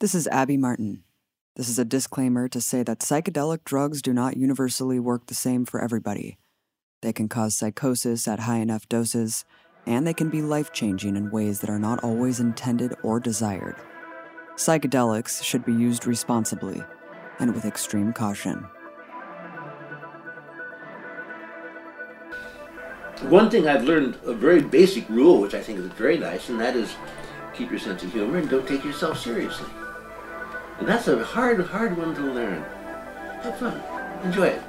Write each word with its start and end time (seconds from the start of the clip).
This 0.00 0.14
is 0.14 0.28
Abby 0.28 0.56
Martin. 0.56 1.02
This 1.56 1.68
is 1.68 1.76
a 1.76 1.84
disclaimer 1.84 2.46
to 2.50 2.60
say 2.60 2.84
that 2.84 3.00
psychedelic 3.00 3.64
drugs 3.64 4.00
do 4.00 4.12
not 4.12 4.36
universally 4.36 5.00
work 5.00 5.26
the 5.26 5.34
same 5.34 5.64
for 5.64 5.82
everybody. 5.82 6.38
They 7.02 7.12
can 7.12 7.28
cause 7.28 7.58
psychosis 7.58 8.28
at 8.28 8.38
high 8.38 8.58
enough 8.58 8.88
doses, 8.88 9.44
and 9.86 10.06
they 10.06 10.14
can 10.14 10.30
be 10.30 10.40
life 10.40 10.72
changing 10.72 11.16
in 11.16 11.32
ways 11.32 11.58
that 11.58 11.68
are 11.68 11.80
not 11.80 12.04
always 12.04 12.38
intended 12.38 12.94
or 13.02 13.18
desired. 13.18 13.74
Psychedelics 14.54 15.42
should 15.42 15.64
be 15.64 15.72
used 15.72 16.06
responsibly 16.06 16.80
and 17.40 17.52
with 17.52 17.64
extreme 17.64 18.12
caution. 18.12 18.68
One 23.22 23.50
thing 23.50 23.66
I've 23.66 23.82
learned, 23.82 24.16
a 24.24 24.32
very 24.32 24.62
basic 24.62 25.08
rule, 25.08 25.40
which 25.40 25.54
I 25.54 25.60
think 25.60 25.80
is 25.80 25.86
very 25.86 26.18
nice, 26.18 26.50
and 26.50 26.60
that 26.60 26.76
is 26.76 26.94
keep 27.52 27.68
your 27.68 27.80
sense 27.80 28.04
of 28.04 28.12
humor 28.12 28.38
and 28.38 28.48
don't 28.48 28.68
take 28.68 28.84
yourself 28.84 29.18
seriously. 29.18 29.66
And 30.78 30.88
that's 30.88 31.08
a 31.08 31.24
hard, 31.24 31.60
hard 31.60 31.96
one 31.96 32.14
to 32.14 32.20
learn. 32.20 32.62
Have 33.42 33.58
fun. 33.58 33.82
Enjoy 34.24 34.48
it. 34.48 34.62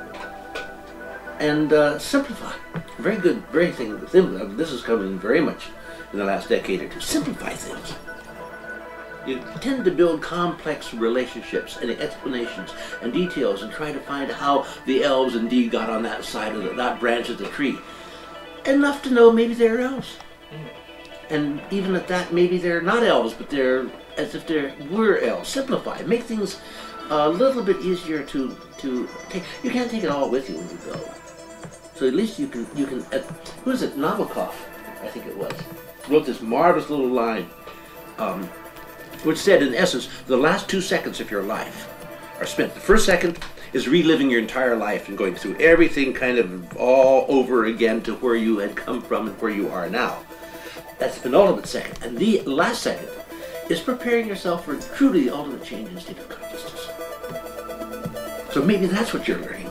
And 1.39 1.71
uh, 1.71 1.99
simplify. 1.99 2.53
Very 2.97 3.17
good, 3.17 3.45
very 3.47 3.71
thing. 3.71 3.99
This 4.11 4.71
is 4.71 4.81
coming 4.81 5.17
very 5.17 5.39
much 5.39 5.67
in 6.11 6.19
the 6.19 6.25
last 6.25 6.49
decade 6.49 6.81
or 6.81 6.89
two. 6.89 6.99
Simplify 6.99 7.51
things. 7.51 7.95
You 9.25 9.41
tend 9.61 9.85
to 9.85 9.91
build 9.91 10.21
complex 10.21 10.93
relationships 10.93 11.77
and 11.77 11.91
explanations 11.91 12.73
and 13.01 13.13
details 13.13 13.61
and 13.61 13.71
try 13.71 13.91
to 13.91 13.99
find 13.99 14.31
how 14.31 14.65
the 14.85 15.03
elves 15.03 15.35
indeed 15.35 15.71
got 15.71 15.89
on 15.89 16.03
that 16.03 16.23
side 16.23 16.55
of 16.55 16.63
the, 16.63 16.71
that 16.71 16.99
branch 16.99 17.29
of 17.29 17.37
the 17.37 17.47
tree. 17.47 17.77
Enough 18.65 19.03
to 19.03 19.11
know 19.11 19.31
maybe 19.31 19.53
they're 19.53 19.81
elves. 19.81 20.17
And 21.29 21.61
even 21.69 21.95
at 21.95 22.07
that, 22.07 22.33
maybe 22.33 22.57
they're 22.57 22.81
not 22.81 23.03
elves, 23.03 23.33
but 23.33 23.49
they're 23.49 23.87
as 24.19 24.35
if 24.35 24.45
they 24.45 24.73
were 24.91 25.17
elves. 25.19 25.49
Simplify. 25.49 26.01
Make 26.03 26.23
things 26.23 26.59
a 27.09 27.29
little 27.29 27.63
bit 27.63 27.79
easier 27.81 28.23
to 28.23 28.55
to 28.77 29.09
take. 29.29 29.43
You 29.63 29.71
can't 29.71 29.89
take 29.89 30.03
it 30.03 30.09
all 30.09 30.29
with 30.29 30.49
you 30.49 30.57
when 30.57 30.69
you 30.69 30.77
go. 30.85 30.99
So 31.95 32.07
at 32.07 32.13
least 32.13 32.39
you 32.39 32.47
can 32.47 32.67
you 32.75 32.85
can. 32.85 33.01
Uh, 33.11 33.19
who 33.63 33.71
is 33.71 33.81
it? 33.81 33.97
Nabokov, 33.97 34.53
I 35.01 35.07
think 35.07 35.25
it 35.25 35.37
was, 35.37 35.53
wrote 36.07 36.25
this 36.25 36.41
marvelous 36.41 36.89
little 36.89 37.07
line, 37.07 37.47
um, 38.17 38.43
which 39.23 39.37
said, 39.37 39.63
in 39.63 39.73
essence, 39.73 40.09
the 40.27 40.37
last 40.37 40.69
two 40.69 40.81
seconds 40.81 41.19
of 41.19 41.31
your 41.31 41.43
life 41.43 41.89
are 42.39 42.45
spent. 42.45 42.73
The 42.73 42.79
first 42.79 43.05
second 43.05 43.39
is 43.73 43.87
reliving 43.87 44.29
your 44.29 44.39
entire 44.39 44.75
life 44.75 45.09
and 45.09 45.17
going 45.17 45.35
through 45.35 45.55
everything 45.57 46.13
kind 46.13 46.37
of 46.37 46.77
all 46.77 47.25
over 47.27 47.65
again 47.65 48.01
to 48.01 48.15
where 48.15 48.35
you 48.35 48.57
had 48.59 48.75
come 48.75 49.01
from 49.01 49.27
and 49.27 49.41
where 49.41 49.51
you 49.51 49.69
are 49.69 49.89
now. 49.89 50.23
That's 50.97 51.15
the 51.15 51.23
penultimate 51.23 51.67
second. 51.67 52.03
And 52.03 52.17
the 52.17 52.41
last 52.41 52.81
second 52.81 53.07
is 53.69 53.79
preparing 53.79 54.27
yourself 54.27 54.65
for 54.65 54.75
truly 54.95 55.25
the 55.25 55.33
ultimate 55.33 55.63
change 55.63 55.89
in 55.89 55.99
state 55.99 56.17
of 56.17 56.27
consciousness. 56.27 56.89
So 58.51 58.63
maybe 58.63 58.87
that's 58.87 59.13
what 59.13 59.27
you're 59.27 59.37
learning. 59.37 59.69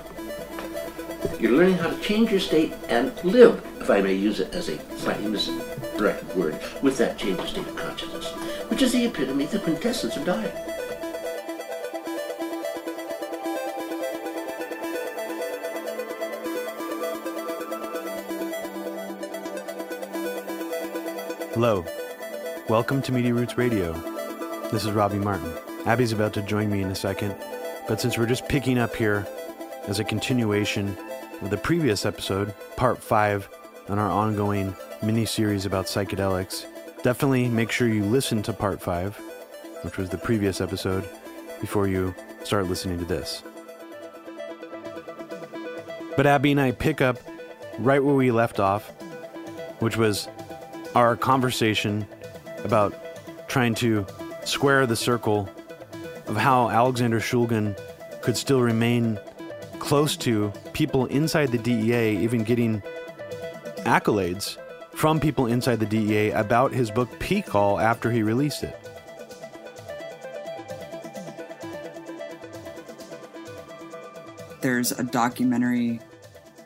You're 1.40 1.52
learning 1.52 1.78
how 1.78 1.90
to 1.90 1.98
change 2.00 2.30
your 2.30 2.40
state 2.40 2.72
and 2.88 3.12
live, 3.24 3.60
if 3.80 3.90
I 3.90 4.00
may 4.00 4.14
use 4.14 4.38
it 4.38 4.54
as 4.54 4.68
a 4.68 4.78
slightly 4.96 5.28
misdirected 5.28 6.36
word, 6.36 6.60
with 6.80 6.96
that 6.98 7.18
change 7.18 7.38
of 7.40 7.48
state 7.48 7.66
of 7.66 7.76
consciousness, 7.76 8.30
which 8.70 8.82
is 8.82 8.92
the 8.92 9.04
epitome, 9.04 9.46
the 9.46 9.58
quintessence 9.58 10.16
of 10.16 10.24
dying. 10.24 10.52
Hello. 21.54 21.84
Welcome 22.68 23.00
to 23.02 23.12
Media 23.12 23.32
Roots 23.32 23.56
Radio. 23.56 23.94
This 24.70 24.84
is 24.84 24.90
Robbie 24.90 25.16
Martin. 25.16 25.50
Abby's 25.86 26.12
about 26.12 26.34
to 26.34 26.42
join 26.42 26.68
me 26.68 26.82
in 26.82 26.90
a 26.90 26.94
second, 26.94 27.34
but 27.88 27.98
since 27.98 28.18
we're 28.18 28.26
just 28.26 28.46
picking 28.46 28.76
up 28.76 28.94
here 28.94 29.26
as 29.86 30.00
a 30.00 30.04
continuation 30.04 30.94
of 31.40 31.48
the 31.48 31.56
previous 31.56 32.04
episode, 32.04 32.54
part 32.76 33.02
five 33.02 33.48
on 33.88 33.98
our 33.98 34.10
ongoing 34.10 34.76
mini 35.02 35.24
series 35.24 35.64
about 35.64 35.86
psychedelics, 35.86 36.66
definitely 37.02 37.48
make 37.48 37.70
sure 37.70 37.88
you 37.88 38.04
listen 38.04 38.42
to 38.42 38.52
part 38.52 38.82
five, 38.82 39.16
which 39.80 39.96
was 39.96 40.10
the 40.10 40.18
previous 40.18 40.60
episode, 40.60 41.08
before 41.62 41.88
you 41.88 42.14
start 42.44 42.66
listening 42.66 42.98
to 42.98 43.06
this. 43.06 43.42
But 46.18 46.26
Abby 46.26 46.50
and 46.50 46.60
I 46.60 46.72
pick 46.72 47.00
up 47.00 47.16
right 47.78 48.04
where 48.04 48.14
we 48.14 48.30
left 48.30 48.60
off, 48.60 48.90
which 49.78 49.96
was 49.96 50.28
our 50.94 51.16
conversation 51.16 52.06
about 52.68 52.92
trying 53.48 53.74
to 53.74 54.06
square 54.44 54.86
the 54.86 54.94
circle 54.94 55.48
of 56.26 56.36
how 56.36 56.68
Alexander 56.68 57.18
Shulgin 57.18 57.74
could 58.20 58.36
still 58.36 58.60
remain 58.60 59.18
close 59.78 60.18
to 60.18 60.52
people 60.74 61.06
inside 61.06 61.50
the 61.50 61.56
DEA, 61.56 62.18
even 62.18 62.44
getting 62.44 62.82
accolades 63.86 64.58
from 64.92 65.18
people 65.18 65.46
inside 65.46 65.80
the 65.80 65.86
DEA 65.86 66.32
about 66.32 66.72
his 66.72 66.90
book 66.90 67.08
PiHKAL 67.18 67.82
after 67.82 68.10
he 68.10 68.22
released 68.22 68.64
it. 68.64 68.78
There's 74.60 74.92
a 74.92 75.04
documentary 75.04 76.00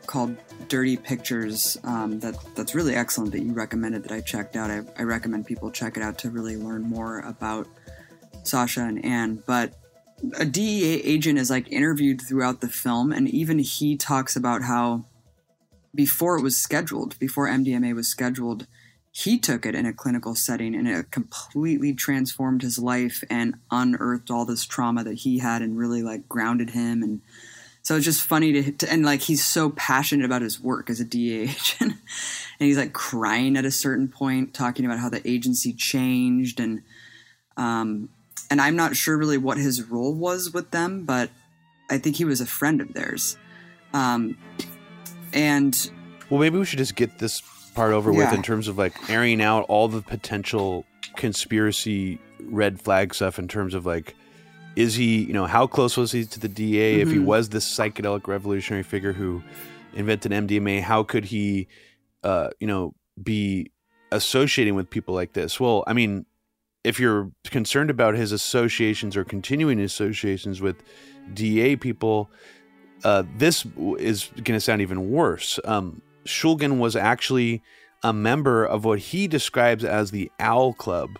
called 0.06 0.36
Dirty 0.72 0.96
Pictures 0.96 1.76
um, 1.84 2.18
that 2.20 2.34
that's 2.54 2.74
really 2.74 2.94
excellent 2.94 3.32
that 3.32 3.42
you 3.42 3.52
recommended 3.52 4.04
that 4.04 4.10
I 4.10 4.22
checked 4.22 4.56
out. 4.56 4.70
I, 4.70 4.80
I 4.98 5.02
recommend 5.02 5.44
people 5.44 5.70
check 5.70 5.98
it 5.98 6.02
out 6.02 6.16
to 6.20 6.30
really 6.30 6.56
learn 6.56 6.80
more 6.80 7.18
about 7.18 7.68
Sasha 8.42 8.80
and 8.80 9.04
Anne. 9.04 9.42
But 9.46 9.74
a 10.38 10.46
DEA 10.46 11.02
agent 11.02 11.38
is 11.38 11.50
like 11.50 11.70
interviewed 11.70 12.22
throughout 12.22 12.62
the 12.62 12.70
film, 12.70 13.12
and 13.12 13.28
even 13.28 13.58
he 13.58 13.98
talks 13.98 14.34
about 14.34 14.62
how 14.62 15.04
before 15.94 16.38
it 16.38 16.42
was 16.42 16.58
scheduled, 16.58 17.18
before 17.18 17.46
MDMA 17.48 17.94
was 17.94 18.08
scheduled, 18.08 18.66
he 19.10 19.38
took 19.38 19.66
it 19.66 19.74
in 19.74 19.84
a 19.84 19.92
clinical 19.92 20.34
setting 20.34 20.74
and 20.74 20.88
it 20.88 21.10
completely 21.10 21.92
transformed 21.92 22.62
his 22.62 22.78
life 22.78 23.22
and 23.28 23.56
unearthed 23.70 24.30
all 24.30 24.46
this 24.46 24.64
trauma 24.64 25.04
that 25.04 25.18
he 25.18 25.40
had 25.40 25.60
and 25.60 25.76
really 25.76 26.02
like 26.02 26.26
grounded 26.30 26.70
him 26.70 27.02
and 27.02 27.20
so 27.82 27.96
it's 27.96 28.04
just 28.04 28.22
funny 28.22 28.52
to, 28.52 28.72
to, 28.72 28.92
and 28.92 29.04
like 29.04 29.20
he's 29.20 29.44
so 29.44 29.70
passionate 29.70 30.24
about 30.24 30.42
his 30.42 30.60
work 30.60 30.88
as 30.88 31.00
a 31.00 31.04
DEA 31.04 31.42
agent, 31.50 31.80
and 31.80 31.98
he's 32.58 32.78
like 32.78 32.92
crying 32.92 33.56
at 33.56 33.64
a 33.64 33.70
certain 33.70 34.08
point, 34.08 34.54
talking 34.54 34.84
about 34.86 34.98
how 34.98 35.08
the 35.08 35.26
agency 35.28 35.72
changed, 35.72 36.60
and 36.60 36.82
um, 37.56 38.08
and 38.50 38.60
I'm 38.60 38.76
not 38.76 38.96
sure 38.96 39.16
really 39.16 39.38
what 39.38 39.58
his 39.58 39.82
role 39.82 40.14
was 40.14 40.52
with 40.52 40.70
them, 40.70 41.04
but 41.04 41.30
I 41.90 41.98
think 41.98 42.16
he 42.16 42.24
was 42.24 42.40
a 42.40 42.46
friend 42.46 42.80
of 42.80 42.94
theirs, 42.94 43.36
um, 43.92 44.36
and 45.32 45.90
well, 46.30 46.38
maybe 46.38 46.58
we 46.58 46.64
should 46.64 46.78
just 46.78 46.94
get 46.94 47.18
this 47.18 47.42
part 47.74 47.92
over 47.92 48.12
yeah. 48.12 48.18
with 48.18 48.32
in 48.32 48.42
terms 48.42 48.68
of 48.68 48.78
like 48.78 49.10
airing 49.10 49.42
out 49.42 49.64
all 49.68 49.88
the 49.88 50.02
potential 50.02 50.84
conspiracy 51.16 52.20
red 52.44 52.80
flag 52.80 53.14
stuff 53.14 53.38
in 53.38 53.48
terms 53.48 53.74
of 53.74 53.86
like 53.86 54.14
is 54.76 54.94
he, 54.94 55.22
you 55.24 55.32
know, 55.32 55.46
how 55.46 55.66
close 55.66 55.96
was 55.96 56.12
he 56.12 56.24
to 56.24 56.40
the 56.40 56.48
DEA? 56.48 56.92
Mm-hmm. 56.94 57.00
If 57.02 57.08
he 57.08 57.16
mm-hmm. 57.16 57.26
was 57.26 57.48
this 57.50 57.68
psychedelic 57.68 58.26
revolutionary 58.26 58.82
figure 58.82 59.12
who 59.12 59.42
invented 59.94 60.32
MDMA, 60.32 60.82
how 60.82 61.02
could 61.02 61.26
he, 61.26 61.68
uh, 62.22 62.50
you 62.60 62.66
know, 62.66 62.94
be 63.22 63.70
associating 64.10 64.74
with 64.74 64.88
people 64.90 65.14
like 65.14 65.32
this? 65.32 65.60
Well, 65.60 65.84
I 65.86 65.92
mean, 65.92 66.26
if 66.84 66.98
you're 66.98 67.30
concerned 67.44 67.90
about 67.90 68.14
his 68.14 68.32
associations 68.32 69.16
or 69.16 69.24
continuing 69.24 69.80
associations 69.80 70.60
with 70.60 70.76
DEA 71.32 71.76
people, 71.76 72.30
uh, 73.04 73.24
this 73.36 73.66
is 73.98 74.30
going 74.36 74.56
to 74.56 74.60
sound 74.60 74.80
even 74.80 75.10
worse. 75.10 75.60
Um, 75.64 76.02
Shulgin 76.24 76.78
was 76.78 76.96
actually 76.96 77.62
a 78.02 78.12
member 78.12 78.64
of 78.64 78.84
what 78.84 78.98
he 78.98 79.28
describes 79.28 79.84
as 79.84 80.10
the 80.10 80.30
Owl 80.40 80.72
Club, 80.72 81.10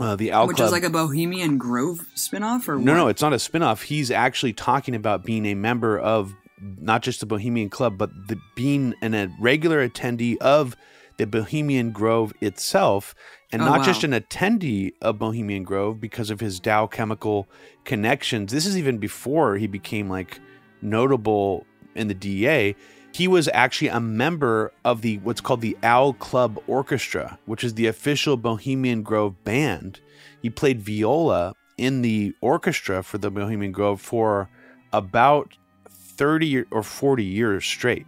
uh, 0.00 0.16
the 0.16 0.32
Owl 0.32 0.46
Which 0.46 0.56
Club. 0.56 0.66
is 0.66 0.72
like 0.72 0.84
a 0.84 0.90
Bohemian 0.90 1.58
Grove 1.58 2.06
spinoff, 2.16 2.68
or 2.68 2.76
no, 2.76 2.92
what? 2.92 2.98
no, 2.98 3.08
it's 3.08 3.22
not 3.22 3.32
a 3.32 3.36
spinoff. 3.36 3.82
He's 3.82 4.10
actually 4.10 4.52
talking 4.52 4.94
about 4.94 5.24
being 5.24 5.46
a 5.46 5.54
member 5.54 5.98
of 5.98 6.34
not 6.60 7.02
just 7.02 7.20
the 7.20 7.26
Bohemian 7.26 7.68
Club, 7.68 7.98
but 7.98 8.10
the, 8.28 8.38
being 8.54 8.94
an, 9.02 9.14
a 9.14 9.28
regular 9.40 9.86
attendee 9.86 10.36
of 10.38 10.76
the 11.18 11.26
Bohemian 11.26 11.92
Grove 11.92 12.32
itself, 12.40 13.14
and 13.50 13.62
oh, 13.62 13.66
not 13.66 13.80
wow. 13.80 13.84
just 13.84 14.04
an 14.04 14.12
attendee 14.12 14.92
of 15.02 15.18
Bohemian 15.18 15.62
Grove 15.62 16.00
because 16.00 16.30
of 16.30 16.40
his 16.40 16.58
Dow 16.58 16.86
Chemical 16.86 17.48
connections. 17.84 18.52
This 18.52 18.66
is 18.66 18.78
even 18.78 18.98
before 18.98 19.56
he 19.56 19.66
became 19.66 20.08
like 20.08 20.40
notable 20.80 21.66
in 21.94 22.08
the 22.08 22.14
DEA 22.14 22.74
he 23.12 23.28
was 23.28 23.48
actually 23.52 23.88
a 23.88 24.00
member 24.00 24.72
of 24.84 25.02
the 25.02 25.18
what's 25.18 25.40
called 25.40 25.60
the 25.60 25.76
Owl 25.82 26.14
Club 26.14 26.62
Orchestra, 26.66 27.38
which 27.46 27.62
is 27.62 27.74
the 27.74 27.86
official 27.86 28.36
Bohemian 28.36 29.02
Grove 29.02 29.42
band. 29.44 30.00
He 30.40 30.50
played 30.50 30.80
viola 30.80 31.54
in 31.76 32.02
the 32.02 32.34
orchestra 32.40 33.02
for 33.02 33.18
the 33.18 33.30
Bohemian 33.30 33.72
Grove 33.72 34.00
for 34.00 34.48
about 34.92 35.56
30 35.88 36.64
or 36.70 36.82
40 36.82 37.24
years 37.24 37.64
straight. 37.64 38.06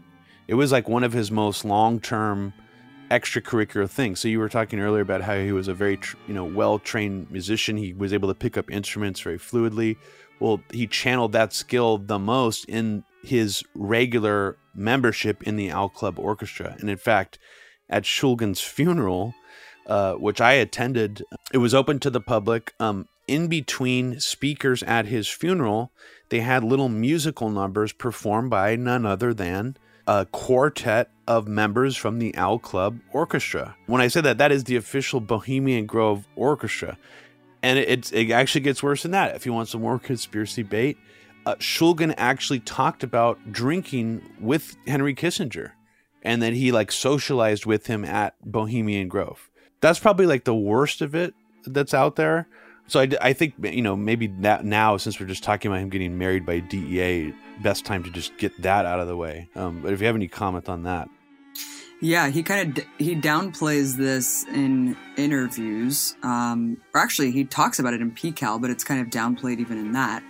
It 0.49 0.55
was 0.55 0.73
like 0.73 0.89
one 0.89 1.05
of 1.05 1.13
his 1.13 1.31
most 1.31 1.65
long-term 1.65 2.53
extracurricular 3.11 3.89
things. 3.89 4.21
So 4.21 4.29
you 4.29 4.39
were 4.39 4.49
talking 4.49 4.81
earlier 4.81 5.03
about 5.03 5.23
how 5.23 5.37
he 5.37 5.53
was 5.53 5.69
a 5.69 5.75
very 5.75 6.01
you 6.27 6.35
know 6.35 6.45
well 6.45 6.79
trained 6.79 7.31
musician. 7.31 7.77
He 7.77 7.93
was 7.93 8.13
able 8.13 8.29
to 8.29 8.35
pick 8.35 8.57
up 8.57 8.71
instruments 8.71 9.21
very 9.21 9.39
fluidly. 9.39 9.97
Well, 10.41 10.61
he 10.71 10.87
channeled 10.87 11.33
that 11.33 11.53
skill 11.53 11.99
the 11.99 12.19
most 12.19 12.65
in 12.65 13.05
his 13.23 13.63
regular 13.75 14.57
membership 14.75 15.43
in 15.43 15.57
the 15.57 15.71
Owl 15.71 15.89
Club 15.89 16.19
Orchestra, 16.19 16.77
and 16.79 16.91
in 16.91 16.97
fact, 16.97 17.39
at 17.89 18.05
Shulgin's 18.05 18.61
funeral, 18.61 19.35
uh, 19.87 20.15
which 20.15 20.41
I 20.41 20.53
attended, 20.53 21.23
it 21.53 21.59
was 21.59 21.75
open 21.75 21.99
to 22.01 22.11
the 22.11 22.21
public. 22.21 22.73
Um, 22.81 23.09
in 23.27 23.49
between 23.49 24.21
speakers 24.21 24.83
at 24.83 25.07
his 25.07 25.29
funeral, 25.29 25.91
they 26.29 26.41
had 26.41 26.65
little 26.65 26.89
musical 26.89 27.51
numbers 27.51 27.93
performed 27.93 28.51
by 28.51 28.77
none 28.77 29.07
other 29.07 29.33
than 29.35 29.77
a 30.07 30.27
quartet 30.27 31.11
of 31.27 31.49
members 31.49 31.97
from 31.97 32.19
the 32.19 32.35
Owl 32.37 32.59
Club 32.59 33.01
Orchestra. 33.13 33.77
When 33.87 34.01
I 34.01 34.09
say 34.09 34.21
that, 34.21 34.39
that 34.39 34.53
is 34.53 34.65
the 34.65 34.77
official 34.77 35.21
Bohemian 35.21 35.87
Grove 35.87 36.27
Orchestra. 36.37 36.99
And 37.63 37.79
it, 37.79 38.13
it 38.13 38.31
actually 38.31 38.61
gets 38.61 38.83
worse 38.83 39.03
than 39.03 39.13
that. 39.13 39.35
If 39.35 39.47
you 39.47 39.55
want 39.55 39.69
some 39.69 39.81
more 39.81 39.99
conspiracy 39.99 40.63
bait, 40.63 40.99
uh, 41.47 41.57
Shulgin 41.57 42.15
actually 42.17 42.61
talked 42.61 43.03
about 43.03 43.39
drinking 43.53 44.23
with 44.41 44.77
Henry 44.87 45.15
Kissinger 45.15 45.73
and 46.23 46.43
that 46.43 46.55
he 46.55 46.73
like 46.73 46.91
socialized 46.91 47.67
with 47.67 47.87
him 47.87 48.05
at 48.05 48.35
Bohemian 48.45 49.09
Grove. 49.09 49.51
That's 49.81 49.99
probably 49.99 50.27
like 50.27 50.45
the 50.45 50.55
worst 50.55 51.03
of 51.03 51.15
it 51.15 51.35
that's 51.67 51.95
out 51.95 52.17
there. 52.17 52.49
So 52.87 53.01
I, 53.01 53.09
I 53.21 53.33
think 53.33 53.55
you 53.63 53.83
know 53.83 53.97
maybe 53.97 54.27
that 54.41 54.65
now 54.65 54.97
since 54.97 55.19
we're 55.19 55.27
just 55.27 55.45
talking 55.45 55.71
about 55.71 55.81
him 55.81 55.89
getting 55.89 56.19
married 56.19 56.45
by 56.45 56.61
DEA, 56.61 57.33
best 57.63 57.85
time 57.85 58.03
to 58.05 58.11
just 58.11 58.37
get 58.39 58.61
that 58.63 58.87
out 58.87 59.01
of 59.01 59.09
the 59.09 59.17
way. 59.17 59.49
Um, 59.55 59.81
but 59.83 59.93
if 59.93 60.01
you 60.01 60.07
have 60.07 60.17
any 60.17 60.29
comment 60.29 60.69
on 60.69 60.83
that, 60.83 61.09
yeah, 62.01 62.29
he 62.29 62.43
kind 62.43 62.77
of 62.77 62.85
he 62.99 63.17
downplays 63.17 63.97
this 63.97 64.45
in 64.49 64.97
interviews, 65.17 66.15
um, 66.23 66.77
or 66.95 67.01
actually 67.01 67.31
he 67.31 67.45
talks 67.45 67.79
about 67.79 67.95
it 67.95 68.03
in 68.03 68.11
PiHKAL, 68.11 68.61
but 68.61 68.71
it's 68.71 68.85
kind 68.85 69.01
of 69.01 69.09
downplayed 69.09 69.59
even 69.59 69.79
in 69.79 69.93
that, 69.93 70.23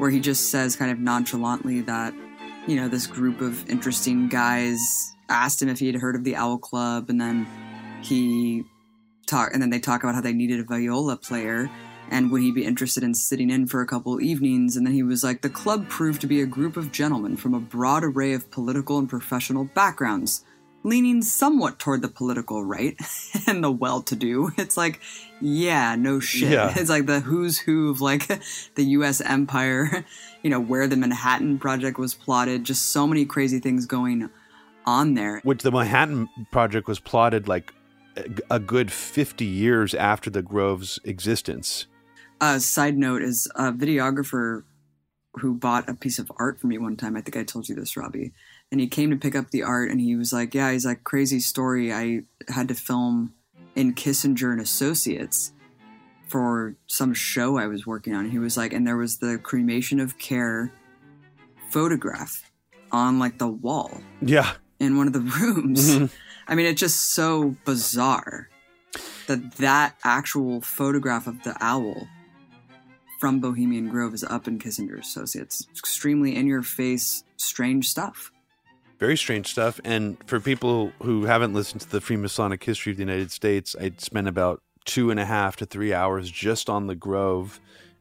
where 0.00 0.10
he 0.10 0.18
just 0.18 0.50
says 0.50 0.76
kind 0.76 0.90
of 0.90 0.98
nonchalantly 0.98 1.82
that 1.82 2.14
you 2.66 2.76
know 2.76 2.88
this 2.88 3.06
group 3.06 3.40
of 3.40 3.68
interesting 3.68 4.28
guys 4.28 4.78
asked 5.28 5.62
him 5.62 5.68
if 5.68 5.78
he 5.78 5.86
had 5.86 5.96
heard 5.96 6.16
of 6.16 6.24
the 6.24 6.36
Owl 6.36 6.58
Club, 6.58 7.10
and 7.10 7.20
then 7.20 7.46
he 8.02 8.64
talk, 9.26 9.50
and 9.52 9.62
then 9.62 9.70
they 9.70 9.78
talk 9.78 10.02
about 10.02 10.14
how 10.14 10.20
they 10.20 10.32
needed 10.32 10.58
a 10.58 10.64
viola 10.64 11.16
player 11.16 11.70
and 12.10 12.30
would 12.30 12.42
he 12.42 12.50
be 12.50 12.64
interested 12.64 13.04
in 13.04 13.14
sitting 13.14 13.50
in 13.50 13.68
for 13.68 13.80
a 13.80 13.86
couple 13.86 14.20
evenings? 14.20 14.76
And 14.76 14.84
then 14.84 14.94
he 14.94 15.02
was 15.02 15.22
like, 15.22 15.42
The 15.42 15.48
club 15.48 15.88
proved 15.88 16.20
to 16.22 16.26
be 16.26 16.42
a 16.42 16.46
group 16.46 16.76
of 16.76 16.90
gentlemen 16.90 17.36
from 17.36 17.54
a 17.54 17.60
broad 17.60 18.02
array 18.02 18.32
of 18.32 18.50
political 18.50 18.98
and 18.98 19.08
professional 19.08 19.64
backgrounds, 19.64 20.44
leaning 20.82 21.22
somewhat 21.22 21.78
toward 21.78 22.02
the 22.02 22.08
political 22.08 22.64
right 22.64 22.96
and 23.46 23.62
the 23.62 23.70
well 23.70 24.02
to 24.02 24.16
do. 24.16 24.50
It's 24.56 24.76
like, 24.76 25.00
yeah, 25.40 25.94
no 25.96 26.20
shit. 26.20 26.50
Yeah. 26.50 26.72
It's 26.76 26.90
like 26.90 27.06
the 27.06 27.20
who's 27.20 27.58
who 27.58 27.90
of 27.90 28.00
like 28.00 28.26
the 28.74 28.84
US 28.84 29.20
empire, 29.20 30.04
you 30.42 30.50
know, 30.50 30.60
where 30.60 30.86
the 30.86 30.96
Manhattan 30.96 31.58
Project 31.58 31.98
was 31.98 32.14
plotted, 32.14 32.64
just 32.64 32.88
so 32.88 33.06
many 33.06 33.24
crazy 33.24 33.58
things 33.58 33.86
going 33.86 34.30
on 34.86 35.14
there. 35.14 35.40
Which 35.44 35.62
the 35.62 35.70
Manhattan 35.70 36.28
Project 36.50 36.88
was 36.88 37.00
plotted 37.00 37.46
like 37.48 37.72
a 38.50 38.58
good 38.58 38.90
50 38.90 39.44
years 39.44 39.94
after 39.94 40.30
the 40.30 40.42
Grove's 40.42 40.98
existence. 41.04 41.86
A 42.40 42.58
side 42.58 42.96
note 42.96 43.22
is 43.22 43.50
a 43.54 43.72
videographer 43.72 44.64
who 45.34 45.54
bought 45.54 45.88
a 45.88 45.94
piece 45.94 46.18
of 46.18 46.32
art 46.36 46.60
for 46.60 46.66
me 46.66 46.78
one 46.78 46.96
time. 46.96 47.16
I 47.16 47.20
think 47.20 47.36
I 47.36 47.44
told 47.44 47.68
you 47.68 47.74
this, 47.74 47.96
Robbie. 47.96 48.32
And 48.70 48.80
he 48.80 48.86
came 48.86 49.10
to 49.10 49.16
pick 49.16 49.34
up 49.34 49.50
the 49.50 49.62
art 49.64 49.90
and 49.90 50.00
he 50.00 50.14
was 50.14 50.32
like, 50.32 50.54
Yeah, 50.54 50.72
he's 50.72 50.86
like, 50.86 51.04
crazy 51.04 51.40
story. 51.40 51.92
I 51.92 52.22
had 52.48 52.68
to 52.68 52.74
film 52.74 53.34
in 53.74 53.94
Kissinger 53.94 54.52
and 54.52 54.60
Associates 54.60 55.52
for 56.28 56.76
some 56.86 57.12
show 57.12 57.58
I 57.58 57.66
was 57.66 57.86
working 57.86 58.14
on. 58.14 58.30
He 58.30 58.38
was 58.38 58.56
like, 58.56 58.72
and 58.72 58.86
there 58.86 58.96
was 58.96 59.18
the 59.18 59.38
cremation 59.38 59.98
of 59.98 60.18
care 60.18 60.72
photograph 61.70 62.50
on 62.92 63.18
like 63.18 63.38
the 63.38 63.48
wall. 63.48 64.00
Yeah. 64.22 64.52
In 64.78 64.96
one 64.96 65.06
of 65.06 65.12
the 65.12 65.20
rooms. 65.40 65.90
Mm-hmm. 65.90 66.06
I 66.46 66.54
mean, 66.54 66.66
it's 66.66 66.80
just 66.80 67.12
so 67.12 67.56
bizarre 67.64 68.48
that 69.26 69.56
that 69.56 69.96
actual 70.04 70.60
photograph 70.60 71.26
of 71.26 71.42
the 71.42 71.56
owl 71.60 72.08
from 73.20 73.38
Bohemian 73.38 73.88
Grove 73.88 74.14
is 74.14 74.24
up 74.24 74.48
in 74.48 74.58
Kissinger 74.58 74.98
Associates. 74.98 75.68
extremely 75.76 76.34
in 76.34 76.46
your 76.46 76.62
face, 76.62 77.22
strange 77.36 77.88
stuff. 77.88 78.32
Very 79.00 79.16
strange 79.16 79.46
stuff. 79.46 79.80
And 79.82 80.18
for 80.26 80.38
people 80.40 80.92
who 81.02 81.24
haven't 81.24 81.54
listened 81.54 81.80
to 81.80 81.90
the 81.90 82.00
Freemasonic 82.00 82.62
history 82.62 82.92
of 82.92 82.98
the 82.98 83.02
United 83.02 83.32
States, 83.32 83.74
I 83.80 83.92
spent 83.96 84.28
about 84.28 84.62
two 84.84 85.10
and 85.10 85.18
a 85.18 85.24
half 85.24 85.56
to 85.56 85.66
three 85.66 85.94
hours 85.94 86.30
just 86.30 86.68
on 86.68 86.86
the 86.86 86.94
Grove 86.94 87.60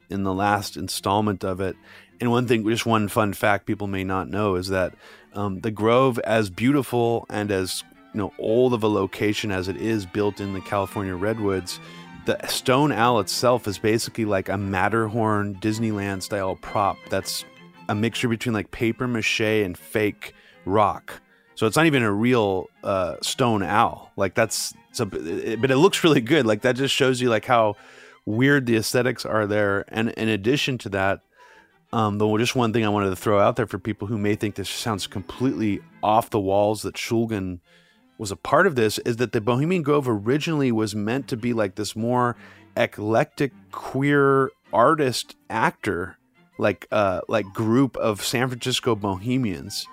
in 0.10 0.24
the 0.24 0.34
last 0.34 0.75
installment 0.75 1.46
of 1.46 1.62
it. 1.62 1.78
And 2.19 2.30
one 2.30 2.48
thing, 2.48 2.68
just 2.68 2.86
one 2.86 3.07
fun 3.07 3.31
fact 3.31 3.66
people 3.66 3.88
may 3.88 4.04
not 4.04 4.28
know 4.28 4.56
is 4.56 4.68
that 4.68 4.94
um, 5.34 5.62
the 5.62 5.72
Grove, 5.72 6.19
as 6.19 6.50
beautiful 6.50 7.25
and 7.30 7.50
as 7.50 7.86
you 8.13 8.18
know 8.18 8.34
old 8.38 8.74
of 8.74 8.84
a 8.84 8.88
location 8.90 9.51
as 9.51 9.69
it 9.69 9.78
is, 9.78 10.06
built 10.06 10.42
in 10.42 10.51
the 10.51 10.60
California 10.60 11.16
redwoods, 11.16 11.80
the 12.25 12.46
stone 12.48 12.92
owl 12.92 13.22
itself 13.22 13.69
is 13.69 13.80
basically 13.80 14.25
like 14.25 14.50
a 14.50 14.57
Matterhorn 14.57 15.56
Disneyland 15.62 16.24
style 16.24 16.57
prop 16.57 16.98
that's 17.10 17.46
a 17.88 17.96
mixture 17.96 18.28
between 18.28 18.54
like 18.54 18.72
paper 18.72 19.07
mache 19.07 19.40
and 19.40 19.78
fake 19.78 20.34
rock. 20.66 21.22
So 21.56 21.68
it's 21.68 21.76
not 21.76 21.88
even 21.88 22.04
a 22.04 22.12
real 22.12 22.68
uh, 22.84 23.16
stone 23.22 23.64
owl. 23.64 24.12
Like 24.16 24.34
that's, 24.34 24.74
a, 25.00 25.08
it, 25.52 25.62
but 25.62 25.72
it 25.72 25.78
looks 25.78 26.04
really 26.04 26.22
good. 26.22 26.46
Like 26.46 26.62
that 26.62 26.76
just 26.76 26.96
shows 26.96 27.20
you 27.20 27.30
like 27.30 27.46
how 27.46 27.76
weird 28.26 28.66
the 28.66 28.78
aesthetics 28.78 29.26
are 29.26 29.46
there. 29.46 29.86
And 29.90 30.10
in 30.12 30.30
addition 30.30 30.78
to 30.80 30.90
that, 30.90 31.22
um, 31.92 32.18
though 32.18 32.38
just 32.38 32.56
one 32.56 32.72
thing 32.72 32.86
I 32.86 32.90
wanted 32.90 33.10
to 33.10 33.16
throw 33.16 33.40
out 33.40 33.56
there 33.56 33.68
for 33.68 33.80
people 33.80 34.08
who 34.08 34.18
may 34.18 34.36
think 34.36 34.56
this 34.56 34.70
sounds 34.70 35.08
completely 35.08 35.82
off 36.04 36.30
the 36.30 36.40
walls 36.40 36.84
that 36.84 36.96
Shulgin 36.96 37.60
was 38.18 38.32
a 38.32 38.36
part 38.36 38.68
of 38.68 38.76
this 38.76 39.00
is 39.00 39.18
that 39.18 39.32
the 39.32 39.42
Bohemian 39.42 39.82
Grove 39.82 40.08
originally 40.08 40.72
was 40.72 40.94
meant 40.94 41.28
to 41.30 41.38
be 41.38 41.54
like 41.54 41.76
this 41.76 41.96
more 41.96 42.36
eclectic 42.78 43.52
queer 43.72 44.52
artist 44.72 45.36
actor 45.50 46.18
like 46.60 46.86
uh 46.92 47.22
like 47.28 47.46
group 47.54 47.98
of 47.98 48.24
San 48.24 48.48
Francisco 48.48 48.96
bohemians. 48.96 49.88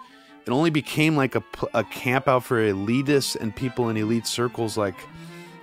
It 0.47 0.51
only 0.53 0.71
became 0.71 1.17
like 1.17 1.35
a, 1.35 1.43
a 1.75 1.83
camp 1.85 2.29
out 2.29 2.45
for 2.45 2.59
elitists 2.59 3.35
and 3.35 3.55
people 3.55 3.89
in 3.89 3.97
elite 3.97 4.27
circles 4.27 4.77
like 4.77 4.95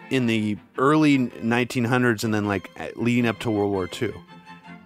in 0.09 0.25
the 0.25 0.57
early 0.77 1.18
1900s 1.18 2.24
and 2.24 2.33
then 2.33 2.45
like 2.45 2.69
leading 2.95 3.25
up 3.25 3.39
to 3.39 3.51
World 3.51 3.71
War 3.71 3.89
II. 4.01 4.13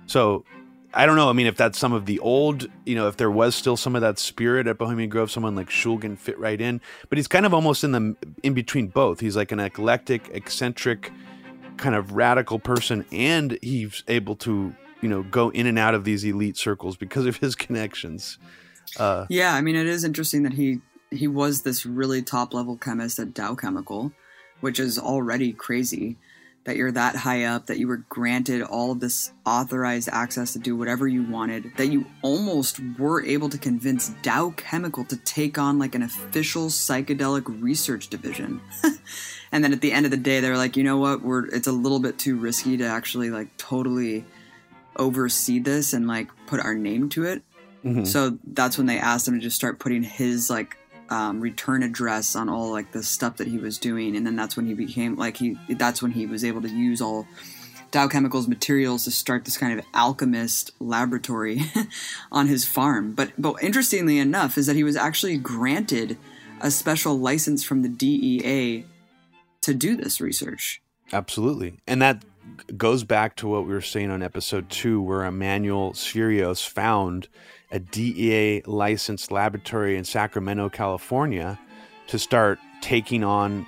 So 0.06 0.46
I 0.94 1.06
don't 1.06 1.16
know. 1.16 1.30
I 1.30 1.34
mean, 1.34 1.48
if 1.48 1.58
that's 1.58 1.78
some 1.78 1.94
of 1.94 2.06
the 2.06 2.20
old, 2.20 2.68
you 2.86 2.96
know, 2.96 3.08
if 3.08 3.18
there 3.18 3.30
was 3.30 3.56
still 3.56 3.78
some 3.78 3.96
of 3.96 4.02
that 4.02 4.18
spirit 4.18 4.68
at 4.68 4.78
Bohemian 4.78 5.10
Grove, 5.10 5.30
someone 5.30 5.56
like 5.56 5.70
Shulgin 5.70 6.18
fit 6.18 6.40
right 6.40 6.60
in. 6.60 6.82
But 7.10 7.18
he's 7.18 7.28
kind 7.28 7.46
of 7.46 7.54
almost 7.54 7.84
in 7.84 7.92
the 7.92 8.16
in 8.42 8.54
between 8.54 8.88
both. 8.88 9.20
He's 9.20 9.36
like 9.36 9.52
an 9.52 9.60
eclectic, 9.60 10.30
eccentric, 10.34 11.12
kind 11.78 11.94
of 11.94 12.14
radical 12.14 12.58
person, 12.58 13.06
and 13.12 13.60
he's 13.62 14.04
able 14.08 14.36
to, 14.38 14.74
you 15.02 15.10
know, 15.10 15.24
go 15.24 15.50
in 15.50 15.68
and 15.68 15.78
out 15.78 15.94
of 15.94 16.04
these 16.04 16.24
elite 16.24 16.58
circles 16.58 16.98
because 16.98 17.26
of 17.26 17.38
his 17.38 17.56
connections. 17.56 18.38
Uh, 18.96 19.26
yeah, 19.30 19.54
I 19.54 19.62
mean, 19.62 19.76
it 19.76 19.88
is 19.88 20.04
interesting 20.04 20.44
that 20.44 20.54
he 20.54 20.82
he 21.10 21.28
was 21.28 21.62
this 21.62 21.86
really 21.86 22.22
top 22.22 22.54
level 22.54 22.78
chemist 22.78 23.20
at 23.20 23.34
Dow 23.34 23.56
Chemical, 23.56 24.12
which 24.60 24.80
is 24.80 25.00
already 25.00 25.54
crazy 25.54 26.18
that 26.68 26.76
you're 26.76 26.92
that 26.92 27.16
high 27.16 27.46
up, 27.46 27.68
that 27.68 27.80
you 27.80 27.88
were 27.88 28.04
granted 28.10 28.62
all 28.62 28.92
of 28.92 29.00
this 29.00 29.32
authorized 29.46 30.10
access 30.12 30.52
to 30.52 30.60
do 30.60 30.76
whatever 30.76 31.08
you 31.08 31.24
wanted, 31.24 31.72
that 31.78 31.88
you 31.88 32.06
almost 32.22 32.82
were 33.00 33.24
able 33.24 33.48
to 33.48 33.58
convince 33.58 34.10
Dow 34.22 34.54
Chemical 34.58 35.06
to 35.06 35.16
take 35.16 35.58
on 35.58 35.80
like 35.80 35.96
an 35.96 36.04
official 36.04 36.68
psychedelic 36.68 37.46
research 37.62 38.10
division. 38.10 38.60
and 39.54 39.64
then 39.64 39.72
at 39.72 39.80
the 39.80 39.94
end 39.94 40.06
of 40.06 40.12
the 40.12 40.18
day, 40.18 40.42
they're 40.42 40.58
like, 40.58 40.76
you 40.76 40.84
know 40.84 40.98
what, 40.98 41.22
we're 41.22 41.46
it's 41.46 41.68
a 41.68 41.72
little 41.72 42.00
bit 42.00 42.20
too 42.20 42.36
risky 42.36 42.76
to 42.76 42.84
actually 42.84 43.30
like 43.30 43.56
totally 43.56 44.26
oversee 44.98 45.60
this 45.60 45.94
and 45.94 46.06
like 46.06 46.28
put 46.48 46.60
our 46.60 46.74
name 46.74 47.08
to 47.08 47.24
it. 47.24 47.44
Mm-hmm. 47.88 48.06
So 48.06 48.38
that's 48.46 48.78
when 48.78 48.88
they 48.88 49.00
asked 49.00 49.28
him 49.28 49.36
to 49.36 49.40
just 49.40 49.56
start 49.56 49.80
putting 49.80 50.04
his 50.04 50.50
like 50.50 50.78
um, 51.10 51.40
return 51.40 51.84
address 51.84 52.36
on 52.36 52.50
all 52.50 52.72
like 52.72 52.92
the 52.92 53.04
stuff 53.04 53.38
that 53.38 53.48
he 53.48 53.58
was 53.58 53.78
doing, 53.78 54.16
and 54.16 54.26
then 54.26 54.36
that's 54.36 54.58
when 54.58 54.66
he 54.66 54.74
became 54.74 55.16
like 55.16 55.38
he. 55.38 55.58
That's 55.70 56.02
when 56.02 56.12
he 56.12 56.26
was 56.26 56.44
able 56.44 56.62
to 56.62 56.70
use 56.70 57.02
all 57.02 57.28
Dow 57.92 58.08
Chemicals 58.08 58.48
materials 58.48 59.06
to 59.06 59.12
start 59.12 59.46
this 59.46 59.58
kind 59.58 59.78
of 59.78 59.86
alchemist 59.94 60.72
laboratory 60.80 61.62
on 62.32 62.48
his 62.48 62.66
farm. 62.66 63.14
But 63.14 63.32
but 63.38 63.64
interestingly 63.64 64.20
enough, 64.20 64.58
is 64.58 64.66
that 64.68 64.76
he 64.76 64.84
was 64.84 64.96
actually 64.96 65.38
granted 65.38 66.18
a 66.62 66.72
special 66.72 67.18
license 67.18 67.64
from 67.64 67.84
the 67.84 67.90
DEA 67.90 68.86
to 69.62 69.74
do 69.74 69.96
this 69.96 70.20
research. 70.20 70.82
Absolutely, 71.14 71.80
and 71.88 72.02
that 72.02 72.24
goes 72.76 73.04
back 73.04 73.36
to 73.38 73.48
what 73.48 73.66
we 73.66 73.74
were 73.74 73.82
saying 73.82 74.12
on 74.12 74.22
episode 74.22 74.70
two, 74.70 75.02
where 75.02 75.24
Emanuel 75.24 75.94
Sferios 75.94 76.68
found 76.68 77.28
a 77.72 77.80
DEA 77.80 78.62
licensed 78.66 79.32
laboratory 79.32 79.98
in 79.98 80.04
Sacramento, 80.04 80.70
California, 80.70 81.60
to 82.08 82.18
start 82.18 82.60
taking 82.82 83.24
on 83.24 83.66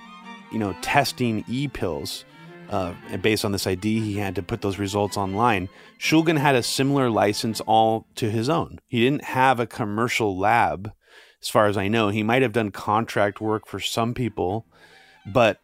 you 0.52 0.60
know, 0.60 0.76
testing 0.82 1.44
e 1.48 1.68
pills. 1.68 2.26
Uh, 2.70 2.94
and 3.10 3.22
based 3.22 3.44
on 3.44 3.52
this 3.52 3.66
ID, 3.66 4.00
he 4.00 4.18
had 4.18 4.36
to 4.36 4.44
put 4.44 4.62
those 4.62 4.78
results 4.78 5.18
online. 5.18 5.70
Shulgin 6.00 6.38
had 6.38 6.56
a 6.56 6.62
similar 6.62 7.10
license 7.10 7.62
all 7.62 8.06
to 8.16 8.30
his 8.30 8.48
own. 8.48 8.80
He 8.88 9.04
didn't 9.04 9.24
have 9.24 9.60
a 9.60 9.66
commercial 9.66 10.38
lab, 10.38 10.92
as 11.42 11.50
far 11.50 11.66
as 11.66 11.78
I 11.78 11.88
know. 11.88 12.10
He 12.10 12.22
might 12.22 12.44
have 12.44 12.54
done 12.54 12.70
contract 12.70 13.42
work 13.42 13.68
for 13.68 13.80
some 13.80 14.14
people, 14.14 14.68
but 15.26 15.60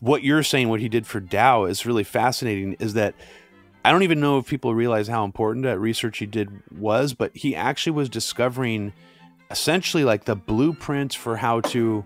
what 0.00 0.24
you're 0.24 0.42
saying, 0.42 0.68
what 0.68 0.80
he 0.80 0.88
did 0.88 1.06
for 1.06 1.20
Dow, 1.20 1.64
is 1.64 1.86
really 1.86 2.04
fascinating. 2.04 2.74
Is 2.80 2.94
that 2.94 3.14
I 3.88 3.90
don't 3.90 4.02
even 4.02 4.20
know 4.20 4.36
if 4.36 4.46
people 4.46 4.74
realize 4.74 5.08
how 5.08 5.24
important 5.24 5.64
that 5.64 5.78
research 5.78 6.18
he 6.18 6.26
did 6.26 6.50
was, 6.70 7.14
but 7.14 7.34
he 7.34 7.56
actually 7.56 7.92
was 7.92 8.10
discovering 8.10 8.92
essentially 9.50 10.04
like 10.04 10.26
the 10.26 10.36
blueprints 10.36 11.14
for 11.14 11.38
how 11.38 11.62
to 11.62 12.04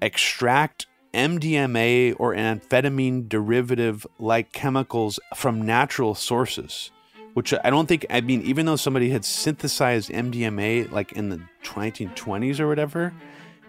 extract 0.00 0.88
MDMA 1.14 2.16
or 2.18 2.34
amphetamine 2.34 3.28
derivative 3.28 4.04
like 4.18 4.50
chemicals 4.50 5.20
from 5.36 5.62
natural 5.62 6.16
sources. 6.16 6.90
Which 7.34 7.54
I 7.62 7.70
don't 7.70 7.86
think, 7.86 8.04
I 8.10 8.20
mean, 8.20 8.42
even 8.42 8.66
though 8.66 8.74
somebody 8.74 9.10
had 9.10 9.24
synthesized 9.24 10.10
MDMA 10.10 10.90
like 10.90 11.12
in 11.12 11.28
the 11.28 11.40
1920s 11.62 12.58
or 12.58 12.66
whatever, 12.66 13.14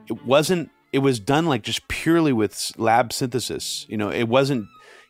it 0.08 0.26
wasn't, 0.26 0.72
it 0.92 1.00
was 1.00 1.20
done 1.20 1.46
like 1.46 1.62
just 1.62 1.88
purely 1.88 2.34
with 2.34 2.72
lab 2.78 3.14
synthesis. 3.14 3.86
You 3.90 3.98
know, 3.98 4.10
it 4.10 4.28
wasn't, 4.28 4.66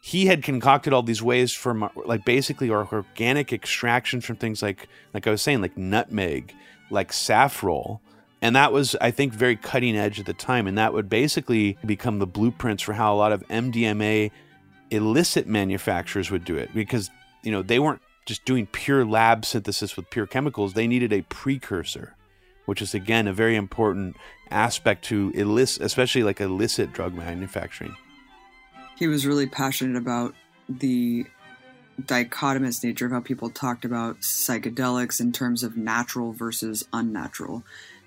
he 0.05 0.25
had 0.25 0.43
concocted 0.43 0.91
all 0.91 1.03
these 1.03 1.23
ways 1.23 1.53
from 1.53 1.89
like 2.05 2.25
basically 2.25 2.69
organic 2.69 3.53
extraction 3.53 4.19
from 4.19 4.35
things 4.35 4.61
like, 4.61 4.89
like 5.13 5.25
I 5.27 5.31
was 5.31 5.41
saying, 5.41 5.61
like 5.61 5.77
nutmeg, 5.77 6.53
like 6.89 7.11
safrole 7.11 8.01
and 8.43 8.57
that 8.57 8.73
was, 8.73 8.93
I 8.99 9.11
think, 9.11 9.31
very 9.31 9.55
cutting 9.55 9.95
edge 9.95 10.19
at 10.19 10.25
the 10.25 10.33
time. 10.33 10.67
And 10.67 10.77
that 10.77 10.91
would 10.91 11.07
basically 11.07 11.77
become 11.85 12.19
the 12.19 12.27
blueprints 12.27 12.83
for 12.83 12.91
how 12.91 13.13
a 13.13 13.15
lot 13.15 13.31
of 13.31 13.41
MDMA 13.47 14.31
illicit 14.91 15.47
manufacturers 15.47 16.29
would 16.29 16.43
do 16.43 16.57
it 16.57 16.69
because, 16.73 17.09
you 17.41 17.53
know, 17.53 17.61
they 17.61 17.79
weren't 17.79 18.01
just 18.25 18.43
doing 18.43 18.67
pure 18.67 19.05
lab 19.05 19.45
synthesis 19.45 19.95
with 19.95 20.09
pure 20.09 20.27
chemicals. 20.27 20.73
They 20.73 20.87
needed 20.87 21.13
a 21.13 21.21
precursor, 21.21 22.17
which 22.65 22.81
is, 22.81 22.93
again, 22.93 23.29
a 23.29 23.33
very 23.33 23.55
important 23.55 24.17
aspect 24.51 25.05
to 25.05 25.31
illicit, 25.35 25.81
especially 25.81 26.23
like 26.23 26.41
illicit 26.41 26.91
drug 26.91 27.13
manufacturing. 27.13 27.95
He 28.97 29.07
was 29.07 29.25
really 29.25 29.47
passionate 29.47 29.97
about 29.97 30.35
the 30.69 31.25
dichotomous 32.01 32.83
nature 32.83 33.05
of 33.05 33.11
how 33.11 33.19
people 33.19 33.49
talked 33.49 33.85
about 33.85 34.21
psychedelics 34.21 35.19
in 35.19 35.31
terms 35.31 35.63
of 35.63 35.77
natural 35.77 36.33
versus 36.33 36.83
unnatural 36.91 37.63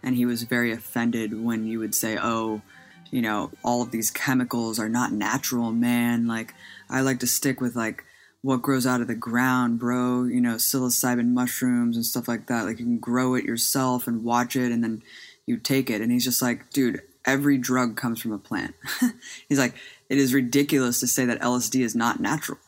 and 0.06 0.16
he 0.16 0.24
was 0.24 0.44
very 0.44 0.72
offended 0.72 1.42
when 1.42 1.66
you 1.66 1.80
would 1.80 1.94
say, 1.94 2.16
"Oh, 2.16 2.62
you 3.10 3.20
know, 3.20 3.50
all 3.64 3.82
of 3.82 3.90
these 3.90 4.10
chemicals 4.10 4.78
are 4.78 4.88
not 4.88 5.12
natural, 5.12 5.72
man. 5.72 6.26
Like 6.26 6.54
I 6.88 7.00
like 7.00 7.20
to 7.20 7.26
stick 7.26 7.60
with 7.60 7.74
like 7.74 8.04
what 8.40 8.62
grows 8.62 8.86
out 8.86 9.00
of 9.00 9.08
the 9.08 9.16
ground, 9.16 9.80
bro. 9.80 10.24
You 10.24 10.40
know, 10.40 10.54
psilocybin 10.54 11.32
mushrooms 11.32 11.96
and 11.96 12.06
stuff 12.06 12.28
like 12.28 12.46
that. 12.46 12.66
Like 12.66 12.78
you 12.78 12.84
can 12.84 12.98
grow 12.98 13.34
it 13.34 13.44
yourself 13.44 14.06
and 14.06 14.24
watch 14.24 14.54
it, 14.54 14.70
and 14.70 14.82
then 14.82 15.02
you 15.44 15.56
take 15.56 15.90
it." 15.90 16.00
And 16.00 16.12
he's 16.12 16.24
just 16.24 16.40
like, 16.40 16.70
"Dude, 16.70 17.02
every 17.24 17.58
drug 17.58 17.96
comes 17.96 18.20
from 18.22 18.32
a 18.32 18.38
plant." 18.38 18.74
he's 19.48 19.58
like, 19.58 19.74
"It 20.08 20.18
is 20.18 20.34
ridiculous 20.34 21.00
to 21.00 21.06
say 21.06 21.24
that 21.24 21.40
LSD 21.40 21.82
is 21.82 21.94
not 21.94 22.20
natural. 22.20 22.58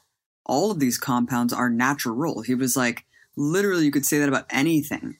All 0.45 0.71
of 0.71 0.80
these 0.80 0.99
compounds 0.99 1.52
are 1.52 1.71
natural." 1.71 2.42
He 2.42 2.54
was 2.54 2.76
like, 2.76 3.04
literally, 3.37 3.85
you 3.85 3.90
could 3.90 4.07
say 4.07 4.18
that 4.18 4.28
about 4.28 4.47
anything 4.50 5.16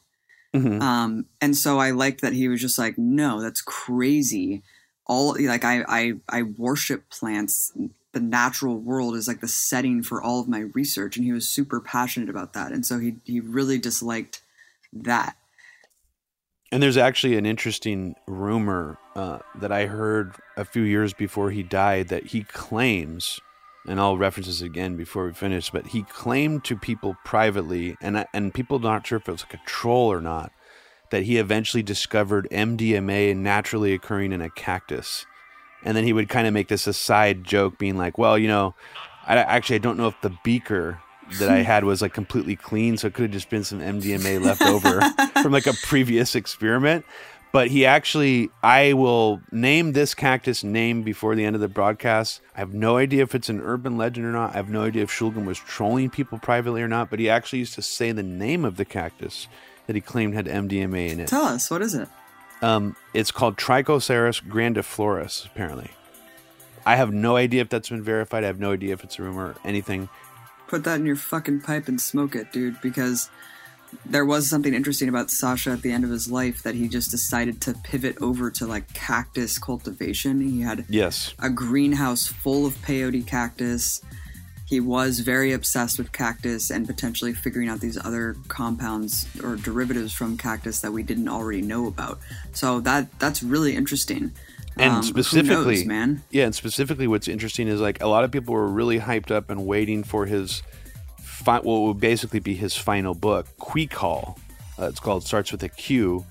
Mm-hmm. 0.55 0.81
Um, 0.81 1.27
and 1.41 1.57
so 1.57 1.79
I 1.79 1.91
liked 1.91 2.21
that 2.23 2.33
he 2.33 2.49
was 2.49 2.61
just 2.61 2.79
like, 2.79 2.97
no, 2.97 3.41
that's 3.41 3.61
crazy. 3.61 4.63
All 5.07 5.37
like 5.39 5.65
I, 5.65 5.85
I, 5.89 6.13
I 6.29 6.43
worship 6.43 7.09
plants. 7.11 7.73
The 8.13 8.21
natural 8.21 8.79
world 8.79 9.15
is 9.15 9.29
like 9.29 9.41
the 9.41 9.49
setting 9.49 10.03
for 10.03 10.23
all 10.23 10.41
of 10.41 10.49
my 10.49 10.61
research. 10.61 11.17
And 11.17 11.25
he 11.25 11.33
was 11.33 11.49
super 11.49 11.81
passionate 11.81 12.29
about 12.29 12.55
that. 12.55 12.73
And 12.73 12.85
so 12.85 12.99
he, 12.99 13.17
he 13.25 13.41
really 13.41 13.79
disliked 13.79 14.43
that. 14.93 15.37
And 16.71 16.83
there's 16.83 16.99
actually 16.99 17.37
an 17.37 17.47
interesting 17.47 18.15
rumor 18.27 18.99
uh, 19.19 19.41
that 19.57 19.73
I 19.73 19.87
heard 19.87 20.35
a 20.57 20.65
few 20.65 20.83
years 20.83 21.13
before 21.13 21.51
he 21.51 21.63
died 21.63 22.09
that 22.09 22.27
he 22.27 22.45
claims 22.45 23.41
and 23.89 23.99
I'll 23.99 24.19
reference 24.19 24.47
this 24.47 24.61
again 24.61 24.97
before 24.97 25.27
we 25.27 25.33
finish, 25.33 25.71
but 25.71 25.89
he 25.89 26.03
claimed 26.03 26.63
to 26.65 26.77
people 26.77 27.17
privately, 27.25 27.97
and 28.03 28.27
and 28.35 28.53
people 28.53 28.79
not 28.79 29.07
sure 29.07 29.17
if 29.17 29.29
it 29.29 29.33
was 29.33 29.45
like 29.45 29.55
a 29.55 29.67
troll 29.67 30.13
or 30.13 30.21
not, 30.21 30.53
that 31.11 31.23
he 31.23 31.39
eventually 31.39 31.83
discovered 31.83 32.47
MDMA 32.53 33.35
naturally 33.35 33.95
occurring 33.95 34.33
in 34.33 34.43
a 34.43 34.51
cactus, 34.51 35.25
and 35.83 35.97
then 35.97 36.05
he 36.05 36.13
would 36.13 36.29
kind 36.29 36.47
of 36.47 36.53
make 36.53 36.69
this 36.69 36.87
aside 36.87 37.45
joke, 37.45 37.79
being 37.79 37.97
like, 37.97 38.19
"Well, 38.19 38.37
you 38.37 38.49
know, 38.49 38.75
I 39.27 39.39
actually 39.39 39.77
I 39.77 39.81
don't 39.81 39.97
know 39.97 40.09
if 40.09 40.21
the 40.21 40.37
beaker 40.45 41.01
that 41.39 41.49
I 41.49 41.59
had 41.59 41.85
was 41.85 42.03
like 42.03 42.13
completely 42.13 42.57
clean, 42.57 42.99
so 42.99 43.07
it 43.07 43.15
could 43.15 43.23
have 43.23 43.33
just 43.33 43.49
been 43.49 43.65
some 43.65 43.81
MDMA 43.81 44.43
left 44.43 44.63
over 44.63 45.01
from 45.43 45.53
like 45.53 45.67
a 45.67 45.75
previous 45.85 46.35
experiment." 46.35 47.07
But 47.51 47.69
he 47.69 47.87
actually 47.87 48.51
i 48.63 48.93
will 48.93 49.41
name 49.51 49.93
this 49.93 50.15
cactus 50.15 50.63
name 50.63 51.03
before 51.03 51.35
the 51.35 51.45
end 51.45 51.57
of 51.57 51.61
the 51.61 51.69
broadcast. 51.69 52.41
I 52.55 52.61
have 52.61 52.75
no 52.75 52.97
idea 52.97 53.23
if 53.23 53.35
it's 53.35 53.49
an 53.49 53.61
urban 53.61 53.97
legend 53.97 54.27
or 54.27 54.33
not. 54.33 54.51
I 54.51 54.55
have 54.55 54.69
no 54.69 54.83
idea 54.83 55.03
if 55.03 55.11
shulgin 55.11 55.45
was 55.45 55.59
trolling 55.59 56.11
people 56.11 56.39
privately 56.39 56.83
or 56.83 56.89
not 56.89 57.11
but 57.11 57.19
he 57.19 57.29
actually 57.29 57.61
used 57.61 57.75
to 57.75 57.83
say 57.83 58.13
the 58.13 58.23
name 58.23 58.65
of 58.65 58.77
the 58.77 58.85
cactus 58.85 59.49
that 59.87 59.97
he 59.97 60.03
claimed 60.03 60.35
had 60.35 60.47
mdma 60.47 61.11
in 61.11 61.21
it. 61.21 61.29
Tell 61.29 61.45
us 61.45 61.71
what 61.71 61.83
is 61.83 61.95
it? 61.95 62.09
Um, 62.61 62.97
it's 63.15 63.31
called 63.31 63.57
trichocereus 63.57 64.43
grandiflorus 64.43 65.47
apparently. 65.47 65.91
I 66.85 66.97
have 66.97 67.13
no 67.13 67.37
idea 67.37 67.61
if 67.61 67.69
that's 67.69 67.91
been 67.91 68.03
verified. 68.03 68.45
I 68.45 68.47
have 68.47 68.61
no 68.61 68.73
idea 68.73 68.95
if 68.95 69.05
it's 69.05 69.19
a 69.19 69.23
rumor 69.23 69.49
or 69.49 69.57
anything. 69.65 70.09
Put 70.69 70.85
that 70.85 71.01
in 71.01 71.07
your 71.07 71.17
fucking 71.17 71.61
pipe 71.61 71.89
and 71.89 72.01
smoke 72.01 72.35
it 72.35 72.53
dude 72.53 72.81
because 72.81 73.31
there 74.05 74.25
was 74.25 74.49
something 74.49 74.75
interesting 74.75 75.09
about 75.09 75.31
Sasha 75.31 75.71
at 75.71 75.83
the 75.83 75.93
end 75.93 76.05
of 76.05 76.11
his 76.11 76.31
life 76.31 76.63
that 76.63 76.75
he 76.75 76.89
just 76.89 77.11
decided 77.11 77.61
to 77.63 77.75
pivot 77.75 78.21
over 78.21 78.51
to 78.53 78.67
like 78.67 78.93
cactus 78.95 79.59
cultivation. 79.59 80.41
He 80.41 80.61
had 80.61 80.85
yes 80.89 81.35
a 81.39 81.51
greenhouse 81.51 82.27
full 82.27 82.67
of 82.67 82.75
peyote 82.83 83.27
cactus. 83.27 84.03
He 84.67 84.81
was 84.81 85.21
very 85.21 85.53
obsessed 85.53 85.97
with 85.97 86.13
cactus 86.13 86.71
and 86.71 86.87
potentially 86.87 87.33
figuring 87.33 87.71
out 87.71 87.81
these 87.81 87.97
other 87.97 88.37
compounds 88.49 89.27
or 89.43 89.57
derivatives 89.57 90.13
from 90.13 90.37
cactus 90.37 90.83
that 90.83 90.93
we 90.93 91.03
didn't 91.03 91.29
already 91.29 91.63
know 91.63 91.87
about. 91.87 92.19
So 92.53 92.81
that 92.81 93.19
that's 93.19 93.43
really 93.43 93.75
interesting. 93.75 94.33
And 94.77 94.97
um, 94.97 95.03
specifically, 95.03 95.77
knows, 95.77 95.87
man, 95.87 96.23
yeah, 96.31 96.45
and 96.45 96.55
specifically, 96.55 97.09
what's 97.09 97.29
interesting 97.29 97.67
is 97.67 97.81
like 97.81 98.01
a 98.01 98.07
lot 98.07 98.25
of 98.25 98.31
people 98.31 98.55
were 98.55 98.69
really 98.69 99.01
hyped 99.01 99.31
up 99.31 99.51
and 99.51 99.67
waiting 99.67 100.05
for 100.05 100.27
his 100.27 100.63
fi- 101.39 101.61
what 101.61 101.81
would 101.83 102.01
basically 102.01 102.41
be 102.41 102.55
his 102.55 102.77
final 102.77 103.15
book, 103.15 103.47
QuiKAL. 103.59 104.37
Uh, 104.79 104.87
it's 104.87 105.01
called 105.01 105.25
starts 105.25 105.53
with 105.53 105.63
a 105.63 105.69
Q. 105.69 106.25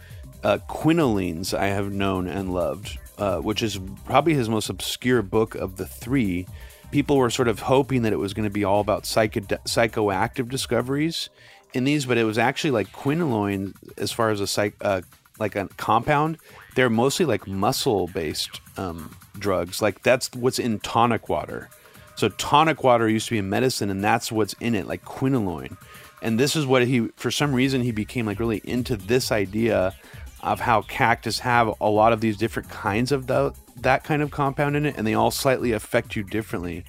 Uh, 0.44 0.60
Quinolines 0.70 1.58
I 1.58 1.68
have 1.68 1.92
known 1.92 2.28
and 2.28 2.54
loved, 2.54 2.98
uh, 3.18 3.40
which 3.40 3.64
is 3.64 3.80
probably 4.06 4.34
his 4.34 4.50
most 4.50 4.70
obscure 4.70 5.22
book 5.22 5.56
of 5.56 5.78
the 5.78 5.86
three. 5.86 6.46
People 6.92 7.18
were 7.18 7.30
sort 7.30 7.48
of 7.48 7.62
hoping 7.62 8.04
that 8.04 8.14
it 8.14 8.18
was 8.18 8.34
going 8.34 8.48
to 8.48 8.54
be 8.54 8.64
all 8.64 8.80
about 8.80 9.06
psycho- 9.06 9.42
psychoactive 9.42 10.50
discoveries 10.50 11.30
in 11.74 11.84
these, 11.84 12.06
but 12.06 12.18
it 12.18 12.24
was 12.24 12.38
actually 12.38 12.72
like 12.72 12.92
quinoline 12.92 13.74
as 13.98 14.12
far 14.12 14.30
as 14.30 14.40
a 14.40 14.48
psych, 14.48 14.76
uh, 14.82 15.02
like 15.40 15.56
a 15.56 15.68
compound. 15.78 16.38
They're 16.76 16.90
mostly 16.90 17.26
like 17.26 17.48
muscle 17.48 18.08
based 18.08 18.62
um, 18.78 19.16
drugs. 19.40 19.82
Like 19.82 20.04
that's 20.04 20.32
what's 20.34 20.60
in 20.60 20.80
tonic 20.80 21.28
water. 21.28 21.70
So 22.18 22.30
tonic 22.30 22.84
water 22.84 23.08
used 23.08 23.28
to 23.28 23.36
be 23.36 23.38
a 23.38 23.44
medicine, 23.44 23.92
and 23.92 24.04
that's 24.04 24.32
what's 24.32 24.54
in 24.54 24.74
it, 24.74 24.88
like 24.88 25.06
quinoline. 25.06 25.78
And 26.24 26.40
this 26.40 26.56
is 26.56 26.66
what 26.66 26.86
he, 26.88 27.10
for 27.16 27.30
some 27.30 27.54
reason, 27.54 27.82
he 27.82 27.92
became 27.92 28.26
like 28.26 28.40
really 28.40 28.62
into 28.64 28.98
this 28.98 29.32
idea 29.32 29.94
of 30.42 30.60
how 30.60 30.82
cactus 30.82 31.40
have 31.40 31.74
a 31.80 31.90
lot 31.90 32.14
of 32.14 32.22
these 32.22 32.36
different 32.36 32.70
kinds 32.70 33.12
of 33.12 33.28
the, 33.28 33.54
that 33.82 34.04
kind 34.04 34.24
of 34.24 34.32
compound 34.32 34.76
in 34.76 34.88
it, 34.88 34.96
and 34.98 35.06
they 35.06 35.14
all 35.14 35.30
slightly 35.30 35.74
affect 35.74 36.16
you 36.16 36.24
differently. 36.24 36.84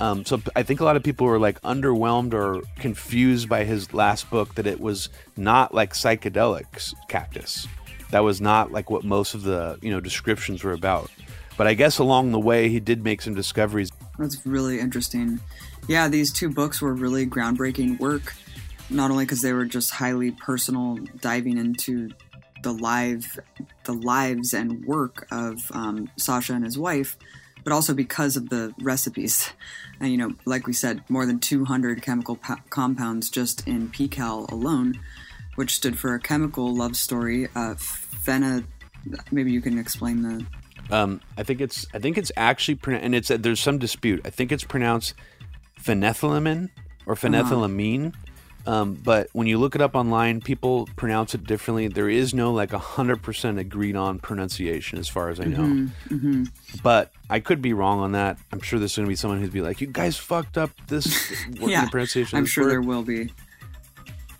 Um, 0.00 0.24
so 0.24 0.42
I 0.56 0.64
think 0.64 0.80
a 0.80 0.84
lot 0.84 0.96
of 0.96 1.04
people 1.04 1.28
were 1.28 1.38
like 1.38 1.60
underwhelmed 1.62 2.34
or 2.34 2.62
confused 2.76 3.48
by 3.48 3.62
his 3.62 3.94
last 3.94 4.28
book 4.30 4.56
that 4.56 4.66
it 4.66 4.80
was 4.80 5.08
not 5.36 5.72
like 5.72 5.94
psychedelics 5.94 6.92
cactus. 7.08 7.68
That 8.10 8.20
was 8.20 8.40
not 8.40 8.72
like 8.72 8.90
what 8.90 9.04
most 9.04 9.34
of 9.34 9.42
the 9.42 9.78
you 9.80 9.90
know 9.90 10.00
descriptions 10.00 10.64
were 10.64 10.72
about. 10.72 11.10
But 11.56 11.66
I 11.66 11.74
guess 11.74 11.98
along 11.98 12.32
the 12.32 12.38
way 12.38 12.68
he 12.68 12.80
did 12.80 13.02
make 13.02 13.22
some 13.22 13.34
discoveries. 13.34 13.90
That's 14.18 14.44
really 14.46 14.80
interesting. 14.80 15.40
Yeah, 15.88 16.08
these 16.08 16.32
two 16.32 16.48
books 16.48 16.80
were 16.80 16.94
really 16.94 17.26
groundbreaking 17.26 18.00
work, 18.00 18.34
not 18.88 19.10
only 19.10 19.24
because 19.24 19.42
they 19.42 19.52
were 19.52 19.66
just 19.66 19.90
highly 19.90 20.30
personal, 20.30 20.96
diving 21.20 21.58
into 21.58 22.10
the 22.62 22.72
live, 22.72 23.38
the 23.84 23.92
lives 23.92 24.54
and 24.54 24.84
work 24.84 25.26
of 25.30 25.70
um, 25.72 26.10
Sasha 26.16 26.54
and 26.54 26.64
his 26.64 26.78
wife, 26.78 27.16
but 27.62 27.72
also 27.72 27.94
because 27.94 28.36
of 28.36 28.48
the 28.48 28.74
recipes. 28.80 29.50
And 30.00 30.10
you 30.10 30.16
know, 30.16 30.32
like 30.44 30.66
we 30.66 30.72
said, 30.72 31.02
more 31.08 31.26
than 31.26 31.38
200 31.38 32.02
chemical 32.02 32.38
compounds 32.70 33.30
just 33.30 33.66
in 33.66 33.88
PiHKAL 33.88 34.50
alone, 34.50 35.00
which 35.56 35.74
stood 35.74 35.98
for 35.98 36.14
a 36.14 36.20
chemical 36.20 36.74
love 36.74 36.96
story. 36.96 37.48
Uh, 37.54 37.74
Phena, 37.76 38.64
maybe 39.30 39.52
you 39.52 39.60
can 39.60 39.78
explain 39.78 40.22
the 40.22 40.46
Um, 40.90 41.20
I 41.36 41.42
think 41.42 41.60
it's 41.60 41.86
I 41.92 41.98
think 41.98 42.18
it's 42.18 42.32
actually 42.36 42.78
and 42.86 43.14
it's 43.14 43.28
there's 43.28 43.60
some 43.60 43.78
dispute. 43.78 44.22
I 44.24 44.30
think 44.30 44.52
it's 44.52 44.64
pronounced 44.64 45.14
phenethylamine 45.82 46.70
or 47.06 47.14
uh-huh. 47.14 47.28
phenethylamine. 47.28 48.08
Uh-huh. 48.08 48.20
Um, 48.66 48.94
but 48.94 49.28
when 49.32 49.46
you 49.46 49.58
look 49.58 49.76
it 49.76 49.80
up 49.80 49.94
online, 49.94 50.40
people 50.40 50.88
pronounce 50.96 51.36
it 51.36 51.44
differently. 51.44 51.86
There 51.86 52.08
is 52.08 52.34
no 52.34 52.52
like 52.52 52.72
hundred 52.72 53.22
percent 53.22 53.60
agreed 53.60 53.94
on 53.94 54.18
pronunciation, 54.18 54.98
as 54.98 55.08
far 55.08 55.28
as 55.28 55.38
I 55.38 55.44
know. 55.44 55.58
Mm-hmm, 55.58 56.14
mm-hmm. 56.14 56.44
But 56.82 57.12
I 57.30 57.38
could 57.38 57.62
be 57.62 57.72
wrong 57.72 58.00
on 58.00 58.12
that. 58.12 58.38
I'm 58.52 58.60
sure 58.60 58.80
there's 58.80 58.96
going 58.96 59.06
to 59.06 59.08
be 59.08 59.14
someone 59.14 59.40
who'd 59.40 59.52
be 59.52 59.60
like, 59.60 59.80
"You 59.80 59.86
guys 59.86 60.16
fucked 60.16 60.58
up 60.58 60.70
this 60.88 61.32
yeah, 61.60 61.88
pronunciation." 61.88 62.38
I'm 62.38 62.46
sure 62.46 62.64
word. 62.64 62.70
there 62.70 62.82
will 62.82 63.02
be. 63.02 63.32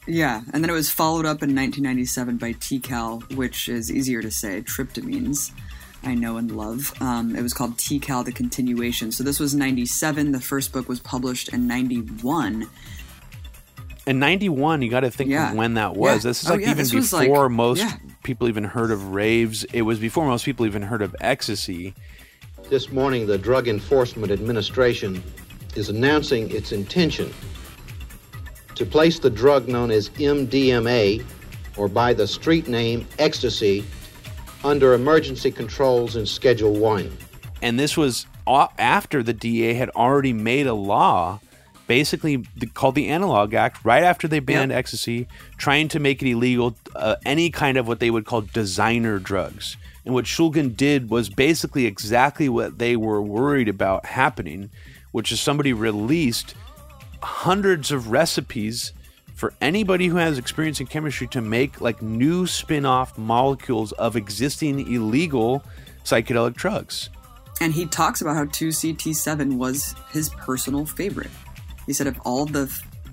Yeah, 0.08 0.42
and 0.52 0.62
then 0.62 0.70
it 0.70 0.74
was 0.74 0.90
followed 0.90 1.26
up 1.26 1.42
in 1.42 1.54
1997 1.54 2.36
by 2.36 2.52
TiHKAL, 2.52 3.34
which 3.34 3.68
is 3.68 3.90
easier 3.90 4.22
to 4.22 4.30
say, 4.30 4.62
tryptamines. 4.62 5.50
I 6.06 6.14
know 6.14 6.36
and 6.36 6.56
love. 6.56 6.94
Um, 7.00 7.34
it 7.34 7.42
was 7.42 7.52
called 7.52 7.76
TiHKAL: 7.76 8.24
The 8.24 8.32
Continuation. 8.32 9.10
So 9.12 9.24
this 9.24 9.40
was 9.40 9.54
97. 9.54 10.32
The 10.32 10.40
first 10.40 10.72
book 10.72 10.88
was 10.88 11.00
published 11.00 11.48
in 11.52 11.66
91 11.66 12.68
in 14.06 14.20
91 14.20 14.82
you 14.82 14.88
got 14.88 15.00
to 15.00 15.10
think 15.10 15.30
yeah. 15.30 15.50
of 15.50 15.56
when 15.56 15.74
that 15.74 15.96
was 15.96 16.24
yeah. 16.24 16.30
this 16.30 16.42
is 16.42 16.48
oh, 16.48 16.54
like 16.54 16.62
yeah, 16.62 16.70
even 16.70 16.88
before 16.88 17.42
like, 17.44 17.50
most 17.50 17.84
people 18.22 18.48
even 18.48 18.64
heard 18.64 18.90
of 18.90 19.12
raves 19.12 19.64
it 19.64 19.82
was 19.82 19.98
before 19.98 20.26
most 20.26 20.44
people 20.44 20.64
even 20.64 20.80
heard 20.80 21.02
of 21.02 21.14
ecstasy 21.20 21.92
this 22.70 22.90
morning 22.92 23.26
the 23.26 23.36
drug 23.36 23.66
enforcement 23.66 24.30
administration 24.30 25.22
is 25.74 25.88
announcing 25.88 26.48
its 26.50 26.72
intention 26.72 27.32
to 28.76 28.86
place 28.86 29.18
the 29.18 29.30
drug 29.30 29.66
known 29.66 29.90
as 29.90 30.08
mdma 30.10 31.24
or 31.76 31.88
by 31.88 32.14
the 32.14 32.26
street 32.26 32.68
name 32.68 33.06
ecstasy 33.18 33.84
under 34.64 34.94
emergency 34.94 35.50
controls 35.50 36.16
in 36.16 36.26
schedule 36.26 36.72
1 36.72 37.10
and 37.62 37.78
this 37.78 37.96
was 37.96 38.26
after 38.46 39.22
the 39.22 39.32
DEA 39.32 39.74
had 39.74 39.90
already 39.90 40.32
made 40.32 40.66
a 40.66 40.74
law 40.74 41.40
basically 41.86 42.44
called 42.74 42.94
the 42.94 43.08
Analog 43.08 43.54
Act 43.54 43.84
right 43.84 44.02
after 44.02 44.26
they 44.28 44.40
banned 44.40 44.70
yep. 44.70 44.78
ecstasy, 44.78 45.26
trying 45.56 45.88
to 45.88 46.00
make 46.00 46.22
it 46.22 46.30
illegal 46.30 46.76
uh, 46.94 47.16
any 47.24 47.50
kind 47.50 47.76
of 47.76 47.86
what 47.86 48.00
they 48.00 48.10
would 48.10 48.26
call 48.26 48.42
designer 48.42 49.18
drugs. 49.18 49.76
And 50.04 50.14
what 50.14 50.24
Shulgin 50.24 50.76
did 50.76 51.10
was 51.10 51.28
basically 51.28 51.86
exactly 51.86 52.48
what 52.48 52.78
they 52.78 52.96
were 52.96 53.22
worried 53.22 53.68
about 53.68 54.06
happening, 54.06 54.70
which 55.12 55.32
is 55.32 55.40
somebody 55.40 55.72
released 55.72 56.54
hundreds 57.22 57.90
of 57.90 58.10
recipes 58.10 58.92
for 59.36 59.52
anybody 59.60 60.08
who 60.08 60.16
has 60.16 60.38
experience 60.38 60.80
in 60.80 60.86
chemistry 60.86 61.28
to 61.28 61.40
make 61.40 61.80
like 61.80 62.02
new 62.02 62.46
spin-off 62.46 63.16
molecules 63.16 63.92
of 63.92 64.16
existing 64.16 64.92
illegal 64.92 65.62
psychedelic 66.04 66.54
drugs. 66.54 67.10
And 67.60 67.72
he 67.72 67.86
talks 67.86 68.22
about 68.22 68.34
how 68.34 68.46
2CT7 68.46 69.56
was 69.56 69.94
his 70.10 70.30
personal 70.30 70.86
favorite. 70.86 71.30
He 71.86 71.92
said 71.92 72.06
if 72.06 72.18
all 72.24 72.46
the 72.46 72.66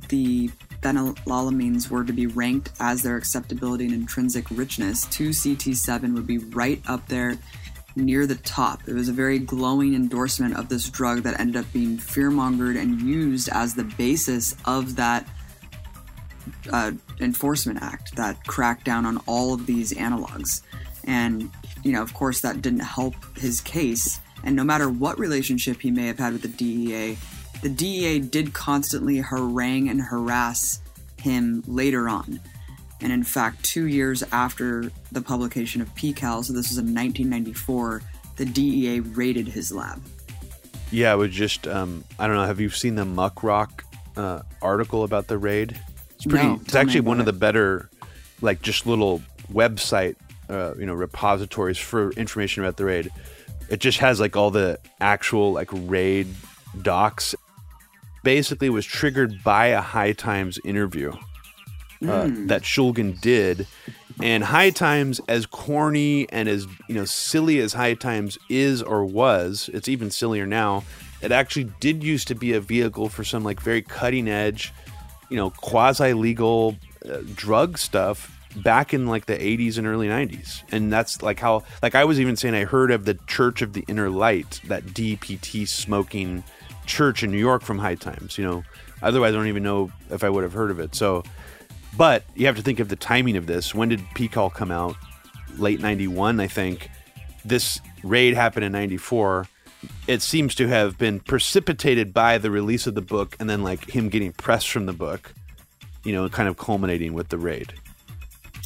the 0.10 0.50
phenethylamines 0.82 1.90
were 1.90 2.04
to 2.04 2.14
be 2.14 2.28
ranked 2.28 2.72
as 2.80 3.02
their 3.02 3.16
acceptability 3.16 3.86
and 3.86 3.94
intrinsic 3.94 4.46
richness, 4.52 5.06
2CT7 5.06 6.14
would 6.14 6.28
be 6.28 6.40
right 6.40 6.82
up 6.88 7.08
there 7.08 7.38
near 7.96 8.28
the 8.28 8.36
top. 8.36 8.82
It 8.88 8.94
was 8.94 9.08
a 9.08 9.14
very 9.14 9.40
glowing 9.40 9.96
endorsement 9.96 10.58
of 10.58 10.70
this 10.70 10.90
drug 10.90 11.24
that 11.24 11.40
ended 11.40 11.58
up 11.58 11.72
being 11.72 11.98
fearmongered 11.98 12.80
and 12.80 13.02
used 13.02 13.50
as 13.50 13.76
the 13.76 13.84
basis 13.84 14.56
of 14.66 14.96
that 14.98 15.28
uh, 16.72 16.92
enforcement 17.20 17.82
act 17.82 18.16
that 18.16 18.46
cracked 18.46 18.86
down 18.86 19.06
on 19.06 19.18
all 19.26 19.54
of 19.54 19.66
these 19.66 19.94
analogs. 19.94 20.62
And, 21.06 21.50
you 21.84 21.92
know, 21.92 22.02
of 22.02 22.14
course, 22.14 22.42
that 22.42 22.62
didn't 22.62 22.82
help 22.82 23.16
his 23.38 23.62
case. 23.62 24.20
And 24.44 24.56
no 24.56 24.64
matter 24.64 24.90
what 24.90 25.20
relationship 25.20 25.82
he 25.82 25.92
may 25.92 26.08
have 26.08 26.20
had 26.20 26.34
with 26.34 26.42
the 26.42 26.48
DEA, 26.48 27.18
the 27.62 27.70
DEA 27.70 28.20
did 28.20 28.54
constantly 28.54 29.18
harangue 29.18 29.90
and 29.90 30.02
harass 30.02 30.82
him 31.18 31.64
later 31.68 32.10
on. 32.10 32.40
And 33.02 33.12
in 33.12 33.24
fact, 33.24 33.64
two 33.64 33.88
years 33.88 34.24
after 34.32 34.92
the 35.12 35.22
publication 35.22 35.82
of 35.82 35.94
PiHKAL, 35.96 36.46
so 36.46 36.54
this 36.54 36.70
was 36.70 36.78
in 36.78 36.94
1994, 36.94 38.02
the 38.38 38.46
DEA 38.46 39.02
raided 39.02 39.48
his 39.48 39.72
lab. 39.72 40.02
Yeah, 40.92 41.14
it 41.14 41.18
was 41.18 41.32
just, 41.32 41.68
um, 41.68 42.04
I 42.20 42.28
don't 42.28 42.36
know, 42.36 42.46
have 42.46 42.62
you 42.62 42.70
seen 42.70 42.96
the 42.96 43.04
Muckrock 43.04 43.82
uh, 44.16 44.44
article 44.62 45.04
about 45.04 45.28
the 45.28 45.38
raid? 45.38 45.80
It's 46.24 46.32
pretty, 46.32 46.48
no, 46.48 46.62
it's 46.64 46.76
actually 46.76 47.02
one 47.02 47.20
of 47.20 47.26
the 47.26 47.34
better, 47.34 47.90
like, 48.42 48.62
just 48.62 48.86
little 48.86 49.22
website, 49.52 50.16
uh, 50.50 50.74
you 50.76 50.86
know, 50.86 50.94
repositories 50.94 51.78
for 51.78 52.12
information 52.12 52.64
about 52.64 52.78
the 52.78 52.86
raid. 52.86 53.12
It 53.70 53.82
just 53.82 54.00
has, 54.00 54.22
like, 54.22 54.38
all 54.38 54.50
the 54.50 54.80
actual, 55.02 55.52
like, 55.52 55.70
raid 55.74 56.28
docs 56.82 57.36
basically 58.24 58.70
was 58.70 58.86
triggered 58.86 59.44
by 59.44 59.68
a 59.68 59.82
High 59.82 60.14
Times 60.14 60.60
interview 60.64 61.12
uh, 61.12 62.06
mm. 62.06 62.48
that 62.48 62.62
Shulgin 62.62 63.20
did. 63.20 63.68
And 64.22 64.46
High 64.46 64.70
Times, 64.70 65.20
as 65.28 65.46
corny 65.46 66.30
and 66.30 66.48
as 66.48 66.68
you 66.88 66.96
know 66.96 67.04
silly 67.04 67.60
as 67.60 67.74
High 67.74 67.96
Times 67.96 68.38
is 68.48 68.82
or 68.82 69.04
was, 69.04 69.70
it's 69.74 69.90
even 69.90 70.10
sillier 70.10 70.46
now. 70.46 70.84
It 71.22 71.32
actually 71.32 71.72
did 71.80 72.04
used 72.04 72.28
to 72.30 72.36
be 72.36 72.54
a 72.54 72.62
vehicle 72.62 73.10
for 73.10 73.24
some 73.24 73.44
like 73.44 73.60
very 73.60 73.82
cutting 73.82 74.28
edge, 74.28 74.72
you 75.34 75.40
know, 75.40 75.50
quasi 75.50 76.14
legal 76.14 76.76
uh, 77.10 77.18
drug 77.36 77.78
stuff 77.78 78.30
back 78.58 78.94
in 78.94 79.08
like 79.08 79.26
the 79.26 79.34
80s 79.36 79.80
and 79.80 79.88
early 79.88 80.08
90s 80.08 80.62
and 80.72 80.94
that's 80.94 81.24
like 81.24 81.40
how 81.40 81.64
like 81.82 81.96
i 81.96 82.06
was 82.06 82.20
even 82.20 82.36
saying 82.36 82.54
i 82.54 82.66
heard 82.66 82.92
of 82.92 83.04
the 83.06 83.16
church 83.26 83.64
of 83.64 83.74
the 83.74 83.84
inner 83.88 84.12
light 84.12 84.62
that 84.68 84.84
dpt 84.84 85.68
smoking 85.68 86.44
church 86.86 87.24
in 87.24 87.32
New 87.32 87.38
York 87.38 87.62
from 87.62 87.80
High 87.80 87.96
Times. 87.96 88.38
You 88.38 88.46
know, 88.46 88.64
otherwise 89.02 89.34
I 89.34 89.38
don't 89.38 89.48
even 89.48 89.64
know 89.64 89.92
if 90.10 90.24
I 90.24 90.30
would 90.30 90.44
have 90.44 90.54
heard 90.54 90.72
of 90.72 90.80
it. 90.80 90.96
So, 90.96 91.24
but 91.98 92.24
you 92.36 92.46
have 92.46 92.56
to 92.56 92.62
think 92.62 92.80
of 92.80 92.90
the 92.90 92.96
timing 92.96 93.38
of 93.38 93.48
this. 93.48 93.74
When 93.74 93.90
did 93.90 94.00
PiHKAL 94.16 94.54
come 94.54 94.72
out? 94.72 94.96
Late 95.58 95.80
'91, 95.80 96.40
I 96.40 96.48
think. 96.48 96.90
This 97.46 97.80
raid 98.04 98.34
happened 98.34 98.66
in 98.66 98.72
'94. 98.72 99.48
It 100.08 100.22
seems 100.22 100.56
to 100.56 100.68
have 100.68 100.98
been 100.98 101.20
precipitated 101.20 102.14
by 102.14 102.38
the 102.38 102.52
release 102.52 102.88
of 102.88 102.96
the 102.96 103.02
book, 103.02 103.36
and 103.40 103.50
then 103.50 103.64
like 103.64 103.90
him 103.90 104.10
getting 104.10 104.34
press 104.34 104.64
from 104.64 104.86
the 104.86 104.94
book. 104.94 105.34
You 106.04 106.12
know, 106.12 106.28
kind 106.28 106.50
of 106.50 106.58
culminating 106.58 107.14
with 107.14 107.30
the 107.30 107.38
raid. 107.38 107.74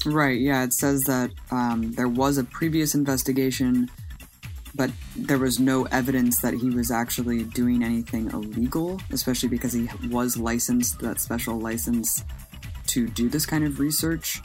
Right. 0.05 0.39
Yeah. 0.39 0.63
It 0.63 0.73
says 0.73 1.01
that 1.03 1.31
um, 1.51 1.91
there 1.93 2.07
was 2.07 2.39
a 2.39 2.43
previous 2.43 2.95
investigation 2.95 3.89
but 4.77 4.91
there 5.15 5.39
was 5.39 5.59
no 5.59 5.85
evidence 5.85 6.39
that 6.41 6.53
he 6.53 6.69
was 6.69 6.91
actually 6.91 7.43
doing 7.43 7.83
anything 7.83 8.29
illegal, 8.31 9.01
especially 9.11 9.49
because 9.49 9.73
he 9.73 9.89
was 10.09 10.37
licensed, 10.37 10.99
that 10.99 11.19
special 11.19 11.59
license 11.59 12.23
to 12.85 13.07
do 13.07 13.27
this 13.27 13.45
kind 13.45 13.65
of 13.65 13.79
research. 13.79 14.39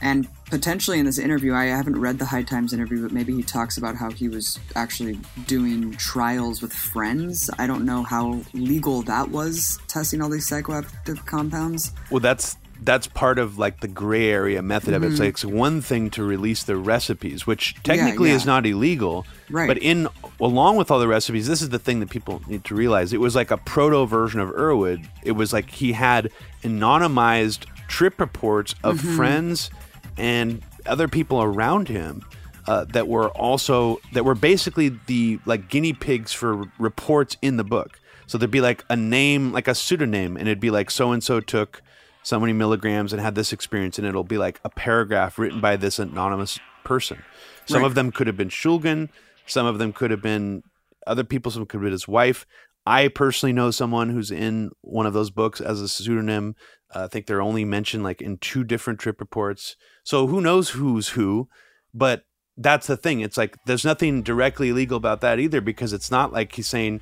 And 0.00 0.28
potentially 0.46 0.98
in 0.98 1.06
this 1.06 1.18
interview, 1.18 1.54
I 1.54 1.66
haven't 1.66 2.00
read 2.00 2.18
the 2.18 2.24
High 2.24 2.42
Times 2.42 2.72
interview, 2.72 3.02
but 3.02 3.12
maybe 3.12 3.34
he 3.34 3.42
talks 3.42 3.76
about 3.76 3.96
how 3.96 4.10
he 4.10 4.28
was 4.28 4.58
actually 4.76 5.18
doing 5.46 5.92
trials 5.92 6.62
with 6.62 6.72
friends. 6.72 7.50
I 7.58 7.66
don't 7.66 7.84
know 7.84 8.02
how 8.02 8.42
legal 8.54 9.02
that 9.02 9.30
was, 9.30 9.78
testing 9.88 10.22
all 10.22 10.30
these 10.30 10.48
psychoactive 10.48 11.24
compounds. 11.26 11.92
Well, 12.10 12.20
that's 12.20 12.56
that's 12.82 13.08
part 13.08 13.38
of 13.38 13.58
like 13.58 13.80
the 13.80 13.88
gray 13.88 14.30
area 14.30 14.62
method 14.62 14.94
of 14.94 15.02
it. 15.02 15.06
Mm-hmm. 15.06 15.12
It's 15.12 15.20
like 15.20 15.28
it's 15.30 15.44
one 15.44 15.80
thing 15.80 16.10
to 16.10 16.22
release 16.22 16.62
the 16.62 16.76
recipes, 16.76 17.46
which 17.46 17.74
technically 17.82 18.28
yeah, 18.28 18.34
yeah. 18.34 18.36
is 18.36 18.46
not 18.46 18.66
illegal. 18.66 19.26
Right. 19.50 19.66
But 19.66 19.78
in 19.78 20.08
along 20.40 20.76
with 20.76 20.90
all 20.90 20.98
the 20.98 21.08
recipes, 21.08 21.48
this 21.48 21.62
is 21.62 21.70
the 21.70 21.78
thing 21.78 22.00
that 22.00 22.10
people 22.10 22.40
need 22.46 22.64
to 22.64 22.74
realize. 22.74 23.12
It 23.12 23.20
was 23.20 23.34
like 23.34 23.50
a 23.50 23.56
proto 23.56 24.06
version 24.06 24.40
of 24.40 24.50
Erowid. 24.50 25.06
It 25.24 25.32
was 25.32 25.52
like 25.52 25.70
he 25.70 25.92
had 25.92 26.30
anonymized 26.62 27.66
trip 27.88 28.20
reports 28.20 28.74
of 28.84 28.98
mm-hmm. 28.98 29.16
friends 29.16 29.70
and 30.18 30.62
other 30.84 31.08
people 31.08 31.42
around 31.42 31.88
him 31.88 32.24
uh, 32.66 32.84
that 32.84 33.08
were 33.08 33.30
also 33.30 33.98
that 34.12 34.24
were 34.24 34.34
basically 34.34 34.90
the 35.06 35.38
like 35.46 35.68
guinea 35.68 35.94
pigs 35.94 36.32
for 36.32 36.70
reports 36.78 37.36
in 37.40 37.56
the 37.56 37.64
book. 37.64 37.98
So 38.26 38.36
there'd 38.36 38.50
be 38.50 38.60
like 38.60 38.84
a 38.90 38.96
name, 38.96 39.52
like 39.52 39.68
a 39.68 39.74
pseudonym, 39.74 40.36
and 40.36 40.46
it'd 40.46 40.60
be 40.60 40.70
like 40.70 40.90
so 40.90 41.12
and 41.12 41.24
so 41.24 41.40
took 41.40 41.80
so 42.22 42.38
many 42.38 42.52
milligrams 42.52 43.14
and 43.14 43.22
had 43.22 43.34
this 43.34 43.54
experience, 43.54 43.98
and 43.98 44.06
it'll 44.06 44.24
be 44.24 44.36
like 44.36 44.60
a 44.64 44.68
paragraph 44.68 45.38
written 45.38 45.62
by 45.62 45.76
this 45.76 45.98
anonymous 45.98 46.58
person. 46.84 47.22
Some 47.64 47.82
right. 47.82 47.86
of 47.86 47.94
them 47.94 48.12
could 48.12 48.26
have 48.26 48.36
been 48.36 48.50
Shulgin, 48.50 49.08
some 49.46 49.64
of 49.64 49.78
them 49.78 49.94
could 49.94 50.10
have 50.10 50.20
been 50.20 50.62
other 51.06 51.24
people, 51.24 51.50
some 51.50 51.64
could 51.64 51.78
have 51.78 51.84
been 51.84 51.92
his 51.92 52.08
wife. 52.08 52.44
I 52.86 53.08
personally 53.08 53.52
know 53.52 53.70
someone 53.70 54.10
who's 54.10 54.30
in 54.30 54.70
one 54.80 55.06
of 55.06 55.12
those 55.12 55.30
books 55.30 55.60
as 55.60 55.80
a 55.80 55.88
pseudonym. 55.88 56.54
I 56.94 57.06
think 57.06 57.26
they're 57.26 57.42
only 57.42 57.64
mentioned 57.64 58.02
like 58.02 58.20
in 58.20 58.38
two 58.38 58.64
different 58.64 58.98
trip 58.98 59.20
reports. 59.20 59.76
So 60.04 60.26
who 60.26 60.40
knows 60.40 60.70
who's 60.70 61.10
who? 61.10 61.48
But 61.92 62.24
that's 62.56 62.86
the 62.86 62.96
thing. 62.96 63.20
It's 63.20 63.36
like 63.36 63.56
there's 63.66 63.84
nothing 63.84 64.22
directly 64.22 64.70
illegal 64.70 64.96
about 64.96 65.20
that 65.20 65.38
either 65.38 65.60
because 65.60 65.92
it's 65.92 66.10
not 66.10 66.32
like 66.32 66.54
he's 66.54 66.66
saying, 66.66 67.00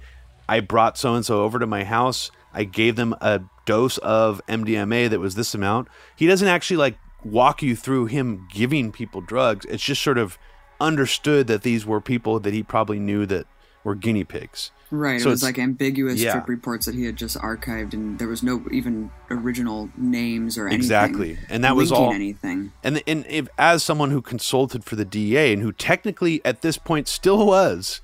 I 0.48 0.60
brought 0.60 0.98
so 0.98 1.14
and 1.14 1.24
so 1.24 1.42
over 1.42 1.58
to 1.58 1.66
my 1.66 1.84
house. 1.84 2.30
I 2.52 2.64
gave 2.64 2.96
them 2.96 3.14
a 3.20 3.40
dose 3.64 3.98
of 3.98 4.40
MDMA 4.48 5.10
that 5.10 5.20
was 5.20 5.34
this 5.34 5.54
amount. 5.54 5.88
He 6.16 6.26
doesn't 6.26 6.48
actually 6.48 6.78
like 6.78 6.98
walk 7.24 7.62
you 7.62 7.74
through 7.76 8.06
him 8.06 8.46
giving 8.52 8.92
people 8.92 9.20
drugs. 9.20 9.66
It's 9.66 9.82
just 9.82 10.02
sort 10.02 10.18
of 10.18 10.38
understood 10.80 11.46
that 11.48 11.62
these 11.62 11.84
were 11.86 12.00
people 12.00 12.38
that 12.40 12.54
he 12.54 12.62
probably 12.62 12.98
knew 12.98 13.26
that 13.26 13.46
were 13.84 13.94
guinea 13.94 14.24
pigs. 14.24 14.70
Right. 14.90 15.20
So 15.20 15.28
it 15.28 15.32
was 15.32 15.42
like 15.42 15.58
ambiguous 15.58 16.20
yeah. 16.20 16.32
trip 16.32 16.48
reports 16.48 16.86
that 16.86 16.94
he 16.94 17.04
had 17.04 17.16
just 17.16 17.36
archived, 17.38 17.92
and 17.92 18.18
there 18.18 18.28
was 18.28 18.42
no 18.42 18.64
even 18.70 19.10
original 19.30 19.90
names 19.96 20.56
or 20.56 20.66
anything. 20.66 20.80
Exactly. 20.80 21.38
And 21.48 21.64
that 21.64 21.74
was 21.74 21.90
all- 21.90 22.12
anything. 22.12 22.72
And 22.84 23.02
and 23.06 23.26
if, 23.28 23.48
as 23.58 23.82
someone 23.82 24.10
who 24.10 24.22
consulted 24.22 24.84
for 24.84 24.96
the 24.96 25.04
DEA 25.04 25.52
and 25.52 25.62
who 25.62 25.72
technically 25.72 26.40
at 26.44 26.62
this 26.62 26.78
point 26.78 27.08
still 27.08 27.46
was 27.46 28.00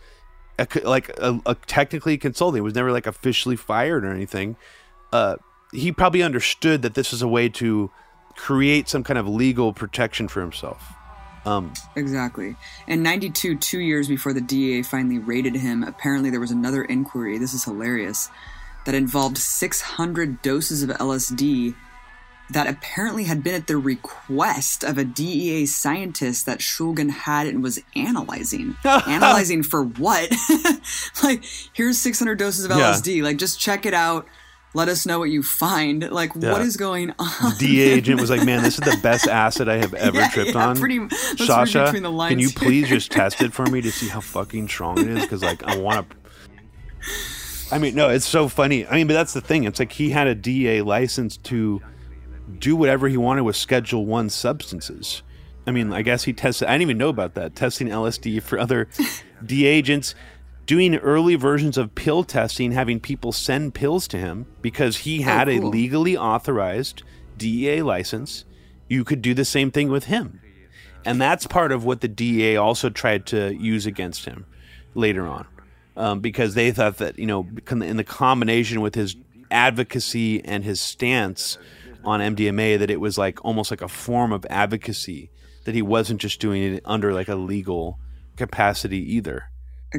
a, 0.59 0.67
like 0.83 1.11
a, 1.19 1.41
a 1.47 1.55
technically 1.55 2.19
consulting, 2.19 2.63
was 2.63 2.75
never 2.75 2.93
like 2.93 3.07
officially 3.07 3.57
fired 3.57 4.05
or 4.05 4.11
anything. 4.11 4.57
Uh, 5.13 5.37
he 5.73 5.93
probably 5.93 6.23
understood 6.23 6.83
that 6.83 6.95
this 6.95 7.13
is 7.13 7.23
a 7.23 7.29
way 7.29 7.49
to 7.49 7.91
create 8.37 8.89
some 8.89 9.05
kind 9.05 9.19
of 9.19 9.29
legal 9.29 9.73
protection 9.73 10.29
for 10.29 10.41
himself. 10.41 10.95
Um, 11.45 11.73
Exactly. 11.97 12.57
In 12.87 13.03
92, 13.03 13.57
two 13.59 13.81
years 13.81 14.09
before 14.09 14.33
the 14.33 14.41
DEA 14.41 14.83
finally 14.83 15.19
raided 15.19 15.57
him, 15.57 15.83
apparently 15.83 16.31
there 16.31 16.41
was 16.41 16.51
another 16.51 16.83
inquiry, 16.85 17.39
this 17.39 17.53
is 17.55 17.65
hilarious, 17.65 18.31
that 18.87 18.95
involved 18.95 19.39
600 19.39 20.43
doses 20.43 20.83
of 20.83 20.91
LSD 20.91 21.75
that 22.51 22.67
apparently 22.67 23.25
had 23.25 23.43
been 23.43 23.55
at 23.55 23.67
the 23.67 23.77
request 23.77 24.85
of 24.85 24.99
a 24.99 25.05
DEA 25.05 25.65
scientist 25.65 26.45
that 26.45 26.59
Shulgin 26.59 27.09
had 27.11 27.47
and 27.47 27.63
was 27.63 27.81
analyzing. 27.97 28.77
analyzing 28.85 29.63
for 29.63 29.83
what? 29.85 30.31
like, 31.23 31.45
here's 31.73 31.99
600 31.99 32.39
doses 32.39 32.65
of 32.67 32.71
Yeah. 32.73 32.93
LSD. 32.93 33.23
Like, 33.23 33.39
just 33.39 33.59
check 33.59 33.87
it 33.87 33.95
out. 33.95 34.27
Let 34.75 34.89
us 34.89 35.05
know 35.05 35.19
what 35.19 35.29
you 35.31 35.43
find. 35.43 36.11
Like, 36.11 36.33
Yeah. 36.39 36.53
what 36.53 36.63
is 36.63 36.77
going 36.79 37.13
on? 37.19 37.57
DEA 37.59 37.91
agent 37.93 38.21
was 38.21 38.31
like, 38.31 38.45
"Man, 38.45 38.63
this 38.63 38.75
is 38.79 38.81
the 38.81 38.99
best 39.03 39.29
acid 39.29 39.69
I 39.69 39.77
have 39.77 39.93
ever 39.95 40.17
Yeah, 40.21 40.29
tripped 40.31 40.55
yeah, 40.55 40.67
on." 40.69 40.77
pretty- 40.79 41.09
Sasha, 41.37 41.85
between 41.85 42.03
the 42.03 42.11
lines 42.11 42.31
can 42.31 42.39
you 42.39 42.49
here. 42.49 42.59
please 42.59 42.89
just 42.89 43.11
test 43.13 43.43
it 43.43 43.53
for 43.53 43.67
me 43.67 43.81
to 43.83 43.91
see 43.93 44.09
how 44.09 44.21
fucking 44.21 44.69
strong 44.69 44.99
it 44.99 45.09
is? 45.09 45.23
Because 45.23 45.43
like 45.43 45.63
I 45.65 45.77
want 45.77 46.09
to. 46.11 46.17
I 47.71 47.79
mean, 47.79 47.95
no, 47.95 48.09
it's 48.11 48.27
so 48.27 48.49
funny. 48.49 48.87
I 48.87 48.95
mean, 48.95 49.07
but 49.07 49.15
that's 49.15 49.33
the 49.33 49.41
thing. 49.41 49.65
It's 49.65 49.79
like 49.79 49.93
he 49.93 50.11
had 50.11 50.27
a 50.27 50.35
DEA 50.35 50.83
license 50.83 51.37
to 51.39 51.81
do 52.59 52.77
whatever 52.77 53.09
he 53.09 53.17
wanted 53.17 53.43
with 53.43 53.57
Schedule 53.57 54.05
One 54.07 54.29
substances. 54.31 55.23
I 55.67 55.71
mean, 55.71 55.93
I 55.93 56.03
guess 56.03 56.25
he 56.25 56.33
tested. 56.33 56.69
I 56.69 56.73
didn't 56.73 56.83
even 56.83 56.99
know 56.99 57.09
about 57.09 57.35
that. 57.35 57.55
Testing 57.55 57.89
LSD 57.89 58.43
for 58.43 58.59
other 58.59 58.89
D 59.45 59.65
agents, 59.65 60.15
doing 60.67 60.97
early 60.97 61.35
versions 61.35 61.77
of 61.77 61.95
pill 61.95 62.25
testing, 62.25 62.73
having 62.73 63.01
people 63.01 63.33
send 63.33 63.75
pills 63.75 64.07
to 64.09 64.19
him 64.19 64.47
because 64.61 64.99
he 64.99 65.23
had 65.23 65.49
a 65.49 65.59
cool. 65.59 65.71
legally 65.71 66.17
authorized 66.17 67.03
DEA 67.37 67.83
license. 67.83 68.45
You 68.89 69.05
could 69.05 69.23
do 69.23 69.35
the 69.35 69.45
same 69.45 69.71
thing 69.71 69.89
with 69.89 70.05
him. 70.05 70.41
And 71.05 71.21
that's 71.21 71.47
part 71.47 71.73
of 71.73 71.85
what 71.85 72.01
the 72.01 72.09
DEA 72.09 72.57
also 72.57 72.89
tried 72.89 73.27
to 73.27 73.55
use 73.55 73.87
against 73.87 74.25
him 74.25 74.47
later 74.95 75.27
on. 75.27 75.47
Um, 75.97 76.21
because 76.21 76.55
they 76.55 76.71
thought 76.71 76.99
that, 76.99 77.19
you 77.19 77.27
know, 77.27 77.47
in 77.71 77.97
the 77.97 78.05
combination 78.05 78.81
with 78.81 78.95
his 78.95 79.17
advocacy 79.51 80.43
and 80.43 80.65
his 80.65 80.81
stance 80.81 81.59
on 82.05 82.21
MDMA, 82.21 82.79
that 82.79 82.91
it 82.91 83.01
was 83.01 83.19
like 83.19 83.45
almost 83.45 83.71
like 83.71 83.83
a 83.83 83.89
form 83.89 84.33
of 84.33 84.47
advocacy, 84.49 85.31
that 85.65 85.75
he 85.75 85.83
wasn't 85.83 86.21
just 86.21 86.41
doing 86.41 86.63
it 86.63 86.83
under 86.87 87.13
like 87.13 87.29
a 87.29 87.35
legal 87.35 87.99
capacity 88.37 89.15
either. 89.15 89.52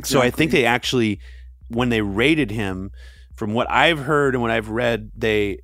So 0.03 0.21
I 0.21 0.32
think 0.32 0.51
they 0.51 0.65
actually, 0.65 1.19
when 1.67 1.89
they 1.89 2.01
rated 2.01 2.51
him, 2.51 2.91
from 3.36 3.53
what 3.53 3.69
I've 3.69 3.99
heard 3.99 4.36
and 4.36 4.41
what 4.41 4.51
I've 4.51 4.69
read, 4.69 5.12
they, 5.15 5.60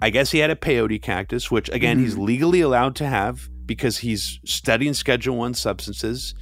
I 0.00 0.10
guess 0.10 0.30
he 0.30 0.38
had 0.38 0.50
a 0.50 0.56
peyote 0.56 1.00
cactus, 1.02 1.50
which 1.50 1.68
again 1.70 1.98
he's 1.98 2.14
mm-hmm. 2.14 2.24
legally 2.24 2.60
allowed 2.60 2.96
to 2.96 3.06
have 3.06 3.48
because 3.66 3.98
he's 3.98 4.40
studying 4.44 4.94
Schedule 4.94 5.36
One 5.36 5.54
substances. 5.54 6.34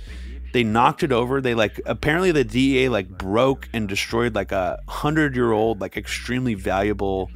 They 0.52 0.64
knocked 0.64 1.02
it 1.02 1.12
over. 1.12 1.40
They 1.40 1.54
like 1.54 1.80
apparently 1.86 2.30
the 2.32 2.44
DEA 2.44 2.88
like 2.88 3.08
broke 3.08 3.68
and 3.72 3.88
destroyed 3.88 4.34
like 4.34 4.52
a 4.52 4.80
hundred 4.88 5.34
year 5.34 5.52
old 5.52 5.80
like 5.80 5.96
extremely 5.96 6.54
valuable 6.54 7.30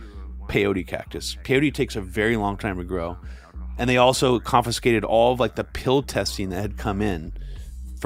peyote 0.49 0.87
cactus. 0.87 1.37
Peyote 1.45 1.73
takes 1.73 1.97
a 1.97 2.01
very 2.01 2.37
long 2.37 2.57
time 2.57 2.77
to 2.77 2.85
grow, 2.85 3.17
and 3.79 3.89
they 3.89 3.97
also 3.97 4.39
confiscated 4.41 5.05
all 5.05 5.33
of 5.33 5.41
like 5.41 5.55
the 5.55 5.65
pill 5.65 6.03
testing 6.03 6.51
that 6.51 6.61
had 6.61 6.77
come 6.77 7.01
in 7.01 7.33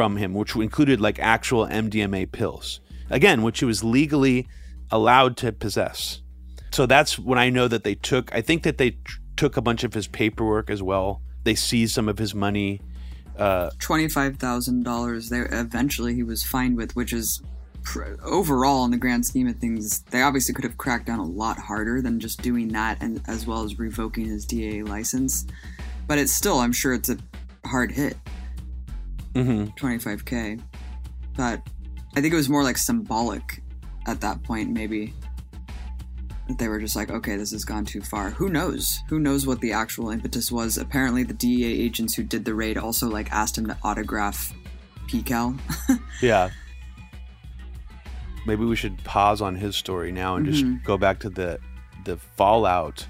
from 0.00 0.16
him, 0.16 0.32
which 0.32 0.56
included 0.56 0.98
like 0.98 1.18
actual 1.18 1.66
MDMA 1.66 2.32
pills. 2.32 2.80
Again, 3.10 3.42
which 3.42 3.58
he 3.58 3.66
was 3.66 3.84
legally 3.84 4.48
allowed 4.90 5.36
to 5.36 5.52
possess. 5.52 6.22
So 6.70 6.86
that's 6.86 7.18
when 7.18 7.38
I 7.38 7.50
know 7.50 7.68
that 7.68 7.84
they 7.84 7.96
took. 7.96 8.34
I 8.34 8.40
think 8.40 8.62
that 8.62 8.78
they 8.78 8.96
took 9.36 9.58
a 9.58 9.60
bunch 9.60 9.84
of 9.84 9.92
his 9.92 10.06
paperwork 10.06 10.70
as 10.70 10.82
well. 10.82 11.20
They 11.44 11.54
seized 11.54 11.94
some 11.94 12.08
of 12.08 12.16
his 12.16 12.34
money. 12.34 12.80
Uh, 13.36 13.68
twenty-five 13.78 14.38
thousand 14.38 14.84
dollars. 14.84 15.28
There, 15.28 15.46
eventually, 15.52 16.14
he 16.14 16.22
was 16.22 16.42
fined 16.42 16.78
with, 16.78 16.96
which 16.96 17.12
is 17.12 17.42
pr- 17.82 18.14
overall 18.24 18.86
in 18.86 18.92
the 18.92 18.96
grand 18.96 19.26
scheme 19.26 19.48
of 19.48 19.56
things, 19.56 20.00
they 20.04 20.22
obviously 20.22 20.54
could 20.54 20.64
have 20.64 20.78
cracked 20.78 21.08
down 21.08 21.18
a 21.18 21.26
lot 21.26 21.58
harder 21.58 22.00
than 22.00 22.18
just 22.20 22.40
doing 22.40 22.68
that, 22.68 22.96
and 23.02 23.20
as 23.26 23.46
well 23.46 23.64
as 23.64 23.78
revoking 23.78 24.24
his 24.24 24.46
DEA 24.46 24.82
license. 24.82 25.44
But 26.06 26.16
it's 26.16 26.32
still, 26.32 26.58
I'm 26.60 26.72
sure, 26.72 26.94
it's 26.94 27.10
a 27.10 27.18
hard 27.66 27.92
hit. 27.92 28.16
Mhm. 29.34 29.74
Twenty-five 29.76 30.24
k. 30.24 30.58
But 31.36 31.62
I 32.16 32.20
think 32.20 32.32
it 32.34 32.36
was 32.36 32.48
more 32.48 32.62
like 32.64 32.76
symbolic 32.78 33.62
at 34.06 34.20
that 34.22 34.42
point, 34.42 34.70
maybe. 34.70 35.14
That 36.48 36.58
they 36.58 36.66
were 36.68 36.80
just 36.80 36.96
like, 36.96 37.10
okay, 37.10 37.36
this 37.36 37.52
has 37.52 37.64
gone 37.64 37.84
too 37.84 38.00
far. 38.00 38.30
Who 38.30 38.48
knows? 38.48 39.00
Who 39.08 39.20
knows 39.20 39.46
what 39.46 39.60
the 39.60 39.72
actual 39.72 40.10
impetus 40.10 40.50
was? 40.50 40.78
Apparently, 40.78 41.22
the 41.22 41.34
DEA 41.34 41.80
agents 41.84 42.14
who 42.14 42.24
did 42.24 42.44
the 42.44 42.54
raid 42.54 42.76
also 42.76 43.08
like 43.08 43.30
asked 43.30 43.56
him 43.56 43.66
to 43.68 43.76
autograph 43.84 44.52
PiHKAL. 45.08 45.58
Yeah. 46.20 46.50
Maybe 48.46 48.64
we 48.64 48.74
should 48.76 49.02
pause 49.04 49.40
on 49.40 49.54
his 49.54 49.76
story 49.76 50.10
now 50.12 50.36
and 50.36 50.46
just 50.46 50.64
Mhm. 50.64 50.82
go 50.84 50.96
back 50.98 51.20
to 51.20 51.30
the 51.30 51.58
the 52.04 52.16
fallout 52.16 53.06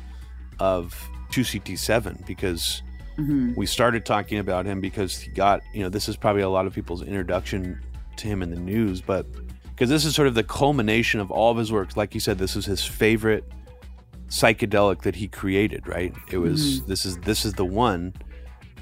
of 0.59 0.93
2CT7 1.31 2.27
because 2.27 2.83
Mhm. 3.21 3.57
we 3.57 3.67
started 3.67 4.05
talking 4.05 4.39
about 4.39 4.67
him 4.67 4.81
because 4.81 5.19
he 5.19 5.31
got, 5.31 5.61
you 5.75 5.83
know, 5.83 5.89
this 5.89 6.09
is 6.09 6.17
probably 6.17 6.43
a 6.43 6.49
lot 6.49 6.67
of 6.67 6.75
people's 6.75 7.03
introduction 7.03 7.79
to 8.17 8.27
him 8.29 8.43
in 8.43 8.51
the 8.51 8.61
news, 8.61 9.01
but 9.01 9.27
because 9.71 9.89
this 9.89 10.05
is 10.05 10.15
sort 10.15 10.29
of 10.29 10.35
the 10.35 10.43
culmination 10.45 11.21
of 11.21 11.31
all 11.31 11.51
of 11.51 11.57
his 11.57 11.73
works. 11.73 11.97
Like 11.97 12.13
you 12.15 12.21
said, 12.21 12.39
this 12.39 12.55
is 12.57 12.67
his 12.67 12.85
favorite 12.85 13.45
psychedelic 14.29 15.03
that 15.03 15.17
he 15.17 15.27
created, 15.29 15.87
right? 15.89 16.15
It 16.31 16.39
was 16.39 16.83
this 16.87 17.05
is 17.05 17.17
this 17.19 17.45
is 17.45 17.55
the 17.55 17.65
one 17.65 18.15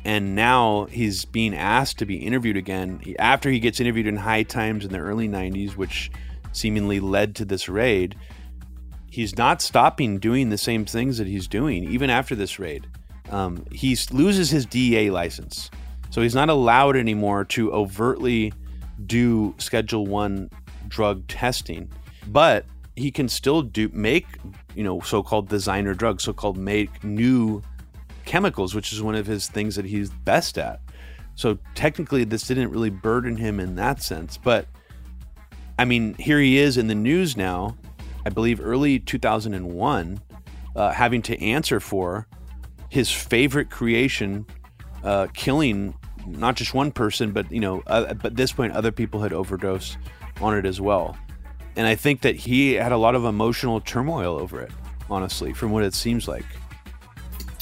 and 0.05 0.35
now 0.37 0.85
he's 0.91 1.25
being 1.25 1.55
asked 1.57 1.99
to 1.99 2.07
be 2.07 2.17
interviewed 2.17 2.57
again 2.57 3.01
He- 3.03 3.19
after 3.19 3.51
he 3.51 3.59
gets 3.59 3.81
interviewed 3.81 4.07
in 4.07 4.17
high 4.17 4.45
times 4.45 4.85
in 4.85 4.93
the 4.93 4.99
early 4.99 5.27
90s 5.29 5.77
which 5.77 6.11
seemingly 6.53 7.01
led 7.01 7.35
to 7.37 7.45
this 7.45 7.69
raid 7.69 8.15
he's 9.11 9.37
not 9.37 9.61
stopping 9.61 10.19
doing 10.19 10.51
the 10.51 10.59
same 10.59 10.85
things 10.85 11.19
that 11.19 11.27
he's 11.27 11.49
doing 11.49 11.83
even 11.91 12.11
after 12.11 12.37
this 12.37 12.59
raid 12.61 12.87
um, 13.31 13.65
he 13.71 13.97
loses 14.11 14.51
his 14.51 14.67
dea 14.67 15.11
license 15.11 15.71
so 16.11 16.23
he's 16.23 16.35
not 16.35 16.49
allowed 16.49 16.97
anymore 16.97 17.45
to 17.45 17.73
overtly 17.73 18.53
do 19.07 19.55
schedule 19.59 20.07
one 20.07 20.51
drug 20.89 21.27
testing 21.29 21.91
but 22.29 22.65
he 22.97 23.11
can 23.11 23.29
still 23.29 23.63
do 23.63 23.89
make 23.93 24.27
you 24.75 24.83
know 24.83 25.01
so-called 25.01 25.49
designer 25.49 25.95
drugs 25.95 26.25
so-called 26.25 26.57
make 26.57 27.05
new 27.05 27.63
chemicals, 28.29 28.75
which 28.75 28.93
is 28.93 29.03
one 29.03 29.15
of 29.15 29.27
his 29.27 29.49
things 29.49 29.75
that 29.75 29.87
he's 29.87 30.11
best 30.11 30.59
at. 30.59 30.81
So 31.35 31.59
technically, 31.75 32.25
this 32.25 32.47
didn't 32.47 32.71
really 32.71 32.91
burden 32.91 33.37
him 33.37 33.59
in 33.59 33.75
that 33.77 34.03
sense. 34.03 34.37
But 34.37 34.67
I 35.79 35.87
mean, 35.87 36.15
here 36.15 36.39
he 36.39 36.59
is 36.59 36.77
in 36.77 36.89
the 36.89 36.95
news 36.95 37.37
now, 37.37 37.77
I 38.27 38.29
believe 38.29 38.61
early 38.61 38.99
2001, 38.99 40.21
uh, 40.77 40.93
having 40.93 41.23
to 41.23 41.43
answer 41.43 41.81
for 41.81 42.29
his 42.89 43.11
favorite 43.11 43.71
creation, 43.71 44.47
uh, 45.05 45.29
killing 45.35 45.95
not 46.27 46.57
just 46.57 46.75
one 46.75 46.91
person, 46.91 47.33
but 47.33 47.51
you 47.51 47.61
know, 47.61 47.83
uh, 47.87 48.15
but 48.15 48.33
at 48.33 48.37
this 48.37 48.53
point, 48.53 48.73
other 48.75 48.93
people 48.93 49.21
had 49.21 49.33
overdosed 49.33 49.99
on 50.41 50.57
it 50.57 50.67
as 50.67 50.81
well. 50.81 51.17
And 51.77 51.87
I 51.87 51.95
think 51.95 52.23
that 52.23 52.35
he 52.35 52.75
had 52.75 52.93
a 52.93 52.97
lot 52.97 53.15
of 53.15 53.25
emotional 53.25 53.81
turmoil 53.81 54.39
over 54.39 54.61
it, 54.61 54.71
honestly, 55.09 55.53
from 55.53 55.71
what 55.71 55.85
it 55.85 55.95
seems 55.95 56.27
like. 56.27 56.45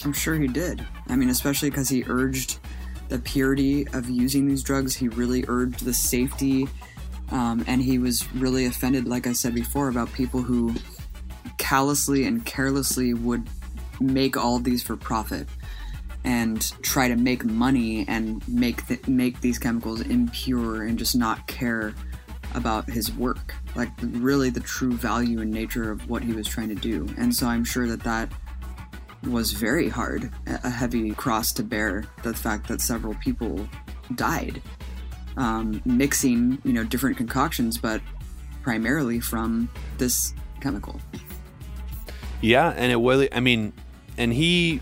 I'm 0.05 0.13
sure 0.13 0.35
he 0.37 0.47
did. 0.47 0.87
I 1.09 1.17
mean, 1.17 1.29
especially 1.29 1.71
because 1.71 1.89
he 1.89 2.05
urged 2.07 2.59
the 3.09 3.19
purity 3.19 3.87
of 3.89 4.09
using 4.09 4.47
these 4.47 4.63
drugs. 4.63 4.95
He 4.95 5.09
really 5.09 5.45
urged 5.49 5.85
the 5.85 5.95
safety, 5.95 6.69
um, 7.31 7.65
and 7.67 7.83
he 7.83 7.99
was 7.99 8.33
really 8.35 8.67
offended, 8.67 9.07
like 9.07 9.27
I 9.27 9.33
said 9.33 9.55
before, 9.55 9.89
about 9.89 10.13
people 10.13 10.43
who 10.43 10.75
callously 11.59 12.25
and 12.25 12.45
carelessly 12.45 13.15
would 13.15 13.47
make 14.01 14.37
all 14.37 14.57
of 14.57 14.65
these 14.65 14.83
for 14.83 14.97
profit 14.97 15.49
and 16.25 16.73
try 16.83 17.09
to 17.09 17.17
make 17.17 17.45
money 17.45 18.05
and 18.09 18.47
make 18.49 18.87
th- 18.87 19.07
make 19.07 19.41
these 19.41 19.59
chemicals 19.59 20.01
impure 20.01 20.83
and 20.83 20.99
just 20.99 21.17
not 21.17 21.47
care 21.47 21.95
about 22.55 22.89
his 22.89 23.13
work 23.13 23.55
like 23.75 23.91
really 24.01 24.51
the 24.51 24.61
true 24.61 24.93
value 24.93 25.41
and 25.41 25.51
nature 25.51 25.91
of 25.91 26.09
what 26.09 26.23
he 26.23 26.33
was 26.33 26.47
trying 26.47 26.69
to 26.69 26.75
do 26.75 27.07
and 27.19 27.35
so 27.35 27.47
i'm 27.47 27.65
sure 27.65 27.87
that 27.87 28.03
that 28.03 28.31
was 29.27 29.53
very 29.53 29.89
hard, 29.89 30.31
a 30.47 30.71
heavy 30.71 31.11
cross 31.13 31.53
to 31.53 31.63
bear. 31.63 32.05
The 32.23 32.35
fact 32.35 32.69
that 32.69 32.81
several 32.81 33.15
people 33.15 33.69
died 34.15 34.63
um, 35.37 35.83
mixing 35.85 36.59
you 36.65 36.73
know 36.73 36.85
different 36.85 37.17
concoctions, 37.17 37.79
but 37.79 38.01
primarily 38.63 39.21
from 39.21 39.69
this 39.99 40.35
chemical. 40.61 41.01
Yeah, 42.41 42.73
and 42.77 42.93
it 42.93 43.01
was. 43.01 43.29
I 43.33 43.41
mean, 43.41 43.73
and 44.19 44.33
he, 44.33 44.81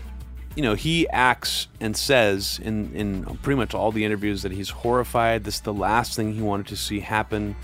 you 0.55 0.63
know, 0.63 0.73
he 0.73 1.07
acts 1.09 1.67
and 1.79 1.95
says 1.95 2.59
in 2.63 2.93
in 2.95 3.23
pretty 3.37 3.57
much 3.57 3.73
all 3.73 3.91
the 3.91 4.05
interviews 4.05 4.43
that 4.43 4.51
he's 4.51 4.69
horrified. 4.69 5.43
This 5.43 5.55
is 5.55 5.61
the 5.61 5.73
last 5.73 6.15
thing 6.15 6.33
he 6.33 6.41
wanted 6.41 6.67
to 6.67 6.77
see 6.77 6.99
happen. 6.99 7.55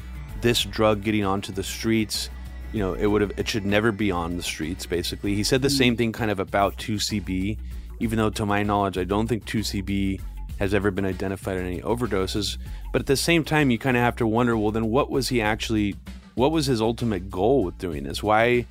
This 0.42 0.64
drug 0.64 1.04
getting 1.04 1.26
onto 1.26 1.52
the 1.52 1.64
streets. 1.64 2.30
You 2.74 2.80
know, 2.80 2.94
it 2.94 3.08
would 3.08 3.22
have. 3.22 3.32
It 3.38 3.48
should 3.48 3.66
never 3.66 3.92
be 3.92 4.12
on 4.12 4.38
the 4.38 4.44
streets. 4.44 4.86
Basically, 4.86 5.36
he 5.36 5.44
said 5.44 5.62
the 5.62 5.70
same 5.70 5.98
thing 5.98 6.12
kind 6.12 6.32
of 6.32 6.40
about 6.40 6.78
2CB, 6.78 7.58
even 8.00 8.18
though 8.18 8.30
to 8.30 8.46
my 8.46 8.64
knowledge, 8.64 8.98
I 8.98 9.04
don't 9.04 9.28
think 9.28 9.46
2CB 9.46 10.22
has 10.58 10.74
ever 10.74 10.92
been 10.92 11.06
identified 11.06 11.58
in 11.58 11.66
any 11.66 11.82
overdoses. 11.82 12.58
But 12.94 13.02
at 13.02 13.08
the 13.08 13.18
same 13.18 13.44
time, 13.44 13.72
you 13.72 13.78
kind 13.78 13.98
of 13.98 14.04
have 14.04 14.16
to 14.18 14.28
wonder, 14.28 14.56
well, 14.56 14.72
then 14.72 14.90
what 14.90 15.10
was 15.10 15.28
he 15.30 15.42
actually? 15.42 15.96
What 16.36 16.54
was 16.54 16.66
his 16.66 16.82
ultimate 16.82 17.30
goal 17.30 17.66
with 17.66 17.78
doing 17.78 18.04
this? 18.04 18.24
Why? 18.24 18.66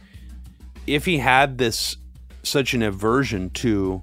if 0.87 1.05
he 1.05 1.19
had 1.19 1.59
this 1.59 1.97
such 2.42 2.74
an 2.74 2.83
aversion 2.83 3.50
to 3.50 4.03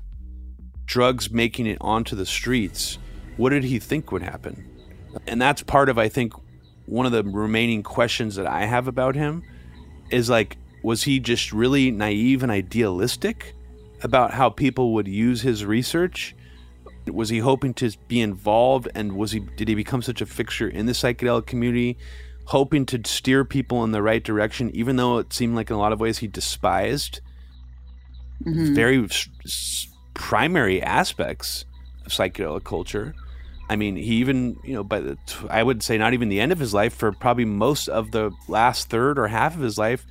drugs 0.85 1.29
making 1.31 1.67
it 1.67 1.77
onto 1.81 2.15
the 2.15 2.25
streets, 2.25 2.97
what 3.35 3.49
did 3.49 3.63
he 3.63 3.79
think 3.79 4.11
would 4.11 4.23
happen? 4.23 4.65
And 5.27 5.41
that's 5.41 5.63
part 5.63 5.89
of 5.89 5.97
I 5.97 6.09
think 6.09 6.33
one 6.85 7.05
of 7.05 7.11
the 7.11 7.23
remaining 7.23 7.83
questions 7.83 8.35
that 8.35 8.47
I 8.47 8.65
have 8.65 8.87
about 8.87 9.15
him 9.15 9.43
is 10.09 10.29
like 10.29 10.57
was 10.83 11.03
he 11.03 11.19
just 11.19 11.51
really 11.51 11.91
naive 11.91 12.43
and 12.43 12.51
idealistic 12.51 13.53
about 14.01 14.31
how 14.31 14.49
people 14.49 14.93
would 14.93 15.07
use 15.07 15.41
his 15.41 15.65
research? 15.65 16.35
Was 17.07 17.29
he 17.29 17.39
hoping 17.39 17.73
to 17.75 17.91
be 18.07 18.21
involved 18.21 18.87
and 18.95 19.13
was 19.13 19.31
he 19.31 19.39
did 19.39 19.67
he 19.67 19.75
become 19.75 20.01
such 20.01 20.21
a 20.21 20.25
fixture 20.25 20.67
in 20.67 20.85
the 20.85 20.93
psychedelic 20.93 21.45
community 21.45 21.97
hoping 22.45 22.85
to 22.85 23.01
steer 23.03 23.43
people 23.43 23.83
in 23.83 23.91
the 23.91 24.01
right 24.01 24.23
direction, 24.23 24.71
even 24.73 24.95
though 24.95 25.17
it 25.17 25.33
seemed 25.33 25.53
like 25.53 25.69
in 25.69 25.75
a 25.75 25.79
lot 25.79 25.91
of 25.91 25.99
ways 25.99 26.19
he 26.19 26.27
despised 26.27 27.19
mm-hmm. 28.43 28.73
very 28.73 29.03
s- 29.05 29.87
primary 30.13 30.81
aspects 30.81 31.65
of 32.05 32.11
psychedelic 32.11 32.63
culture. 32.63 33.13
I 33.69 33.75
mean, 33.75 33.95
he 33.95 34.15
even, 34.15 34.57
you 34.63 34.73
know, 34.73 34.83
by 34.83 35.01
the, 35.01 35.17
I 35.49 35.61
would 35.61 35.83
say 35.83 35.97
not 35.97 36.13
even 36.13 36.29
the 36.29 36.39
end 36.39 36.51
of 36.51 36.59
his 36.59 36.73
life, 36.73 36.93
for 36.93 37.11
probably 37.11 37.45
most 37.45 37.87
of 37.89 38.11
the 38.11 38.31
last 38.47 38.89
third 38.89 39.19
or 39.19 39.27
half 39.27 39.55
of 39.55 39.61
his 39.61 39.77
life, 39.77 40.05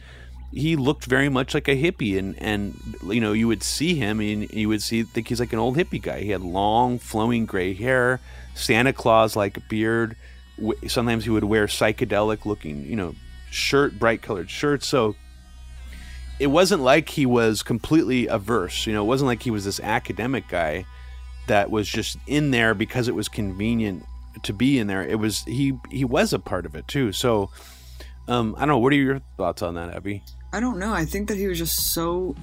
he 0.53 0.77
looked 0.77 1.07
very 1.07 1.29
much 1.29 1.55
like 1.55 1.67
a 1.69 1.81
hippie. 1.81 2.19
And, 2.19 2.39
and 2.39 2.79
you 3.07 3.21
know, 3.21 3.33
you 3.33 3.49
would 3.49 3.63
see 3.63 3.95
him 3.95 4.21
and 4.21 4.51
you 4.53 4.69
would 4.69 4.83
see, 4.83 5.03
think 5.05 5.29
he's 5.29 5.41
like 5.41 5.55
an 5.55 5.59
old 5.59 5.77
hippie 5.77 6.03
guy. 6.03 6.21
He 6.21 6.31
had 6.31 6.43
long, 6.43 6.99
flowing 6.99 7.47
gray 7.47 7.73
hair, 7.73 8.21
Santa 8.55 8.93
Claus 8.93 9.37
like 9.37 9.67
beard 9.69 10.17
sometimes 10.87 11.25
he 11.25 11.31
would 11.31 11.45
wear 11.45 11.67
psychedelic 11.67 12.47
looking, 12.47 12.85
you 12.87 12.97
know, 12.97 13.15
shirt, 13.51 13.99
bright 13.99 14.23
colored 14.23 14.51
shirts. 14.51 14.87
So 14.87 15.15
it 16.39 16.49
wasn't 16.49 16.83
like 16.83 17.09
he 17.09 17.27
was 17.27 17.63
completely 17.63 18.27
averse. 18.27 18.87
You 18.87 18.93
know, 18.93 19.03
it 19.03 19.07
wasn't 19.07 19.29
like 19.29 19.43
he 19.43 19.51
was 19.51 19.65
this 19.65 19.81
academic 19.81 20.49
guy 20.49 20.85
that 21.47 21.71
was 21.71 21.89
just 21.89 22.19
in 22.27 22.51
there 22.51 22.75
because 22.75 23.09
it 23.09 23.15
was 23.15 23.29
convenient 23.29 24.05
to 24.43 24.53
be 24.53 24.79
in 24.79 24.87
there. 24.87 25.03
It 25.03 25.19
was 25.19 25.45
he 25.45 25.79
he 25.91 26.05
was 26.05 26.33
a 26.33 26.39
part 26.39 26.67
of 26.67 26.75
it 26.75 26.87
too. 26.89 27.13
So 27.13 27.51
um, 28.29 28.55
I 28.57 28.61
don't 28.61 28.69
know. 28.69 28.79
What 28.79 28.93
are 28.93 28.97
your 28.97 29.21
thoughts 29.37 29.63
on 29.63 29.75
that, 29.75 29.95
Abby? 29.95 30.23
I 30.53 30.61
don't 30.61 30.79
know. 30.79 30.93
I 30.93 31.05
think 31.05 31.29
that 31.29 31.37
he 31.37 31.47
was 31.47 31.59
just 31.59 31.93
so 31.93 32.35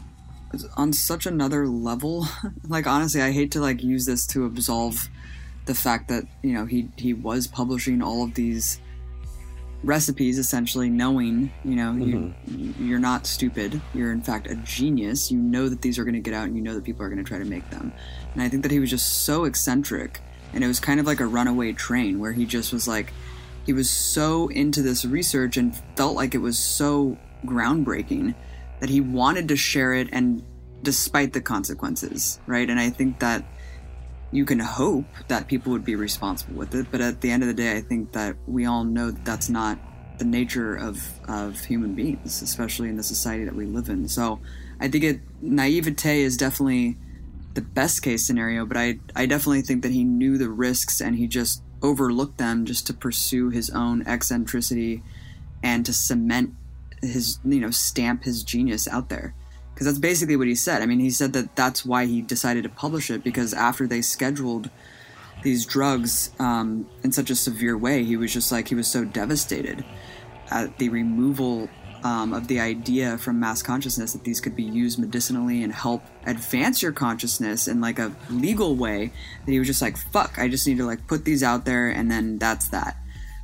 on 0.77 0.93
such 0.93 1.25
another 1.25 1.67
level. 1.67 2.27
like 2.67 2.87
honestly, 2.87 3.21
I 3.21 3.31
hate 3.31 3.51
to 3.51 3.59
like 3.59 3.83
use 3.83 4.05
this 4.05 4.25
to 4.27 4.45
absolve 4.45 5.09
the 5.65 5.75
fact 5.75 6.09
that 6.09 6.25
you 6.41 6.53
know 6.53 6.65
he 6.65 6.89
he 6.97 7.13
was 7.13 7.47
publishing 7.47 8.01
all 8.01 8.23
of 8.23 8.33
these 8.33 8.79
recipes 9.83 10.37
essentially 10.37 10.89
knowing 10.89 11.51
you 11.65 11.75
know 11.75 11.91
mm-hmm. 11.91 12.57
you 12.57 12.73
you're 12.79 12.99
not 12.99 13.27
stupid. 13.27 13.81
You're 13.93 14.11
in 14.11 14.21
fact 14.21 14.47
a 14.47 14.55
genius. 14.55 15.31
You 15.31 15.37
know 15.37 15.69
that 15.69 15.81
these 15.81 15.99
are 15.99 16.03
going 16.03 16.13
to 16.15 16.19
get 16.19 16.33
out 16.33 16.47
and 16.47 16.55
you 16.55 16.61
know 16.61 16.75
that 16.75 16.83
people 16.83 17.03
are 17.05 17.09
going 17.09 17.23
to 17.23 17.27
try 17.27 17.37
to 17.37 17.45
make 17.45 17.69
them. 17.69 17.93
And 18.33 18.41
i 18.41 18.49
think 18.49 18.63
that 18.63 18.71
he 18.71 18.79
was 18.79 18.89
just 18.89 19.25
so 19.25 19.45
eccentric 19.45 20.21
and 20.53 20.63
it 20.63 20.67
was 20.67 20.79
kind 20.79 20.99
of 20.99 21.05
like 21.05 21.19
a 21.19 21.25
runaway 21.25 21.73
train 21.73 22.19
where 22.19 22.31
he 22.31 22.45
just 22.45 22.71
was 22.71 22.87
like 22.87 23.13
he 23.65 23.73
was 23.73 23.89
so 23.89 24.49
into 24.49 24.81
this 24.81 25.05
research 25.05 25.57
and 25.57 25.75
felt 25.95 26.15
like 26.15 26.35
it 26.35 26.39
was 26.39 26.57
so 26.57 27.17
groundbreaking 27.45 28.35
that 28.79 28.89
he 28.89 29.01
wanted 29.01 29.47
to 29.47 29.55
share 29.55 29.93
it 29.93 30.09
and 30.11 30.43
despite 30.81 31.33
the 31.33 31.41
consequences 31.41 32.39
right? 32.47 32.69
And 32.69 32.79
i 32.79 32.89
think 32.89 33.19
that 33.19 33.43
you 34.33 34.45
can 34.45 34.59
hope 34.59 35.05
that 35.27 35.47
people 35.47 35.71
would 35.71 35.85
be 35.85 35.95
responsible 35.95 36.55
with 36.55 36.73
it, 36.73 36.87
but 36.89 37.01
at 37.01 37.21
the 37.21 37.29
end 37.29 37.43
of 37.43 37.47
the 37.47 37.53
day, 37.53 37.77
I 37.77 37.81
think 37.81 38.13
that 38.13 38.35
we 38.47 38.65
all 38.65 38.83
know 38.83 39.11
that 39.11 39.23
that's 39.23 39.47
not 39.47 39.77
the 40.17 40.25
nature 40.25 40.75
of, 40.75 41.07
of 41.27 41.59
human 41.59 41.93
beings, 41.93 42.41
especially 42.41 42.89
in 42.89 42.97
the 42.97 43.03
society 43.03 43.45
that 43.45 43.55
we 43.55 43.65
live 43.65 43.89
in. 43.89 44.07
So 44.07 44.39
I 44.79 44.87
think 44.87 45.03
it 45.03 45.19
naivete 45.41 46.21
is 46.21 46.35
definitely 46.35 46.97
the 47.53 47.61
best 47.61 48.01
case 48.01 48.25
scenario, 48.25 48.65
but 48.65 48.75
I 48.75 48.99
I 49.15 49.27
definitely 49.27 49.61
think 49.61 49.83
that 49.83 49.91
he 49.91 50.03
knew 50.03 50.39
the 50.39 50.49
risks 50.49 50.99
and 50.99 51.15
he 51.15 51.27
just 51.27 51.61
overlooked 51.83 52.39
them 52.39 52.65
just 52.65 52.87
to 52.87 52.93
pursue 52.93 53.49
his 53.49 53.69
own 53.69 54.01
eccentricity 54.07 55.03
and 55.61 55.85
to 55.85 55.93
cement 55.93 56.55
his 57.01 57.39
you 57.45 57.59
know 57.59 57.69
stamp 57.69 58.23
his 58.23 58.43
genius 58.43 58.87
out 58.87 59.09
there 59.09 59.35
because 59.73 59.87
that's 59.87 59.99
basically 59.99 60.35
what 60.35 60.47
he 60.47 60.55
said. 60.55 60.81
I 60.81 60.85
mean, 60.85 60.99
he 60.99 61.09
said 61.09 61.33
that 61.33 61.55
that's 61.55 61.85
why 61.85 62.05
he 62.05 62.21
decided 62.21 62.63
to 62.63 62.69
publish 62.69 63.09
it 63.09 63.23
because 63.23 63.53
after 63.53 63.87
they 63.87 64.01
scheduled 64.01 64.69
these 65.41 65.65
drugs 65.65 66.31
um, 66.39 66.87
in 67.03 67.11
such 67.11 67.29
a 67.29 67.35
severe 67.35 67.77
way, 67.77 68.03
he 68.03 68.15
was 68.15 68.31
just 68.31 68.51
like 68.51 68.67
he 68.67 68.75
was 68.75 68.87
so 68.87 69.03
devastated 69.03 69.83
at 70.51 70.77
the 70.77 70.89
removal 70.89 71.69
um, 72.03 72.33
of 72.33 72.47
the 72.47 72.59
idea 72.59 73.17
from 73.17 73.39
mass 73.39 73.61
consciousness 73.61 74.13
that 74.13 74.23
these 74.23 74.41
could 74.41 74.55
be 74.55 74.63
used 74.63 74.99
medicinally 74.99 75.63
and 75.63 75.73
help 75.73 76.03
advance 76.25 76.81
your 76.81 76.91
consciousness 76.91 77.67
in 77.67 77.79
like 77.79 77.97
a 77.97 78.13
legal 78.29 78.75
way 78.75 79.11
that 79.45 79.51
he 79.51 79.57
was 79.57 79.67
just 79.67 79.81
like 79.81 79.95
fuck 79.95 80.37
i 80.37 80.49
just 80.49 80.67
need 80.67 80.77
to 80.77 80.85
like 80.85 81.07
put 81.07 81.23
these 81.23 81.43
out 81.43 81.63
there 81.63 81.89
and 81.89 82.11
then 82.11 82.37
that's 82.37 82.67
that 82.67 82.97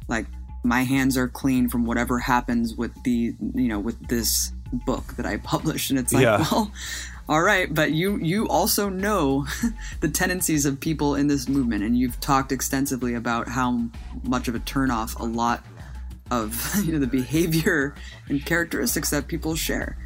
like 0.09 0.25
my 0.63 0.83
hands 0.83 1.15
are 1.15 1.29
clean 1.29 1.69
from 1.69 1.85
whatever 1.85 2.19
happens 2.19 2.75
with 2.75 2.91
the 3.03 3.33
you 3.55 3.67
know 3.69 3.79
with 3.79 4.07
this 4.09 4.51
book 4.71 5.15
that 5.15 5.25
I 5.25 5.37
published, 5.43 5.89
and 5.89 5.99
it's 5.99 6.13
like, 6.13 6.23
yeah. 6.23 6.45
well, 6.51 6.71
all 7.27 7.41
right, 7.41 7.73
but 7.73 7.91
you 7.91 8.17
you 8.17 8.47
also 8.47 8.89
know 8.89 9.45
the 9.99 10.09
tendencies 10.09 10.65
of 10.65 10.79
people 10.79 11.15
in 11.15 11.27
this 11.27 11.47
movement, 11.47 11.83
and 11.83 11.97
you've 11.97 12.19
talked 12.19 12.51
extensively 12.51 13.13
about 13.13 13.47
how 13.47 13.83
much 14.23 14.47
of 14.47 14.55
a 14.55 14.59
turnoff 14.59 15.19
a 15.19 15.25
lot 15.25 15.63
of 16.31 16.75
you 16.85 16.91
know 16.91 16.99
the 16.99 17.07
behavior 17.07 17.95
and 18.27 18.45
characteristics 18.45 19.09
that 19.11 19.27
people 19.27 19.55
share. 19.55 19.97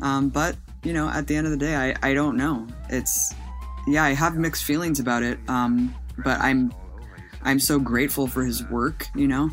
Um, 0.00 0.28
but 0.28 0.56
you 0.82 0.92
know, 0.92 1.08
at 1.08 1.26
the 1.26 1.36
end 1.36 1.46
of 1.46 1.50
the 1.50 1.58
day, 1.58 1.74
I 1.74 2.10
I 2.10 2.14
don't 2.14 2.36
know. 2.36 2.66
It's 2.90 3.34
yeah, 3.86 4.04
I 4.04 4.10
have 4.10 4.36
mixed 4.36 4.64
feelings 4.64 5.00
about 5.00 5.22
it. 5.22 5.38
Um, 5.48 5.94
but 6.18 6.40
I'm 6.40 6.72
I'm 7.42 7.60
so 7.60 7.78
grateful 7.78 8.26
for 8.26 8.44
his 8.44 8.64
work. 8.68 9.06
You 9.14 9.28
know, 9.28 9.50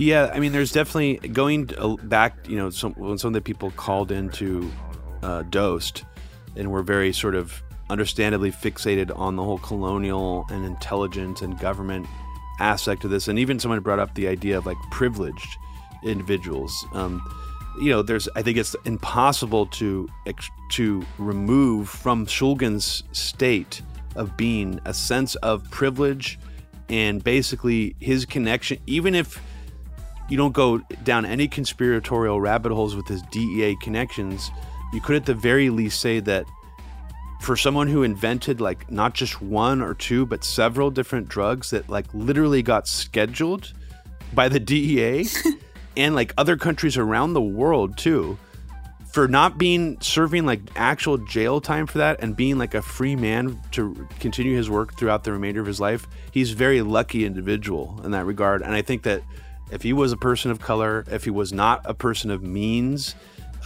yeah, 0.00 0.30
I 0.32 0.40
mean, 0.40 0.52
there's 0.52 0.72
definitely 0.72 1.28
going 1.28 1.70
uh, 1.76 1.96
back. 2.04 2.48
You 2.48 2.56
know, 2.56 2.70
some, 2.70 2.94
when 2.94 3.18
some 3.18 3.28
of 3.28 3.34
the 3.34 3.40
people 3.40 3.70
called 3.72 4.10
into 4.10 4.70
uh, 5.22 5.44
and 6.56 6.70
were 6.70 6.82
very 6.82 7.12
sort 7.12 7.34
of 7.34 7.62
understandably 7.90 8.50
fixated 8.50 9.16
on 9.18 9.36
the 9.36 9.42
whole 9.42 9.58
colonial 9.58 10.46
and 10.50 10.64
intelligence 10.64 11.42
and 11.42 11.58
government 11.58 12.06
aspect 12.60 13.04
of 13.04 13.10
this, 13.10 13.28
and 13.28 13.38
even 13.38 13.58
someone 13.58 13.80
brought 13.80 13.98
up 13.98 14.14
the 14.14 14.26
idea 14.26 14.56
of 14.56 14.64
like 14.64 14.78
privileged 14.90 15.56
individuals. 16.02 16.86
Um, 16.94 17.22
you 17.80 17.90
know, 17.90 18.02
there's 18.02 18.28
I 18.34 18.42
think 18.42 18.56
it's 18.56 18.74
impossible 18.84 19.66
to 19.66 20.08
to 20.72 21.04
remove 21.18 21.88
from 21.88 22.26
Shulgin's 22.26 23.04
state 23.12 23.82
of 24.16 24.36
being 24.36 24.80
a 24.84 24.94
sense 24.94 25.34
of 25.36 25.70
privilege 25.70 26.38
and 26.88 27.22
basically 27.22 27.94
his 28.00 28.24
connection, 28.24 28.78
even 28.86 29.14
if 29.14 29.40
you 30.30 30.36
don't 30.36 30.52
go 30.52 30.78
down 31.02 31.26
any 31.26 31.48
conspiratorial 31.48 32.40
rabbit 32.40 32.72
holes 32.72 32.94
with 32.94 33.08
his 33.08 33.22
DEA 33.30 33.76
connections, 33.82 34.50
you 34.92 35.00
could 35.00 35.16
at 35.16 35.26
the 35.26 35.34
very 35.34 35.70
least 35.70 36.00
say 36.00 36.20
that 36.20 36.46
for 37.40 37.56
someone 37.56 37.88
who 37.88 38.02
invented 38.02 38.60
like 38.60 38.90
not 38.90 39.14
just 39.14 39.40
one 39.40 39.80
or 39.80 39.94
two 39.94 40.26
but 40.26 40.44
several 40.44 40.90
different 40.90 41.28
drugs 41.28 41.70
that 41.70 41.88
like 41.88 42.06
literally 42.12 42.62
got 42.62 42.86
scheduled 42.86 43.72
by 44.34 44.48
the 44.48 44.60
DEA 44.60 45.26
and 45.96 46.14
like 46.14 46.34
other 46.36 46.56
countries 46.56 46.96
around 46.96 47.32
the 47.32 47.40
world 47.40 47.96
too 47.96 48.38
for 49.12 49.26
not 49.26 49.58
being 49.58 49.98
serving 50.00 50.46
like 50.46 50.60
actual 50.76 51.16
jail 51.18 51.60
time 51.60 51.86
for 51.86 51.98
that 51.98 52.22
and 52.22 52.36
being 52.36 52.58
like 52.58 52.74
a 52.74 52.82
free 52.82 53.16
man 53.16 53.58
to 53.72 54.06
continue 54.20 54.54
his 54.54 54.68
work 54.70 54.96
throughout 54.96 55.24
the 55.24 55.32
remainder 55.32 55.60
of 55.60 55.66
his 55.66 55.80
life 55.80 56.06
he's 56.30 56.52
a 56.52 56.56
very 56.56 56.82
lucky 56.82 57.24
individual 57.24 58.00
in 58.04 58.10
that 58.10 58.26
regard. 58.26 58.60
And 58.60 58.74
i 58.74 58.82
think 58.82 59.02
that 59.04 59.22
if 59.70 59.82
he 59.82 59.92
was 59.92 60.12
a 60.12 60.16
person 60.16 60.50
of 60.50 60.60
color, 60.60 61.04
if 61.10 61.24
he 61.24 61.30
was 61.30 61.52
not 61.52 61.82
a 61.84 61.94
person 61.94 62.30
of 62.30 62.42
means, 62.42 63.14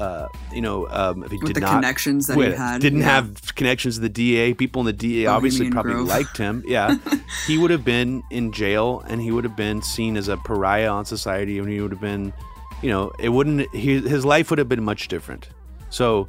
uh, 0.01 0.27
you 0.53 0.61
know, 0.61 0.89
um, 0.89 1.23
if 1.23 1.31
he 1.31 1.37
With 1.39 1.49
did 1.49 1.57
the 1.57 1.61
not 1.61 1.75
connections 1.75 2.27
that 2.27 2.37
he 2.37 2.51
had, 2.51 2.81
didn't 2.81 3.01
yeah. 3.01 3.15
have 3.15 3.55
connections 3.55 3.95
to 3.95 4.01
the 4.01 4.09
DEA. 4.09 4.55
People 4.55 4.81
in 4.81 4.87
the 4.87 4.93
DEA 4.93 5.27
obviously 5.27 5.71
probably 5.71 5.93
Grove. 5.93 6.09
liked 6.09 6.37
him. 6.37 6.65
Yeah, 6.67 6.97
he 7.47 7.59
would 7.59 7.71
have 7.71 7.85
been 7.85 8.23
in 8.31 8.53
jail, 8.53 9.05
and 9.07 9.21
he 9.21 9.31
would 9.31 9.45
have 9.45 9.57
been 9.57 9.83
seen 9.83 10.17
as 10.17 10.29
a 10.29 10.37
pariah 10.37 10.89
on 10.89 11.05
society, 11.05 11.59
and 11.59 11.69
he 11.69 11.81
would 11.81 11.93
have 11.93 12.01
been, 12.01 12.33
you 12.83 12.91
know, 12.91 13.13
it 13.21 13.29
wouldn't. 13.29 13.73
He, 13.75 14.01
his 14.01 14.25
life 14.25 14.51
would 14.51 14.59
have 14.59 14.69
been 14.69 14.83
much 14.83 15.07
different. 15.07 15.49
So, 15.91 16.29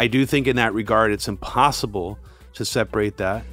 I 0.00 0.08
do 0.08 0.26
think 0.26 0.48
in 0.48 0.56
that 0.56 0.74
regard, 0.74 1.12
it's 1.12 1.28
impossible 1.28 2.18
to 2.54 2.64
separate 2.64 3.18
that. 3.18 3.44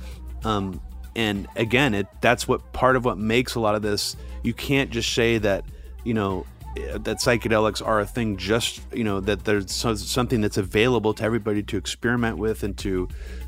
Um, 0.43 0.81
and 1.15 1.47
again, 1.55 1.93
it 1.93 2.07
that's 2.21 2.47
what 2.47 2.73
part 2.73 2.95
of 2.95 3.05
what 3.05 3.19
makes 3.19 3.53
a 3.53 3.59
lot 3.59 3.75
of 3.75 3.83
this. 3.83 4.15
You 4.43 4.53
can't 4.53 4.89
just 4.89 5.13
say 5.13 5.37
that, 5.39 5.65
you 6.03 6.13
know, 6.13 6.45
that 6.75 7.17
psychedelics 7.17 7.85
are 7.85 7.99
a 7.99 8.05
thing. 8.05 8.37
Just 8.37 8.81
you 8.93 9.03
know 9.03 9.19
that 9.19 9.43
there's 9.43 9.71
something 9.71 10.41
that's 10.41 10.57
available 10.57 11.13
to 11.15 11.23
everybody 11.23 11.63
to 11.63 11.77
experiment 11.77 12.37
with 12.37 12.63
and 12.63 12.77
to, 12.79 13.07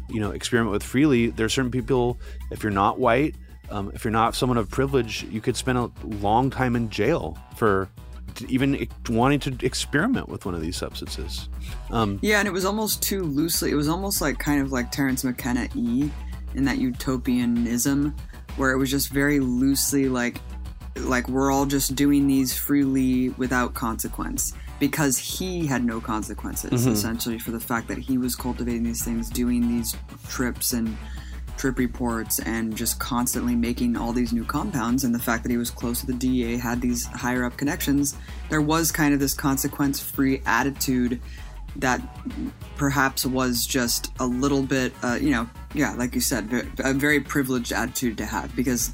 you 0.09 0.19
know, 0.19 0.31
experiment 0.31 0.71
with 0.71 0.83
freely. 0.83 1.27
There 1.27 1.45
are 1.45 1.49
certain 1.49 1.71
people. 1.71 2.19
If 2.51 2.63
you're 2.63 2.71
not 2.71 2.99
white, 2.99 3.35
um, 3.69 3.91
if 3.93 4.03
you're 4.03 4.11
not 4.11 4.35
someone 4.35 4.57
of 4.57 4.69
privilege, 4.69 5.23
you 5.23 5.41
could 5.41 5.55
spend 5.55 5.77
a 5.77 5.89
long 6.03 6.49
time 6.49 6.75
in 6.75 6.89
jail 6.89 7.37
for 7.55 7.89
even 8.49 8.87
wanting 9.09 9.39
to 9.39 9.65
experiment 9.65 10.27
with 10.27 10.45
one 10.45 10.55
of 10.55 10.61
these 10.61 10.75
substances. 10.75 11.49
Um, 11.91 12.19
Yeah, 12.21 12.39
and 12.39 12.47
it 12.47 12.51
was 12.51 12.65
almost 12.65 13.01
too 13.01 13.23
loosely. 13.23 13.71
It 13.71 13.75
was 13.75 13.87
almost 13.87 14.21
like 14.21 14.37
kind 14.39 14.61
of 14.61 14.71
like 14.71 14.91
Terence 14.91 15.23
McKenna 15.23 15.69
E 15.75 16.09
in 16.55 16.65
that 16.65 16.77
utopianism, 16.77 18.15
where 18.57 18.71
it 18.71 18.77
was 18.77 18.91
just 18.91 19.09
very 19.09 19.39
loosely 19.39 20.09
like 20.09 20.39
like 20.95 21.27
we're 21.27 21.51
all 21.51 21.65
just 21.65 21.95
doing 21.95 22.27
these 22.27 22.55
freely 22.55 23.29
without 23.29 23.73
consequence 23.73 24.53
because 24.79 25.17
he 25.17 25.65
had 25.65 25.83
no 25.83 26.01
consequences 26.01 26.85
essentially 26.85 27.39
for 27.39 27.51
the 27.51 27.59
fact 27.59 27.87
that 27.87 27.97
he 27.97 28.17
was 28.17 28.35
cultivating 28.35 28.83
these 28.83 29.03
things, 29.03 29.29
doing 29.29 29.67
these 29.67 29.95
trips 30.27 30.73
and 30.73 30.97
trip 31.57 31.77
reports 31.77 32.39
and 32.39 32.75
just 32.75 32.99
constantly 32.99 33.55
making 33.55 33.95
all 33.95 34.11
these 34.11 34.33
new 34.33 34.43
compounds. 34.43 35.03
And 35.03 35.15
the 35.15 35.19
fact 35.19 35.43
that 35.43 35.51
he 35.51 35.57
was 35.57 35.69
close 35.69 36.01
to 36.01 36.07
the 36.07 36.13
DEA 36.13 36.57
had 36.57 36.81
these 36.81 37.05
higher 37.05 37.45
up 37.45 37.55
connections 37.57 38.17
there 38.49 38.61
was 38.61 38.91
kind 38.91 39.13
of 39.13 39.19
this 39.19 39.33
consequence 39.33 39.99
free 39.99 40.41
attitude 40.45 41.19
that 41.77 42.01
perhaps 42.77 43.25
was 43.25 43.65
just 43.65 44.11
a 44.19 44.25
little 44.25 44.61
bit 44.61 44.93
uh, 45.03 45.17
you 45.19 45.31
know 45.31 45.49
yeah 45.73 45.93
like 45.95 46.13
you 46.13 46.21
said 46.21 46.47
a 46.79 46.93
very 46.93 47.19
privileged 47.19 47.71
attitude 47.71 48.17
to 48.17 48.25
have 48.25 48.55
because 48.55 48.93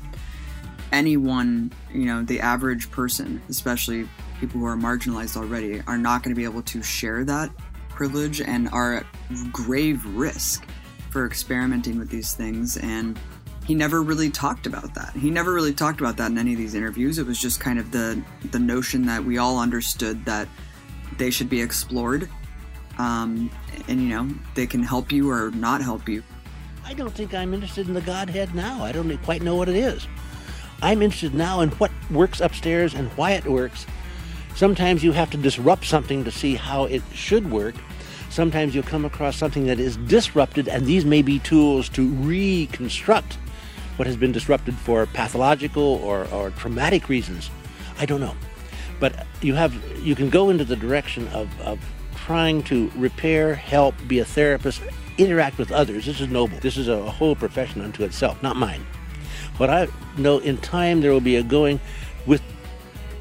anyone 0.92 1.72
you 1.94 2.06
know 2.06 2.24
the 2.24 2.40
average 2.40 2.90
person 2.92 3.42
especially 3.50 4.08
people 4.40 4.60
who 4.60 4.66
are 4.66 4.76
marginalized 4.76 5.38
already 5.38 5.82
are 5.88 5.98
not 5.98 6.24
going 6.24 6.34
to 6.34 6.38
be 6.38 6.46
able 6.46 6.62
to 6.64 6.82
share 6.82 7.24
that 7.24 7.52
privilege 7.90 8.42
and 8.42 8.70
are 8.70 8.96
at 8.96 9.06
grave 9.52 10.04
risk 10.16 10.66
for 11.10 11.26
experimenting 11.26 12.00
with 12.00 12.10
these 12.10 12.34
things 12.34 12.78
and 12.78 13.20
he 13.66 13.76
never 13.76 14.02
really 14.02 14.30
talked 14.30 14.66
about 14.66 14.94
that 14.96 15.14
he 15.14 15.30
never 15.30 15.54
really 15.54 15.74
talked 15.74 16.00
about 16.00 16.18
that 16.18 16.32
in 16.32 16.38
any 16.38 16.54
of 16.54 16.58
these 16.58 16.76
interviews 16.76 17.18
it 17.18 17.26
was 17.26 17.40
just 17.40 17.60
kind 17.60 17.78
of 17.78 17.92
the 17.92 18.22
the 18.52 18.60
notion 18.60 19.06
that 19.06 19.24
we 19.24 19.38
all 19.38 19.60
understood 19.60 20.24
that 20.26 20.48
they 21.18 21.30
should 21.30 21.50
be 21.50 21.62
explored 21.62 22.30
um, 22.98 23.50
and 23.88 24.02
you 24.02 24.10
know 24.10 24.30
they 24.56 24.66
can 24.66 24.82
help 24.82 25.12
you 25.12 25.30
or 25.30 25.52
not 25.52 25.82
help 25.82 26.08
you 26.08 26.24
I 26.90 26.94
don't 26.96 27.14
think 27.14 27.36
I'm 27.36 27.54
interested 27.54 27.88
in 27.88 27.94
the 27.94 28.02
Godhead 28.02 28.56
now. 28.56 28.84
I 28.84 28.92
don't 28.92 29.16
quite 29.18 29.44
know 29.44 29.56
what 29.56 29.70
it 29.70 29.76
is. 29.76 30.08
I'm 30.82 31.02
interested 31.02 31.34
now 31.34 31.62
in 31.62 31.70
what 31.72 31.92
works 32.10 32.40
upstairs 32.40 32.94
and 32.94 33.10
why 33.18 33.32
it 33.32 33.46
works. 33.46 33.86
Sometimes 34.56 35.04
you 35.04 35.12
have 35.12 35.30
to 35.32 35.38
disrupt 35.38 35.86
something 35.86 36.24
to 36.24 36.32
see 36.32 36.56
how 36.56 36.86
it 36.86 37.02
should 37.14 37.52
work. 37.52 37.76
Sometimes 38.30 38.76
you'll 38.76 38.84
come 38.84 39.06
across 39.06 39.36
something 39.36 39.66
that 39.66 39.80
is 39.80 39.98
disrupted, 39.98 40.68
and 40.68 40.86
these 40.86 41.04
may 41.06 41.22
be 41.22 41.40
tools 41.40 41.90
to 41.90 42.10
reconstruct 42.10 43.38
what 43.96 44.06
has 44.06 44.16
been 44.16 44.32
disrupted 44.32 44.76
for 44.76 45.06
pathological 45.08 45.84
or, 45.84 46.26
or 46.32 46.52
traumatic 46.52 47.10
reasons. 47.10 47.50
I 47.98 48.06
don't 48.06 48.22
know. 48.22 48.36
But 49.00 49.26
you 49.42 49.56
have 49.56 49.74
you 50.04 50.16
can 50.16 50.30
go 50.30 50.50
into 50.50 50.64
the 50.64 50.76
direction 50.76 51.28
of, 51.30 51.50
of 51.62 51.80
trying 52.16 52.64
to 52.64 52.92
repair, 52.96 53.56
help, 53.56 53.96
be 54.08 54.20
a 54.20 54.26
therapist, 54.26 54.82
interact 55.18 55.58
with 55.58 55.72
others. 55.72 56.06
This 56.06 56.22
is 56.22 56.28
noble. 56.28 56.60
This 56.60 56.78
is 56.78 56.88
a 56.88 57.02
whole 57.10 57.36
profession 57.36 57.82
unto 57.82 58.04
itself, 58.04 58.42
not 58.44 58.56
mine. 58.56 58.86
But 59.60 59.70
I 59.70 59.88
know 60.18 60.40
in 60.40 60.58
time 60.58 61.02
there 61.02 61.12
will 61.12 61.22
be 61.22 61.36
a 61.36 61.44
going 61.44 61.80
with 62.26 62.42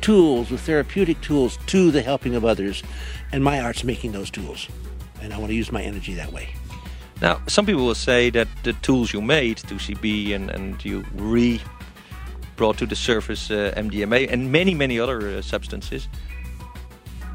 tools, 0.01 0.51
with 0.51 0.61
therapeutic 0.63 1.21
tools 1.21 1.59
to 1.67 1.91
the 1.91 2.01
helping 2.01 2.35
of 2.35 2.45
others, 2.45 2.83
and 3.33 3.45
my 3.45 3.61
art's 3.61 3.85
making 3.85 4.13
those 4.13 4.31
tools. 4.31 4.69
And 5.21 5.35
I 5.35 5.39
want 5.39 5.51
to 5.51 5.55
use 5.55 5.71
my 5.71 5.83
energy 5.83 6.15
that 6.15 6.33
way. 6.33 6.55
Now, 7.21 7.43
some 7.49 7.67
people 7.67 7.85
will 7.85 7.97
say 7.97 8.31
that 8.31 8.47
the 8.63 8.73
tools 8.75 9.13
you 9.13 9.21
made, 9.21 9.59
2CB, 9.59 10.35
and, 10.35 10.51
and 10.51 10.83
you 10.85 11.05
re 11.15 11.61
brought 12.57 12.79
to 12.79 12.87
the 12.87 12.97
surface 12.97 13.51
uh, 13.51 13.73
MDMA 13.77 14.31
and 14.33 14.51
many, 14.51 14.75
many 14.75 14.99
other 14.99 15.29
uh, 15.29 15.43
substances, 15.43 16.09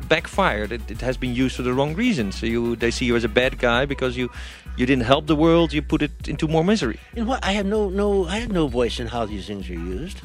backfired. 0.03 0.71
It, 0.71 0.89
it 0.89 1.01
has 1.01 1.17
been 1.17 1.33
used 1.33 1.55
for 1.55 1.63
the 1.63 1.73
wrong 1.73 1.95
reasons. 1.95 2.39
So 2.39 2.45
you, 2.45 2.75
they 2.75 2.91
see 2.91 3.05
you 3.05 3.15
as 3.15 3.23
a 3.23 3.29
bad 3.29 3.59
guy 3.59 3.85
because 3.85 4.15
you, 4.17 4.29
you 4.77 4.85
didn't 4.85 5.05
help 5.05 5.27
the 5.27 5.35
world. 5.35 5.73
You 5.73 5.81
put 5.81 6.01
it 6.01 6.27
into 6.27 6.47
more 6.47 6.63
misery. 6.63 6.99
In 7.15 7.25
what 7.25 7.43
I 7.43 7.51
have 7.53 7.65
no 7.65 7.89
no 7.89 8.25
I 8.25 8.37
have 8.39 8.51
no 8.51 8.67
voice 8.67 8.99
in 8.99 9.07
how 9.07 9.25
these 9.25 9.47
things 9.47 9.69
are 9.69 9.73
used. 9.73 10.21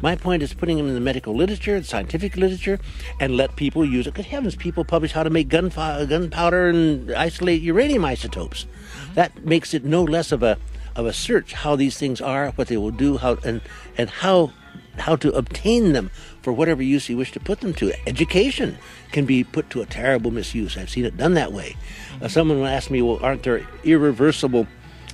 My 0.00 0.14
point 0.14 0.44
is 0.44 0.54
putting 0.54 0.76
them 0.76 0.86
in 0.86 0.94
the 0.94 1.00
medical 1.00 1.34
literature, 1.34 1.80
the 1.80 1.86
scientific 1.86 2.36
literature, 2.36 2.78
and 3.18 3.36
let 3.36 3.56
people 3.56 3.84
use 3.84 4.06
it. 4.06 4.14
Good 4.14 4.26
heavens, 4.26 4.54
people 4.54 4.84
publish 4.84 5.10
how 5.10 5.24
to 5.24 5.30
make 5.30 5.48
gunpowder 5.48 6.68
and 6.68 7.10
isolate 7.12 7.62
uranium 7.62 8.04
isotopes. 8.04 8.64
Mm-hmm. 8.64 9.14
That 9.14 9.44
makes 9.44 9.74
it 9.74 9.84
no 9.84 10.04
less 10.04 10.30
of 10.30 10.42
a 10.42 10.56
of 10.94 11.06
a 11.06 11.12
search 11.12 11.52
how 11.52 11.76
these 11.76 11.98
things 11.98 12.20
are, 12.20 12.50
what 12.50 12.68
they 12.68 12.76
will 12.76 12.92
do, 12.92 13.16
how 13.18 13.38
and 13.44 13.60
and 13.96 14.08
how 14.08 14.52
how 14.98 15.16
to 15.16 15.30
obtain 15.32 15.92
them 15.92 16.10
for 16.48 16.54
whatever 16.54 16.82
use 16.82 17.10
you 17.10 17.16
wish 17.18 17.30
to 17.30 17.38
put 17.38 17.60
them 17.60 17.74
to. 17.74 17.92
Education 18.08 18.78
can 19.12 19.26
be 19.26 19.44
put 19.44 19.68
to 19.68 19.82
a 19.82 19.84
terrible 19.84 20.30
misuse. 20.30 20.78
I've 20.78 20.88
seen 20.88 21.04
it 21.04 21.18
done 21.18 21.34
that 21.34 21.52
way. 21.52 21.76
Uh, 22.22 22.28
someone 22.28 22.64
asked 22.64 22.90
me, 22.90 23.02
"Well, 23.02 23.18
aren't 23.20 23.42
there 23.42 23.66
irreversible 23.84 24.66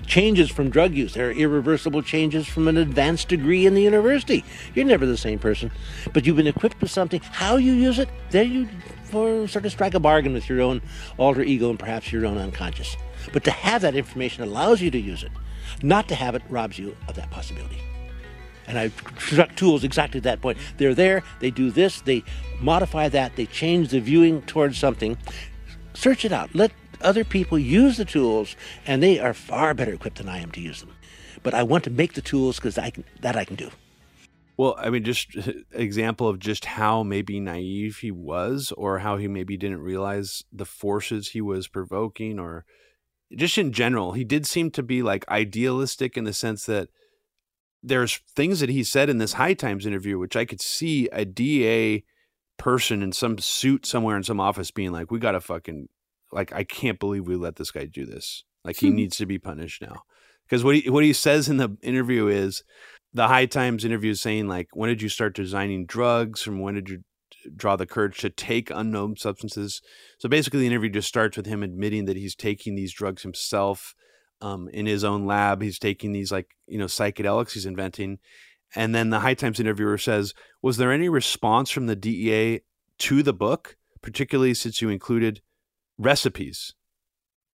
changes 0.06 0.48
from 0.48 0.70
drug 0.70 0.94
use? 0.94 1.14
There 1.14 1.30
are 1.30 1.32
irreversible 1.32 2.02
changes 2.02 2.46
from 2.46 2.68
an 2.68 2.76
advanced 2.76 3.26
degree 3.26 3.66
in 3.66 3.74
the 3.74 3.82
university. 3.82 4.44
You're 4.76 4.84
never 4.84 5.06
the 5.06 5.16
same 5.16 5.40
person, 5.40 5.72
but 6.12 6.24
you've 6.24 6.36
been 6.36 6.46
equipped 6.46 6.80
with 6.80 6.92
something. 6.92 7.20
How 7.32 7.56
you 7.56 7.72
use 7.72 7.98
it, 7.98 8.08
there 8.30 8.44
you 8.44 8.68
for 9.02 9.48
sort 9.48 9.66
of 9.66 9.72
strike 9.72 9.94
a 9.94 9.98
bargain 9.98 10.34
with 10.34 10.48
your 10.48 10.60
own 10.60 10.82
alter 11.16 11.42
ego 11.42 11.68
and 11.68 11.80
perhaps 11.80 12.12
your 12.12 12.26
own 12.26 12.38
unconscious. 12.38 12.96
But 13.32 13.42
to 13.42 13.50
have 13.50 13.82
that 13.82 13.96
information 13.96 14.44
allows 14.44 14.80
you 14.80 14.92
to 14.92 15.00
use 15.00 15.24
it. 15.24 15.32
Not 15.82 16.06
to 16.10 16.14
have 16.14 16.36
it 16.36 16.42
robs 16.48 16.78
you 16.78 16.96
of 17.08 17.16
that 17.16 17.32
possibility. 17.32 17.83
And 18.66 18.78
I 18.78 18.90
struck 19.18 19.54
tools 19.56 19.84
exactly 19.84 20.18
at 20.18 20.24
that 20.24 20.40
point. 20.40 20.58
They're 20.78 20.94
there, 20.94 21.22
they 21.40 21.50
do 21.50 21.70
this, 21.70 22.00
they 22.00 22.24
modify 22.60 23.08
that, 23.10 23.36
they 23.36 23.46
change 23.46 23.90
the 23.90 24.00
viewing 24.00 24.42
towards 24.42 24.78
something. 24.78 25.18
Search 25.92 26.24
it 26.24 26.32
out. 26.32 26.54
Let 26.54 26.72
other 27.00 27.24
people 27.24 27.58
use 27.58 27.96
the 27.96 28.04
tools, 28.04 28.56
and 28.86 29.02
they 29.02 29.18
are 29.18 29.34
far 29.34 29.74
better 29.74 29.92
equipped 29.92 30.18
than 30.18 30.28
I 30.28 30.38
am 30.38 30.50
to 30.52 30.60
use 30.60 30.80
them. 30.80 30.92
But 31.42 31.54
I 31.54 31.62
want 31.62 31.84
to 31.84 31.90
make 31.90 32.14
the 32.14 32.22
tools 32.22 32.56
because 32.56 32.78
I 32.78 32.90
can, 32.90 33.04
that 33.20 33.36
I 33.36 33.44
can 33.44 33.56
do. 33.56 33.70
Well, 34.56 34.76
I 34.78 34.90
mean, 34.90 35.04
just 35.04 35.36
example 35.72 36.28
of 36.28 36.38
just 36.38 36.64
how 36.64 37.02
maybe 37.02 37.40
naive 37.40 37.98
he 37.98 38.10
was, 38.10 38.72
or 38.76 39.00
how 39.00 39.16
he 39.16 39.28
maybe 39.28 39.56
didn't 39.56 39.82
realize 39.82 40.44
the 40.52 40.64
forces 40.64 41.30
he 41.30 41.40
was 41.40 41.68
provoking, 41.68 42.38
or 42.38 42.64
just 43.34 43.58
in 43.58 43.72
general, 43.72 44.12
he 44.12 44.24
did 44.24 44.46
seem 44.46 44.70
to 44.72 44.82
be 44.82 45.02
like 45.02 45.28
idealistic 45.28 46.16
in 46.16 46.24
the 46.24 46.32
sense 46.32 46.66
that 46.66 46.88
there's 47.84 48.20
things 48.34 48.60
that 48.60 48.70
he 48.70 48.82
said 48.82 49.10
in 49.10 49.18
this 49.18 49.34
High 49.34 49.54
Times 49.54 49.86
interview, 49.86 50.18
which 50.18 50.36
I 50.36 50.44
could 50.44 50.60
see 50.60 51.08
a 51.12 51.24
DA 51.24 52.04
person 52.56 53.02
in 53.02 53.12
some 53.12 53.38
suit 53.38 53.84
somewhere 53.84 54.16
in 54.16 54.22
some 54.22 54.40
office 54.40 54.70
being 54.70 54.92
like, 54.92 55.10
"We 55.10 55.18
gotta 55.18 55.40
fucking 55.40 55.88
like, 56.32 56.52
I 56.52 56.64
can't 56.64 56.98
believe 56.98 57.26
we 57.26 57.36
let 57.36 57.56
this 57.56 57.70
guy 57.70 57.84
do 57.84 58.06
this. 58.06 58.44
Like, 58.64 58.76
he 58.78 58.88
hmm. 58.88 58.96
needs 58.96 59.16
to 59.18 59.26
be 59.26 59.38
punished 59.38 59.82
now." 59.82 60.02
Because 60.46 60.64
what 60.64 60.76
he 60.76 60.90
what 60.90 61.04
he 61.04 61.12
says 61.12 61.48
in 61.48 61.58
the 61.58 61.76
interview 61.82 62.26
is 62.26 62.64
the 63.12 63.28
High 63.28 63.46
Times 63.46 63.84
interview 63.84 64.10
is 64.10 64.20
saying 64.20 64.48
like, 64.48 64.68
when 64.72 64.88
did 64.88 65.00
you 65.00 65.08
start 65.08 65.34
designing 65.34 65.86
drugs? 65.86 66.42
From 66.42 66.58
when 66.60 66.74
did 66.74 66.88
you 66.88 67.04
draw 67.54 67.76
the 67.76 67.86
courage 67.86 68.18
to 68.18 68.30
take 68.30 68.70
unknown 68.70 69.16
substances? 69.16 69.80
So 70.18 70.28
basically, 70.28 70.60
the 70.60 70.66
interview 70.66 70.90
just 70.90 71.08
starts 71.08 71.36
with 71.36 71.46
him 71.46 71.62
admitting 71.62 72.06
that 72.06 72.16
he's 72.16 72.34
taking 72.34 72.74
these 72.74 72.92
drugs 72.92 73.22
himself 73.22 73.94
um, 74.44 74.68
in 74.68 74.86
his 74.86 75.02
own 75.04 75.24
lab. 75.26 75.62
He's 75.62 75.78
taking 75.78 76.12
these 76.12 76.30
like 76.30 76.54
you 76.66 76.78
know 76.78 76.84
psychedelics 76.86 77.52
he's 77.52 77.66
inventing, 77.66 78.18
and 78.74 78.94
then 78.94 79.10
the 79.10 79.20
High 79.20 79.34
Times 79.34 79.58
interviewer 79.58 79.98
says, 79.98 80.34
"Was 80.62 80.76
there 80.76 80.92
any 80.92 81.08
response 81.08 81.70
from 81.70 81.86
the 81.86 81.96
DEA 81.96 82.60
to 82.98 83.22
the 83.22 83.32
book, 83.32 83.76
particularly 84.02 84.54
since 84.54 84.82
you 84.82 84.90
included 84.90 85.40
recipes?" 85.98 86.74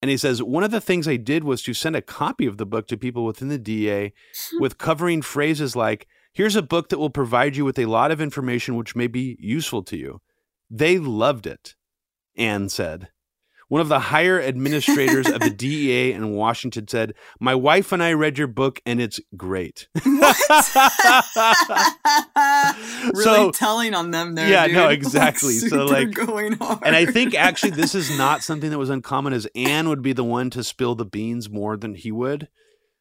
And 0.03 0.11
he 0.11 0.16
says, 0.16 0.43
One 0.43 0.64
of 0.64 0.70
the 0.70 0.80
things 0.80 1.07
I 1.07 1.16
did 1.16 1.45
was 1.45 1.62
to 1.62 1.74
send 1.74 1.95
a 1.95 2.01
copy 2.01 2.47
of 2.47 2.57
the 2.57 2.64
book 2.64 2.88
to 2.88 2.97
people 2.97 3.24
within 3.24 3.49
the 3.49 3.59
DA 3.59 4.14
with 4.59 4.78
covering 4.78 5.20
phrases 5.20 5.76
like, 5.76 6.07
Here's 6.32 6.57
a 6.57 6.62
book 6.62 6.88
that 6.88 6.99
will 6.99 7.11
provide 7.11 7.57
you 7.57 7.64
with 7.64 7.78
a 7.78 7.86
lot 7.86 8.11
of 8.11 8.20
information 8.20 8.76
which 8.76 8.97
may 8.97 9.09
be 9.09 9.36
useful 9.41 9.82
to 9.84 9.97
you. 9.97 10.22
They 10.70 10.99
loved 10.99 11.47
it. 11.47 11.74
Anne 12.36 12.68
said. 12.68 13.09
One 13.71 13.81
of 13.81 13.89
the 13.89 14.01
higher 14.01 14.41
administrators 14.41 15.29
of 15.29 15.41
the 15.41 15.49
DEA 15.57 16.12
in 16.12 16.33
Washington 16.33 16.87
said, 16.89 17.14
My 17.39 17.55
wife 17.55 17.93
and 17.93 18.03
I 18.03 18.12
read 18.12 18.37
your 18.37 18.49
book 18.49 18.81
and 18.85 19.01
it's 19.01 19.18
great. 19.37 19.89
Really 23.12 23.25
So- 23.25 23.51
telling 23.51 23.95
on 23.95 24.11
them 24.11 24.35
there. 24.35 24.49
Yeah, 24.49 24.66
dude. 24.66 24.77
no, 24.77 24.89
exactly. 24.89 25.55
So, 25.55 25.87
like- 25.87 26.12
going 26.12 26.53
hard. 26.55 26.81
and 26.85 26.95
I 26.95 27.07
think 27.07 27.35
actually 27.35 27.71
this 27.71 27.95
is 27.95 28.16
not 28.18 28.43
something 28.43 28.71
that 28.71 28.79
was 28.79 28.91
uncommon 28.91 29.33
as 29.33 29.47
Ann 29.55 29.89
would 29.89 30.03
be 30.03 30.12
the 30.12 30.25
one 30.25 30.51
to 30.51 30.62
spill 30.62 30.95
the 30.95 31.05
beans 31.07 31.49
more 31.49 31.77
than 31.77 31.95
he 31.95 32.12
would. 32.12 32.49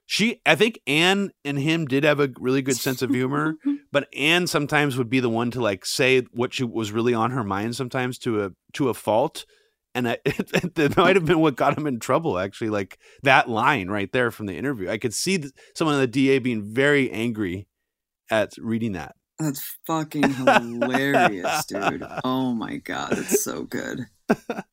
She 0.05 0.41
I 0.45 0.55
think 0.55 0.80
Ann 0.88 1.32
and 1.45 1.59
him 1.59 1.86
did 1.86 2.03
have 2.03 2.20
a 2.20 2.30
really 2.39 2.61
good 2.63 2.78
sense 2.78 3.01
of 3.01 3.11
humor, 3.11 3.55
but 3.91 4.07
Ann 4.15 4.47
sometimes 4.47 4.97
would 4.97 5.09
be 5.09 5.20
the 5.20 5.30
one 5.30 5.51
to 5.51 5.61
like 5.61 5.86
say 5.86 6.22
what 6.32 6.53
she 6.53 6.63
was 6.63 6.91
really 6.91 7.13
on 7.13 7.32
her 7.32 7.43
mind 7.43 7.76
sometimes 7.76 8.17
to 8.20 8.43
a 8.43 8.49
to 8.74 8.89
a 8.89 8.93
fault. 8.93 9.45
And 9.99 10.07
that 10.07 10.95
might 10.97 11.17
have 11.17 11.25
been 11.25 11.39
what 11.39 11.57
got 11.57 11.77
him 11.77 11.85
in 11.85 11.99
trouble, 11.99 12.39
actually. 12.39 12.69
Like 12.69 12.97
that 13.23 13.49
line 13.49 13.89
right 13.89 14.09
there 14.13 14.31
from 14.31 14.45
the 14.45 14.55
interview. 14.55 14.89
I 14.89 14.97
could 14.97 15.13
see 15.13 15.37
th- 15.37 15.51
someone 15.75 15.95
in 15.95 16.01
the 16.01 16.07
DA 16.07 16.39
being 16.39 16.73
very 16.73 17.11
angry 17.11 17.67
at 18.31 18.53
reading 18.57 18.93
that. 18.93 19.15
That's 19.39 19.75
fucking 19.85 20.33
hilarious, 20.33 21.65
dude. 21.65 22.07
Oh 22.23 22.53
my 22.53 22.77
god, 22.77 23.17
it's 23.17 23.43
so 23.43 23.63
good. 23.63 24.05
but 24.27 24.63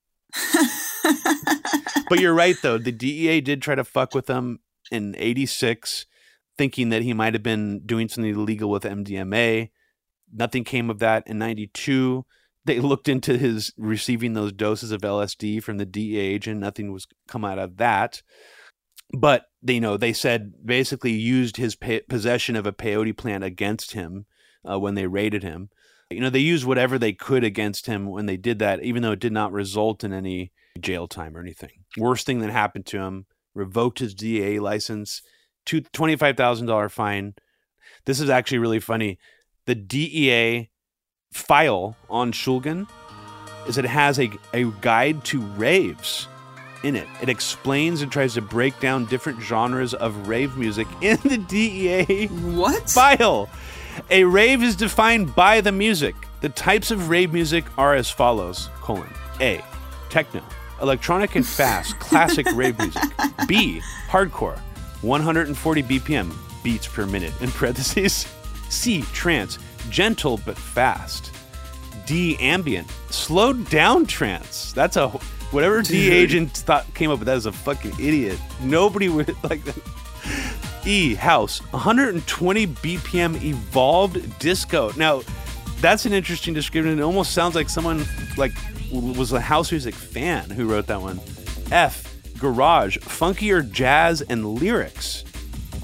you're 2.21 2.35
right 2.35 2.57
though. 2.63 2.79
The 2.79 2.93
DEA 2.93 3.41
did 3.41 3.63
try 3.63 3.75
to 3.75 3.85
fuck 3.85 4.15
with 4.15 4.29
him 4.29 4.61
in 4.93 5.17
'86, 5.19 6.07
thinking 6.57 6.91
that 6.91 7.03
he 7.03 7.13
might 7.13 7.35
have 7.35 7.43
been 7.43 7.81
doing 7.85 8.09
something 8.09 8.33
illegal 8.33 8.71
with 8.71 8.85
MDMA. 8.85 9.71
Nothing 10.33 10.63
came 10.63 10.89
of 10.89 11.01
that. 11.01 11.27
In 11.27 11.39
'92, 11.39 12.25
they 12.67 12.81
looked 12.81 13.09
into 13.09 13.39
his 13.39 13.73
receiving 13.79 14.35
those 14.35 14.53
doses 14.53 14.91
of 14.91 15.03
LSD 15.03 15.63
from 15.63 15.79
the 15.79 15.87
DEA 15.87 16.19
agent. 16.19 16.61
Nothing 16.61 16.93
was 16.93 17.07
come 17.29 17.45
out 17.45 17.59
of 17.59 17.77
that. 17.77 18.23
But 19.17 19.45
they, 19.63 19.75
you 19.75 19.81
know, 19.81 19.97
they 19.97 20.13
said 20.13 20.53
basically 20.65 21.13
used 21.13 21.57
his 21.57 21.77
possession 21.77 22.57
of 22.57 22.67
a 22.67 22.73
peyote 22.73 23.17
plant 23.17 23.45
against 23.45 23.93
him 23.93 24.27
uh, 24.69 24.79
when 24.79 24.95
they 24.95 25.07
raided 25.07 25.45
him. 25.45 25.71
You 26.11 26.21
know, 26.21 26.31
they 26.31 26.41
used 26.41 26.65
whatever 26.65 26.99
they 26.99 27.13
could 27.13 27.45
against 27.45 27.87
him 27.87 28.07
when 28.07 28.27
they 28.27 28.37
did 28.37 28.59
that, 28.59 28.83
even 28.83 29.03
though 29.03 29.13
it 29.13 29.21
did 29.21 29.33
not 29.33 29.53
result 29.53 30.05
in 30.05 30.13
any 30.13 30.53
jail 30.81 31.07
time 31.07 31.37
or 31.37 31.41
anything. 31.41 31.85
Worst 31.97 32.27
thing 32.27 32.41
that 32.41 32.51
happened 32.51 32.87
to 32.87 32.99
him, 32.99 33.27
revoked 33.55 34.01
his 34.01 34.15
DA 34.15 34.59
license, 34.59 35.23
two, 35.65 35.81
$25,000 35.81 36.91
fine. 36.91 37.35
This 38.05 38.21
is 38.21 38.31
actually 38.31 38.59
really 38.59 38.81
funny. 38.81 39.19
The 39.67 39.75
DEA 39.75 40.71
file 41.33 41.97
on 42.09 42.33
Shulgin 42.33 42.89
is 43.69 43.79
it 43.79 43.85
has 43.85 44.19
a, 44.19 44.31
a 44.55 44.65
guide 44.81 45.25
to 45.27 45.41
raves 45.41 46.29
in 46.83 46.95
it. 46.97 47.09
It 47.21 47.29
explains 47.29 48.03
and 48.03 48.11
tries 48.13 48.35
to 48.35 48.43
break 48.43 48.79
down 48.81 49.07
different 49.07 49.41
genres 49.41 49.95
of 49.95 50.29
rave 50.29 50.57
music 50.57 50.87
in 51.03 51.19
the 51.25 51.39
DEA 51.39 52.27
what? 52.27 52.89
file. 52.89 53.49
A 54.11 54.25
rave 54.25 54.63
is 54.63 54.77
defined 54.77 55.35
by 55.35 55.61
the 55.61 55.73
music. 55.73 56.15
The 56.43 56.51
types 56.51 56.91
of 56.91 57.09
rave 57.09 57.33
music 57.33 57.65
are 57.79 57.95
as 57.95 58.11
follows: 58.11 58.69
colon 58.81 59.09
A, 59.41 59.63
techno, 60.11 60.43
electronic 60.83 61.35
and 61.35 61.47
fast, 61.47 61.99
classic 62.01 62.47
rave 62.53 62.79
music. 62.79 63.03
B, 63.49 63.81
hardcore, 64.09 64.59
140 65.01 65.83
BPM 65.83 66.33
beats 66.63 66.87
per 66.87 67.07
minute. 67.07 67.33
In 67.41 67.51
parentheses. 67.51 68.27
C, 68.69 69.03
trance, 69.13 69.59
gentle 69.91 70.41
but 70.45 70.57
fast. 70.57 71.33
D, 72.07 72.37
ambient, 72.39 72.89
slowed 73.11 73.69
down 73.69 74.07
trance. 74.07 74.73
That's 74.73 74.97
a 74.97 75.09
whatever 75.51 75.83
D 75.83 76.11
agent 76.11 76.53
thought 76.53 76.93
came 76.95 77.11
up 77.11 77.19
with 77.19 77.27
that 77.27 77.37
is 77.37 77.47
a 77.47 77.53
fucking 77.53 77.93
idiot. 77.93 78.39
Nobody 78.63 79.09
would 79.09 79.29
like 79.43 79.65
that. 79.65 79.77
E 80.85 81.15
house 81.15 81.59
120 81.73 82.67
BPM 82.69 83.43
evolved 83.43 84.39
disco. 84.39 84.93
Now, 84.97 85.23
that's 85.81 86.07
an 86.07 86.13
interesting 86.13 86.55
description. 86.55 86.99
It 86.99 87.03
almost 87.03 87.33
sounds 87.33 87.55
like 87.55 87.69
someone 87.69 88.05
like 88.37 88.53
was 88.93 89.33
a 89.33 89.41
house 89.41 89.73
music 89.73 89.95
fan 89.95 90.49
who 90.49 90.67
wrote 90.67 90.87
that 90.87 91.01
one. 91.01 91.21
F 91.73 92.05
garage 92.39 92.99
funkier 92.99 93.69
jazz 93.71 94.23
and 94.23 94.47
lyrics. 94.47 95.25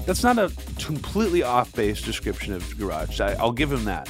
That's 0.05 0.23
not 0.23 0.37
a 0.37 0.51
completely 0.79 1.43
off 1.43 1.73
base 1.73 2.01
description 2.01 2.53
of 2.53 2.77
garage. 2.77 3.21
I, 3.21 3.33
I'll 3.33 3.51
give 3.51 3.71
him 3.71 3.85
that. 3.85 4.09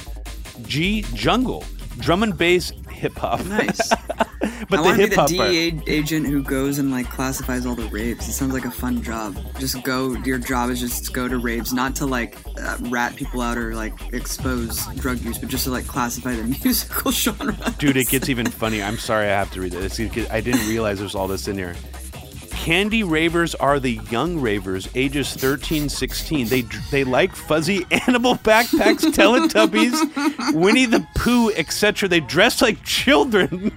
G 0.62 1.02
jungle 1.14 1.64
drum 1.98 2.22
and 2.22 2.36
bass 2.36 2.72
hip 2.90 3.16
hop. 3.16 3.44
Nice. 3.46 3.88
but 4.18 4.28
I 4.40 4.76
the 4.76 4.82
want 4.82 5.00
to 5.00 5.08
be 5.08 5.14
the 5.14 5.16
hop 5.16 5.30
part. 5.30 5.50
DEA 5.50 5.80
agent 5.86 6.26
who 6.26 6.42
goes 6.42 6.78
and 6.78 6.90
like 6.90 7.08
classifies 7.08 7.66
all 7.66 7.74
the 7.74 7.88
raves. 7.88 8.28
It 8.28 8.32
sounds 8.32 8.52
like 8.52 8.64
a 8.64 8.70
fun 8.70 9.02
job. 9.02 9.36
Just 9.58 9.82
go. 9.82 10.14
Your 10.24 10.38
job 10.38 10.70
is 10.70 10.80
just 10.80 11.06
to 11.06 11.12
go 11.12 11.28
to 11.28 11.38
raves, 11.38 11.72
not 11.72 11.94
to 11.96 12.06
like 12.06 12.38
uh, 12.60 12.76
rat 12.82 13.16
people 13.16 13.40
out 13.40 13.58
or 13.58 13.74
like 13.74 14.12
expose 14.12 14.86
drug 14.96 15.20
use, 15.20 15.38
but 15.38 15.48
just 15.48 15.64
to 15.64 15.70
like 15.70 15.86
classify 15.86 16.34
the 16.34 16.44
musical 16.64 17.10
genre. 17.10 17.56
Dude, 17.78 17.96
it 17.96 18.08
gets 18.08 18.28
even 18.28 18.46
funnier. 18.46 18.84
I'm 18.84 18.98
sorry 18.98 19.26
I 19.26 19.30
have 19.30 19.50
to 19.52 19.60
read 19.60 19.72
this. 19.72 20.00
I 20.30 20.40
didn't 20.40 20.66
realize 20.68 20.98
there's 20.98 21.14
all 21.14 21.28
this 21.28 21.48
in 21.48 21.56
here. 21.56 21.74
Candy 22.64 23.02
ravers 23.02 23.54
are 23.56 23.78
the 23.78 24.00
young 24.10 24.40
ravers, 24.40 24.88
ages 24.94 25.34
13, 25.34 25.90
16. 25.90 26.48
They 26.48 26.62
they 26.90 27.04
like 27.04 27.36
fuzzy 27.36 27.84
animal 28.08 28.36
backpacks, 28.36 29.04
Teletubbies, 29.12 30.54
Winnie 30.54 30.86
the 30.86 31.06
Pooh, 31.14 31.50
etc. 31.50 32.08
They 32.08 32.20
dress 32.20 32.62
like 32.62 32.82
children 32.82 33.76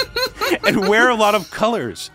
and 0.64 0.88
wear 0.88 1.08
a 1.08 1.16
lot 1.16 1.34
of 1.34 1.50
colors. 1.50 2.12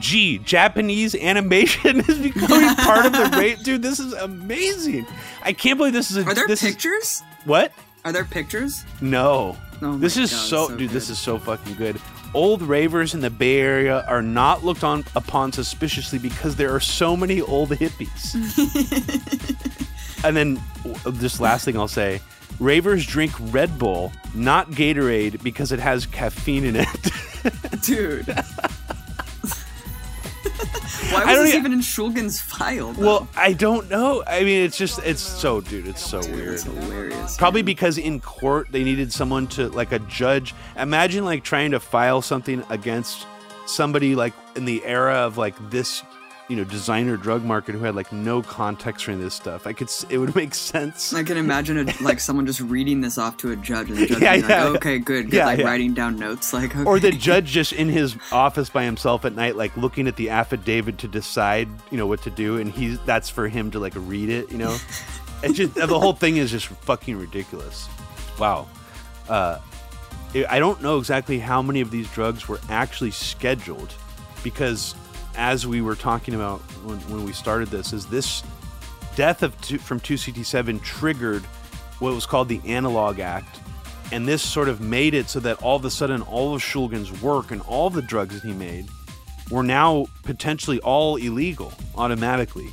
G, 0.00 0.38
Japanese 0.38 1.14
animation 1.14 2.00
is 2.08 2.18
becoming 2.18 2.74
part 2.74 3.06
of 3.06 3.12
the 3.12 3.36
rate. 3.38 3.62
Dude, 3.62 3.82
this 3.82 4.00
is 4.00 4.14
amazing. 4.14 5.06
I 5.44 5.52
can't 5.52 5.78
believe 5.78 5.92
this 5.92 6.10
is 6.10 6.16
a. 6.16 6.24
Are 6.24 6.34
there 6.34 6.48
this 6.48 6.64
is- 6.64 6.72
pictures? 6.72 7.22
what? 7.44 7.70
Are 8.04 8.10
there 8.10 8.24
pictures? 8.24 8.84
No. 9.00 9.56
Oh 9.80 9.96
this 9.96 10.16
is 10.16 10.32
God, 10.32 10.40
so, 10.40 10.68
so 10.70 10.76
dude. 10.76 10.90
This 10.90 11.08
is 11.08 11.20
so 11.20 11.38
fucking 11.38 11.74
good. 11.74 12.00
Old 12.34 12.62
ravers 12.62 13.14
in 13.14 13.20
the 13.20 13.30
Bay 13.30 13.60
Area 13.60 14.04
are 14.06 14.22
not 14.22 14.64
looked 14.64 14.84
on 14.84 15.04
upon 15.14 15.52
suspiciously 15.52 16.18
because 16.18 16.56
there 16.56 16.74
are 16.74 16.80
so 16.80 17.16
many 17.16 17.40
old 17.40 17.70
hippies. 17.70 18.34
and 20.24 20.36
then, 20.36 20.60
this 21.06 21.40
last 21.40 21.64
thing 21.64 21.76
I'll 21.76 21.88
say: 21.88 22.20
ravers 22.60 23.06
drink 23.06 23.32
Red 23.52 23.78
Bull, 23.78 24.12
not 24.34 24.70
Gatorade, 24.70 25.42
because 25.42 25.72
it 25.72 25.80
has 25.80 26.06
caffeine 26.06 26.64
in 26.64 26.76
it. 26.76 26.88
Dude. 27.82 28.26
Why 31.12 31.24
was 31.24 31.38
this 31.44 31.54
e- 31.54 31.58
even 31.58 31.72
in 31.72 31.80
Shulgin's 31.80 32.40
file? 32.40 32.92
Though? 32.92 33.06
well, 33.06 33.28
I 33.36 33.52
don't 33.52 33.88
know. 33.90 34.22
I 34.26 34.40
mean, 34.44 34.62
it's 34.64 34.76
just, 34.76 34.98
it's 35.04 35.20
so, 35.20 35.60
dude. 35.60 35.86
It's 35.86 36.04
so 36.04 36.20
Dude, 36.22 36.34
weird. 36.34 36.54
it's 36.54 36.62
hilarious. 36.64 37.36
Probably 37.36 37.62
man. 37.62 37.66
because 37.66 37.98
in 37.98 38.20
court 38.20 38.68
they 38.70 38.82
needed 38.84 39.12
someone 39.12 39.46
to 39.48 39.68
like 39.70 39.92
a 39.92 39.98
judge. 40.00 40.54
Imagine 40.76 41.24
like 41.24 41.44
trying 41.44 41.70
to 41.72 41.80
file 41.80 42.22
something 42.22 42.62
against 42.70 43.26
somebody 43.66 44.14
like 44.14 44.32
in 44.56 44.64
the 44.64 44.84
era 44.84 45.14
of 45.14 45.36
like 45.38 45.54
this, 45.70 46.02
you 46.48 46.54
know, 46.56 46.64
designer 46.64 47.16
drug 47.16 47.42
market 47.42 47.74
who 47.74 47.84
had 47.84 47.96
like 47.96 48.12
no 48.12 48.40
context 48.40 49.04
for 49.04 49.10
any 49.10 49.18
of 49.20 49.24
this 49.24 49.34
stuff. 49.34 49.66
I 49.66 49.72
could, 49.72 49.90
it 50.08 50.18
would 50.18 50.34
make 50.36 50.54
sense. 50.54 51.12
I 51.12 51.24
can 51.24 51.36
imagine 51.36 51.88
a, 51.88 51.92
like 52.02 52.20
someone 52.20 52.46
just 52.46 52.60
reading 52.60 53.00
this 53.00 53.18
off 53.18 53.36
to 53.38 53.50
a 53.50 53.56
judge, 53.56 53.90
and 53.90 53.98
the 53.98 54.06
judge 54.06 54.22
Yeah, 54.22 54.32
being 54.32 54.42
like, 54.42 54.50
yeah. 54.50 54.66
"Okay, 54.68 54.98
good," 54.98 55.30
good 55.30 55.36
Yeah, 55.36 55.46
like 55.46 55.58
yeah. 55.58 55.64
writing 55.66 55.92
down 55.92 56.16
notes, 56.16 56.52
like, 56.52 56.74
okay. 56.76 56.84
Or 56.84 57.00
the 57.00 57.10
judge 57.10 57.46
just 57.46 57.72
in 57.72 57.88
his 57.88 58.16
office 58.30 58.70
by 58.70 58.84
himself 58.84 59.24
at 59.24 59.34
night, 59.34 59.56
like 59.56 59.76
looking 59.76 60.06
at 60.06 60.16
the 60.16 60.30
affidavit 60.30 60.98
to 60.98 61.08
decide, 61.08 61.68
you 61.90 61.96
know, 61.98 62.06
what 62.06 62.22
to 62.22 62.30
do, 62.30 62.58
and 62.58 62.70
he's 62.70 62.98
that's 63.00 63.28
for 63.28 63.48
him 63.48 63.70
to 63.72 63.78
like 63.80 63.94
read 63.96 64.28
it, 64.28 64.50
you 64.52 64.58
know. 64.58 64.76
It's 65.42 65.58
just 65.58 65.74
the 65.74 65.86
whole 65.86 66.14
thing 66.14 66.38
is 66.38 66.50
just 66.50 66.66
fucking 66.66 67.14
ridiculous. 67.18 67.88
Wow. 68.38 68.66
Uh, 69.28 69.58
I 70.48 70.58
don't 70.58 70.80
know 70.82 70.98
exactly 70.98 71.38
how 71.38 71.60
many 71.60 71.82
of 71.82 71.90
these 71.90 72.10
drugs 72.10 72.48
were 72.48 72.58
actually 72.70 73.10
scheduled, 73.10 73.92
because 74.42 74.94
as 75.36 75.66
we 75.66 75.80
were 75.80 75.94
talking 75.94 76.34
about 76.34 76.60
when, 76.84 76.98
when 77.10 77.24
we 77.24 77.32
started 77.32 77.68
this, 77.68 77.92
is 77.92 78.06
this 78.06 78.42
death 79.14 79.42
of 79.42 79.58
two, 79.60 79.78
from 79.78 80.00
2CT7 80.00 80.82
triggered 80.82 81.44
what 81.98 82.14
was 82.14 82.26
called 82.26 82.48
the 82.48 82.60
Analog 82.66 83.20
Act, 83.20 83.60
and 84.12 84.28
this 84.28 84.42
sort 84.42 84.68
of 84.68 84.80
made 84.80 85.14
it 85.14 85.28
so 85.28 85.40
that 85.40 85.62
all 85.62 85.76
of 85.76 85.84
a 85.84 85.90
sudden 85.90 86.22
all 86.22 86.54
of 86.54 86.62
Shulgin's 86.62 87.22
work 87.22 87.50
and 87.50 87.60
all 87.62 87.90
the 87.90 88.02
drugs 88.02 88.40
that 88.40 88.46
he 88.46 88.54
made 88.54 88.86
were 89.50 89.62
now 89.62 90.06
potentially 90.22 90.78
all 90.80 91.16
illegal 91.16 91.72
automatically. 91.96 92.68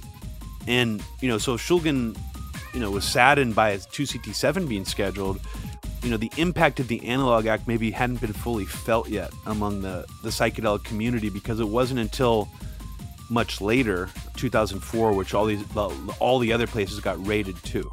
And 0.68 1.04
you 1.22 1.28
know, 1.28 1.38
so 1.38 1.56
Shulgin, 1.56 2.18
you 2.74 2.80
know, 2.80 2.92
was 2.92 3.06
saddened 3.06 3.56
by 3.56 3.72
his 3.72 3.86
2CT7 3.88 4.68
being 4.68 4.86
scheduled. 4.86 5.40
You 6.04 6.10
know, 6.10 6.18
the 6.18 6.32
impact 6.38 6.80
of 6.80 6.88
the 6.88 7.06
Analog 7.08 7.46
Act 7.46 7.68
maybe 7.68 7.90
hadn't 7.92 8.20
been 8.20 8.34
fully 8.34 8.66
felt 8.66 9.10
yet 9.10 9.32
among 9.46 9.82
the 9.82 10.06
the 10.22 10.30
psychedelic 10.30 10.84
community 10.84 11.30
because 11.30 11.60
it 11.60 11.68
wasn't 11.68 12.00
until 12.00 12.50
much 13.30 13.62
later, 13.62 14.10
2004, 14.36 15.14
which 15.14 15.34
all 15.34 15.46
these 15.46 15.64
all 16.20 16.40
the 16.40 16.52
other 16.54 16.68
places 16.68 17.00
got 17.00 17.26
raided 17.26 17.56
too. 17.64 17.90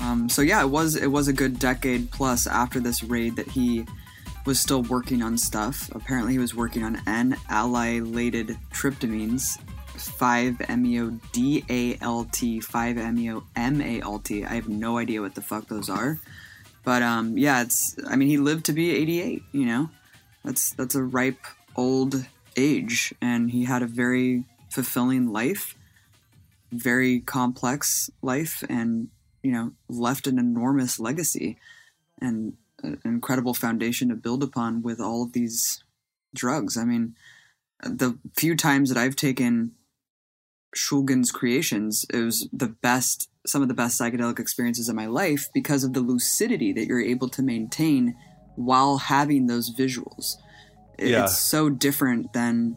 Um, 0.00 0.28
so 0.28 0.42
yeah, 0.42 0.60
it 0.62 0.68
was 0.68 0.96
it 0.96 1.06
was 1.06 1.28
a 1.28 1.32
good 1.32 1.58
decade 1.58 2.10
plus 2.10 2.46
after 2.46 2.80
this 2.80 3.02
raid 3.02 3.36
that 3.36 3.48
he 3.48 3.86
was 4.44 4.58
still 4.58 4.82
working 4.82 5.22
on 5.22 5.38
stuff. 5.38 5.88
Apparently, 5.94 6.32
he 6.32 6.38
was 6.38 6.54
working 6.54 6.82
on 6.82 7.00
N-allylated 7.06 8.58
tryptamines, 8.72 9.56
5-MeO-DALT, 9.96 11.20
5-MeO-MALT. 12.60 14.30
I 14.50 14.54
have 14.54 14.68
no 14.68 14.98
idea 14.98 15.20
what 15.20 15.36
the 15.36 15.42
fuck 15.42 15.68
those 15.68 15.88
are. 15.88 16.18
But 16.84 17.02
um, 17.02 17.38
yeah, 17.38 17.62
it's. 17.62 17.96
I 18.06 18.16
mean, 18.16 18.28
he 18.28 18.38
lived 18.38 18.64
to 18.66 18.72
be 18.72 18.90
88. 18.90 19.42
You 19.52 19.66
know, 19.66 19.90
that's 20.44 20.72
that's 20.72 20.94
a 20.94 21.02
ripe 21.02 21.44
old 21.76 22.26
age, 22.56 23.14
and 23.20 23.50
he 23.50 23.64
had 23.64 23.82
a 23.82 23.86
very 23.86 24.44
fulfilling 24.70 25.32
life, 25.32 25.76
very 26.72 27.20
complex 27.20 28.10
life, 28.20 28.64
and 28.68 29.08
you 29.42 29.52
know, 29.52 29.72
left 29.88 30.26
an 30.26 30.38
enormous 30.38 30.98
legacy 30.98 31.58
and 32.20 32.54
an 32.82 33.00
incredible 33.04 33.54
foundation 33.54 34.08
to 34.08 34.14
build 34.14 34.42
upon 34.42 34.82
with 34.82 35.00
all 35.00 35.22
of 35.22 35.32
these 35.32 35.82
drugs. 36.34 36.76
I 36.76 36.84
mean, 36.84 37.14
the 37.82 38.18
few 38.36 38.56
times 38.56 38.88
that 38.88 38.98
I've 38.98 39.16
taken 39.16 39.72
Shulgin's 40.76 41.30
creations, 41.30 42.06
it 42.12 42.20
was 42.20 42.48
the 42.52 42.68
best, 42.68 43.28
some 43.46 43.62
of 43.62 43.68
the 43.68 43.74
best 43.74 44.00
psychedelic 44.00 44.38
experiences 44.38 44.88
of 44.88 44.94
my 44.94 45.06
life 45.06 45.48
because 45.52 45.84
of 45.84 45.92
the 45.92 46.00
lucidity 46.00 46.72
that 46.72 46.86
you're 46.86 47.00
able 47.00 47.28
to 47.28 47.42
maintain 47.42 48.16
while 48.54 48.98
having 48.98 49.46
those 49.46 49.74
visuals. 49.74 50.36
Yeah. 50.98 51.24
It's 51.24 51.38
so 51.38 51.68
different 51.68 52.32
than 52.32 52.76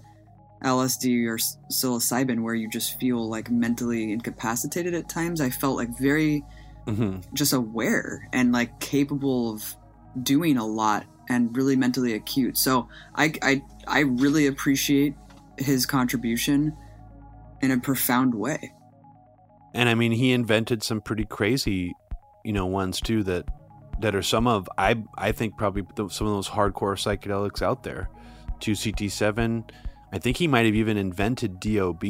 LSD 0.63 1.27
or 1.27 1.37
psilocybin, 1.71 2.41
where 2.41 2.55
you 2.55 2.69
just 2.69 2.99
feel 2.99 3.29
like 3.29 3.51
mentally 3.51 4.11
incapacitated 4.11 4.93
at 4.95 5.07
times. 5.09 5.41
I 5.41 5.49
felt 5.49 5.77
like 5.77 5.89
very 5.99 6.43
mm-hmm. 6.87 7.19
just 7.33 7.53
aware 7.53 8.27
and 8.33 8.51
like 8.51 8.79
capable 8.79 9.53
of 9.53 9.75
doing 10.23 10.57
a 10.57 10.65
lot 10.65 11.05
and 11.29 11.55
really 11.55 11.75
mentally 11.75 12.13
acute. 12.13 12.57
So 12.57 12.87
I, 13.13 13.33
I, 13.41 13.61
I 13.87 13.99
really 14.01 14.47
appreciate 14.47 15.15
his 15.57 15.85
contribution 15.85 16.75
in 17.61 17.71
a 17.71 17.79
profound 17.79 18.33
way. 18.33 18.71
And 19.75 19.89
I 19.89 19.93
mean, 19.93 20.13
he 20.13 20.31
invented 20.31 20.81
some 20.81 21.01
pretty 21.01 21.25
crazy, 21.25 21.93
you 22.43 22.53
know, 22.53 22.65
ones 22.65 22.99
too 23.01 23.21
that 23.23 23.45
that 23.99 24.15
are 24.15 24.23
some 24.23 24.47
of 24.47 24.67
I 24.77 25.03
I 25.17 25.31
think 25.31 25.57
probably 25.57 25.83
some 26.09 26.27
of 26.27 26.33
those 26.33 26.49
hardcore 26.49 26.95
psychedelics 26.95 27.61
out 27.61 27.83
there. 27.83 28.09
2CT7. 28.61 29.69
I 30.13 30.17
think 30.17 30.37
he 30.37 30.47
might 30.47 30.65
have 30.65 30.75
even 30.75 30.95
invented 30.95 31.59
DOB 31.59 32.05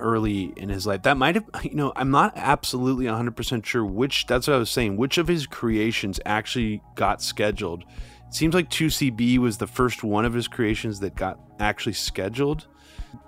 early 0.00 0.54
in 0.56 0.70
his 0.70 0.86
life. 0.86 1.02
That 1.02 1.18
might 1.18 1.34
have, 1.34 1.44
you 1.62 1.74
know, 1.74 1.92
I'm 1.96 2.10
not 2.10 2.32
absolutely 2.34 3.04
100% 3.06 3.64
sure 3.64 3.84
which, 3.84 4.26
that's 4.26 4.48
what 4.48 4.54
I 4.54 4.58
was 4.58 4.70
saying, 4.70 4.96
which 4.96 5.18
of 5.18 5.28
his 5.28 5.46
creations 5.46 6.18
actually 6.24 6.82
got 6.94 7.22
scheduled. 7.22 7.84
It 8.26 8.34
seems 8.34 8.54
like 8.54 8.70
2CB 8.70 9.38
was 9.38 9.58
the 9.58 9.66
first 9.66 10.02
one 10.02 10.24
of 10.24 10.32
his 10.32 10.48
creations 10.48 11.00
that 11.00 11.14
got 11.14 11.38
actually 11.60 11.92
scheduled. 11.92 12.66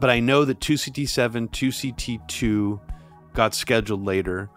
But 0.00 0.10
I 0.10 0.20
know 0.20 0.44
that 0.44 0.60
2CT7, 0.60 1.50
2CT2 1.50 2.80
got 3.38 3.54
scheduled 3.54 4.04
later. 4.04 4.50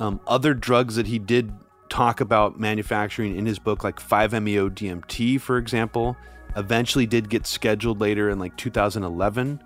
Um, 0.00 0.18
other 0.26 0.54
drugs 0.54 0.96
that 0.96 1.06
he 1.06 1.20
did 1.20 1.52
talk 1.88 2.20
about 2.20 2.58
manufacturing 2.58 3.36
in 3.36 3.46
his 3.46 3.60
book, 3.60 3.84
like 3.84 4.00
5-MeO 4.00 4.70
DMT, 4.70 5.40
for 5.40 5.56
example, 5.56 6.16
eventually 6.56 7.06
did 7.06 7.30
get 7.30 7.46
scheduled 7.46 8.00
later 8.00 8.28
in 8.28 8.40
like 8.40 8.56
2011. 8.56 9.62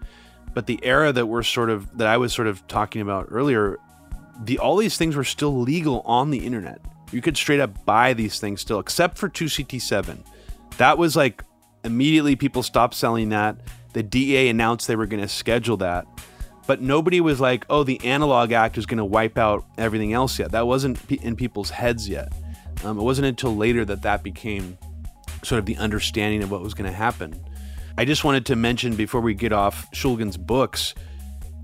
But 0.53 0.66
the 0.66 0.79
era 0.83 1.14
that 1.14 1.25
we're 1.25 1.45
sort 1.45 1.71
of 1.71 1.97
that 1.97 2.09
I 2.09 2.19
was 2.19 2.35
sort 2.35 2.47
of 2.47 2.66
talking 2.69 3.01
about 3.01 3.29
earlier, 3.31 3.79
the 4.45 4.59
all 4.59 4.77
these 4.77 4.99
things 4.99 5.16
were 5.16 5.25
still 5.25 5.59
legal 5.59 6.03
on 6.03 6.31
the 6.31 6.45
internet. 6.45 6.83
You 7.11 7.23
could 7.23 7.39
straight 7.39 7.61
up 7.61 7.87
buy 7.87 8.12
these 8.12 8.39
things 8.39 8.61
still, 8.61 8.81
except 8.81 9.16
for 9.16 9.31
2CT7. 9.31 10.19
That 10.77 10.99
was 10.99 11.16
like 11.16 11.43
immediately 11.85 12.37
people 12.37 12.62
stopped 12.62 12.95
selling 12.95 13.31
that. 13.31 13.57
The 13.95 14.03
DEA 14.03 14.51
announced 14.51 14.89
they 14.89 14.97
were 14.97 15.07
going 15.07 15.23
to 15.23 15.29
schedule 15.29 15.79
that. 15.79 16.07
But 16.69 16.83
nobody 16.83 17.23
was 17.23 17.41
like, 17.41 17.64
oh, 17.71 17.83
the 17.83 17.99
Analog 18.05 18.53
Act 18.53 18.77
is 18.77 18.85
going 18.85 18.99
to 18.99 19.05
wipe 19.05 19.39
out 19.39 19.64
everything 19.79 20.12
else 20.12 20.39
yet. 20.39 20.53
That 20.53 20.66
wasn't 20.66 21.11
in 21.11 21.35
people's 21.35 21.71
heads 21.71 22.07
yet. 22.07 22.31
Um, 22.85 22.99
it 22.99 23.03
wasn't 23.03 23.27
until 23.27 23.57
later 23.57 23.87
that 23.87 24.03
that 24.03 24.23
became 24.23 24.77
sort 25.43 25.61
of 25.61 25.64
the 25.64 25.79
understanding 25.79 26.43
of 26.43 26.51
what 26.51 26.61
was 26.61 26.75
going 26.75 26.89
to 26.89 26.95
happen. 26.95 27.43
I 27.97 28.05
just 28.05 28.23
wanted 28.23 28.45
to 28.47 28.55
mention 28.55 28.97
before 28.97 29.23
we 29.23 29.33
get 29.33 29.51
off 29.51 29.91
Shulgin's 29.93 30.37
books 30.37 30.95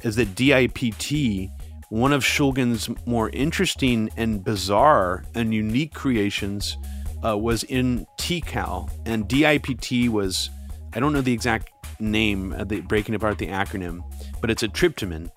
is 0.02 0.16
that 0.16 0.34
DIPT, 0.34 1.50
one 1.90 2.14
of 2.14 2.24
Shulgin's 2.24 2.88
more 3.06 3.28
interesting 3.28 4.08
and 4.16 4.42
bizarre 4.42 5.26
and 5.34 5.52
unique 5.52 5.92
creations, 5.92 6.78
uh, 7.22 7.36
was 7.36 7.62
in 7.64 8.06
TiHKAL. 8.18 8.90
And 9.04 9.28
DIPT 9.28 10.10
was, 10.10 10.48
I 10.94 11.00
don't 11.00 11.12
know 11.12 11.20
the 11.20 11.34
exact 11.34 11.70
name, 12.00 12.54
of 12.54 12.70
the, 12.70 12.80
breaking 12.80 13.14
apart 13.14 13.36
the 13.36 13.48
acronym, 13.48 14.02
but 14.44 14.50
it's 14.50 14.62
a 14.62 14.68
tryptamine 14.68 15.30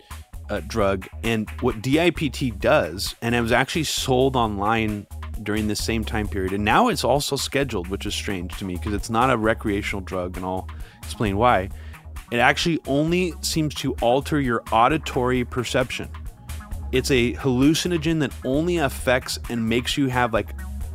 uh, 0.49 0.59
drug. 0.67 1.07
And 1.23 1.49
what 1.61 1.81
DIPT 1.81 2.59
does, 2.59 3.15
and 3.21 3.33
it 3.33 3.39
was 3.39 3.53
actually 3.53 3.85
sold 3.85 4.35
online 4.35 5.07
during 5.43 5.69
this 5.69 5.81
same 5.81 6.03
time 6.03 6.27
period. 6.27 6.51
And 6.51 6.65
now 6.65 6.89
it's 6.89 7.05
also 7.05 7.37
scheduled, 7.37 7.87
which 7.87 8.05
is 8.05 8.13
strange 8.13 8.57
to 8.57 8.65
me 8.65 8.73
because 8.73 8.93
it's 8.93 9.09
not 9.09 9.29
a 9.29 9.37
recreational 9.37 10.01
drug, 10.01 10.35
and 10.35 10.45
I'll 10.45 10.67
explain 11.01 11.37
why. 11.37 11.69
It 12.31 12.39
actually 12.39 12.81
only 12.85 13.33
seems 13.39 13.73
to 13.75 13.93
alter 14.01 14.41
your 14.41 14.61
auditory 14.73 15.45
perception. 15.45 16.09
It's 16.91 17.09
a 17.09 17.31
hallucinogen 17.35 18.19
that 18.19 18.33
only 18.43 18.75
affects 18.75 19.39
and 19.49 19.69
makes 19.69 19.97
you 19.97 20.07
have 20.07 20.33
like 20.33 20.49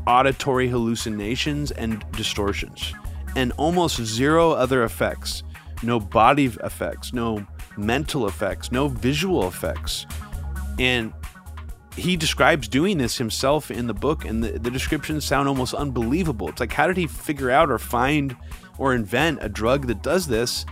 auditory 0.06 0.68
hallucinations 0.68 1.70
and 1.70 2.04
distortions, 2.12 2.92
and 3.36 3.52
almost 3.52 4.02
zero 4.02 4.50
other 4.50 4.84
effects. 4.84 5.44
No 5.82 5.98
body 5.98 6.44
effects, 6.44 7.12
no 7.12 7.44
mental 7.76 8.26
effects, 8.26 8.72
no 8.72 8.88
visual 8.88 9.48
effects. 9.48 10.06
And 10.78 11.12
he 11.96 12.16
describes 12.16 12.68
doing 12.68 12.98
this 12.98 13.18
himself 13.18 13.70
in 13.70 13.86
the 13.86 13.94
book, 13.94 14.24
and 14.24 14.42
the, 14.42 14.58
the 14.58 14.70
descriptions 14.70 15.24
sound 15.24 15.48
almost 15.48 15.74
unbelievable. 15.74 16.48
It's 16.48 16.60
like, 16.60 16.72
how 16.72 16.86
did 16.86 16.96
he 16.96 17.06
figure 17.06 17.50
out 17.50 17.70
or 17.70 17.78
find 17.78 18.36
or 18.78 18.94
invent 18.94 19.40
a 19.42 19.48
drug 19.48 19.86
that 19.88 20.02
does 20.02 20.26
this? 20.26 20.64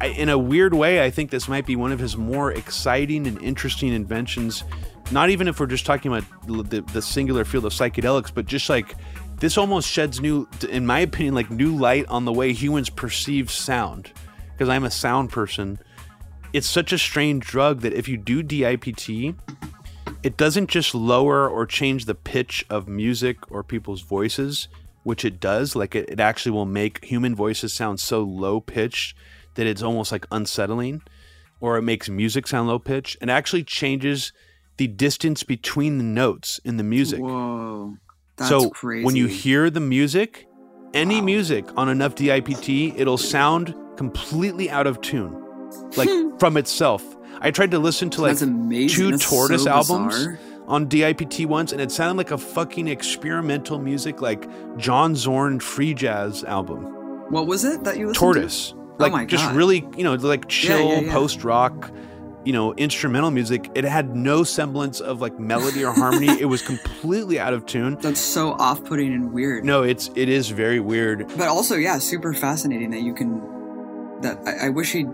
I, 0.00 0.06
in 0.06 0.28
a 0.28 0.38
weird 0.38 0.74
way, 0.74 1.04
I 1.04 1.10
think 1.10 1.30
this 1.30 1.48
might 1.48 1.66
be 1.66 1.76
one 1.76 1.92
of 1.92 1.98
his 1.98 2.16
more 2.16 2.52
exciting 2.52 3.26
and 3.26 3.40
interesting 3.42 3.92
inventions. 3.92 4.64
Not 5.12 5.30
even 5.30 5.46
if 5.46 5.60
we're 5.60 5.66
just 5.66 5.86
talking 5.86 6.12
about 6.12 6.24
the, 6.46 6.80
the 6.80 7.02
singular 7.02 7.44
field 7.44 7.66
of 7.66 7.72
psychedelics, 7.72 8.32
but 8.32 8.46
just 8.46 8.68
like 8.68 8.96
this 9.38 9.58
almost 9.58 9.88
sheds 9.88 10.20
new, 10.20 10.48
in 10.68 10.86
my 10.86 11.00
opinion, 11.00 11.34
like 11.34 11.50
new 11.50 11.76
light 11.76 12.06
on 12.08 12.24
the 12.24 12.32
way 12.32 12.52
humans 12.52 12.90
perceive 12.90 13.50
sound. 13.50 14.12
Because 14.52 14.68
I'm 14.68 14.84
a 14.84 14.90
sound 14.90 15.30
person. 15.30 15.78
It's 16.52 16.68
such 16.68 16.92
a 16.92 16.98
strange 16.98 17.46
drug 17.46 17.80
that 17.80 17.92
if 17.92 18.08
you 18.08 18.16
do 18.16 18.42
DIPT, 18.42 19.36
it 20.22 20.36
doesn't 20.36 20.68
just 20.68 20.94
lower 20.94 21.48
or 21.48 21.64
change 21.64 22.04
the 22.04 22.14
pitch 22.14 22.64
of 22.68 22.88
music 22.88 23.50
or 23.50 23.62
people's 23.62 24.02
voices, 24.02 24.68
which 25.02 25.24
it 25.24 25.40
does. 25.40 25.76
Like 25.76 25.94
it, 25.94 26.10
it 26.10 26.20
actually 26.20 26.52
will 26.52 26.66
make 26.66 27.04
human 27.04 27.34
voices 27.34 27.72
sound 27.72 28.00
so 28.00 28.22
low 28.22 28.60
pitched 28.60 29.16
that 29.54 29.66
it's 29.66 29.82
almost 29.82 30.12
like 30.12 30.26
unsettling, 30.30 31.02
or 31.60 31.76
it 31.76 31.82
makes 31.82 32.08
music 32.08 32.46
sound 32.46 32.68
low 32.68 32.78
pitched. 32.78 33.16
It 33.20 33.28
actually 33.28 33.64
changes 33.64 34.32
the 34.76 34.86
distance 34.86 35.42
between 35.42 35.98
the 35.98 36.04
notes 36.04 36.60
in 36.64 36.76
the 36.76 36.82
music. 36.82 37.20
Whoa. 37.20 37.96
That's 38.36 38.48
so 38.48 38.70
crazy. 38.70 39.04
when 39.04 39.16
you 39.16 39.26
hear 39.26 39.68
the 39.68 39.80
music, 39.80 40.46
any 40.94 41.18
wow. 41.18 41.26
music 41.26 41.64
on 41.76 41.88
enough 41.88 42.14
DIPT, 42.14 42.68
it'll 42.98 43.18
sound 43.18 43.74
completely 43.96 44.70
out 44.70 44.86
of 44.86 45.00
tune, 45.02 45.34
like 45.96 46.08
hmm. 46.08 46.36
from 46.38 46.56
itself. 46.56 47.04
I 47.40 47.50
tried 47.50 47.70
to 47.70 47.78
listen 47.78 48.10
to 48.10 48.22
like 48.22 48.38
two 48.38 49.10
That's 49.10 49.28
Tortoise 49.28 49.64
so 49.64 49.70
albums 49.70 50.38
on 50.68 50.86
DIPT 50.88 51.46
once, 51.46 51.72
and 51.72 51.80
it 51.80 51.90
sounded 51.90 52.16
like 52.16 52.30
a 52.30 52.38
fucking 52.38 52.86
experimental 52.86 53.78
music, 53.78 54.20
like 54.20 54.48
John 54.76 55.16
Zorn 55.16 55.58
free 55.58 55.94
jazz 55.94 56.44
album. 56.44 56.84
What 57.30 57.46
was 57.46 57.64
it 57.64 57.84
that 57.84 57.96
you 57.96 58.08
listened 58.08 58.20
Tortoise. 58.20 58.70
To? 58.70 58.76
Like 58.98 59.12
oh 59.12 59.16
my 59.16 59.24
just 59.24 59.44
God. 59.44 59.56
really, 59.56 59.88
you 59.96 60.04
know, 60.04 60.14
like 60.14 60.48
chill 60.48 60.78
yeah, 60.78 60.94
yeah, 60.94 61.00
yeah. 61.00 61.12
post 61.12 61.42
rock, 61.42 61.90
you 62.44 62.52
know, 62.52 62.74
instrumental 62.74 63.30
music. 63.30 63.70
It 63.74 63.84
had 63.84 64.14
no 64.14 64.44
semblance 64.44 65.00
of 65.00 65.20
like 65.22 65.38
melody 65.40 65.82
or 65.84 65.92
harmony. 65.92 66.28
it 66.40 66.46
was 66.46 66.60
completely 66.60 67.40
out 67.40 67.54
of 67.54 67.64
tune. 67.64 67.96
That's 68.00 68.20
so 68.20 68.52
off-putting 68.52 69.12
and 69.12 69.32
weird. 69.32 69.64
No, 69.64 69.82
it's 69.82 70.10
it 70.16 70.28
is 70.28 70.50
very 70.50 70.80
weird. 70.80 71.28
But 71.38 71.48
also, 71.48 71.76
yeah, 71.76 71.98
super 71.98 72.34
fascinating 72.34 72.90
that 72.90 73.00
you 73.00 73.14
can. 73.14 73.40
That 74.20 74.38
I, 74.46 74.66
I 74.66 74.68
wish 74.68 74.92
he 74.92 75.06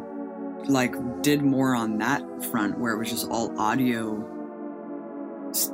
like 0.69 0.95
did 1.23 1.43
more 1.43 1.75
on 1.75 1.99
that 1.99 2.23
front 2.45 2.79
where 2.79 2.93
it 2.93 2.99
was 2.99 3.11
just 3.11 3.29
all 3.31 3.59
audio 3.59 4.33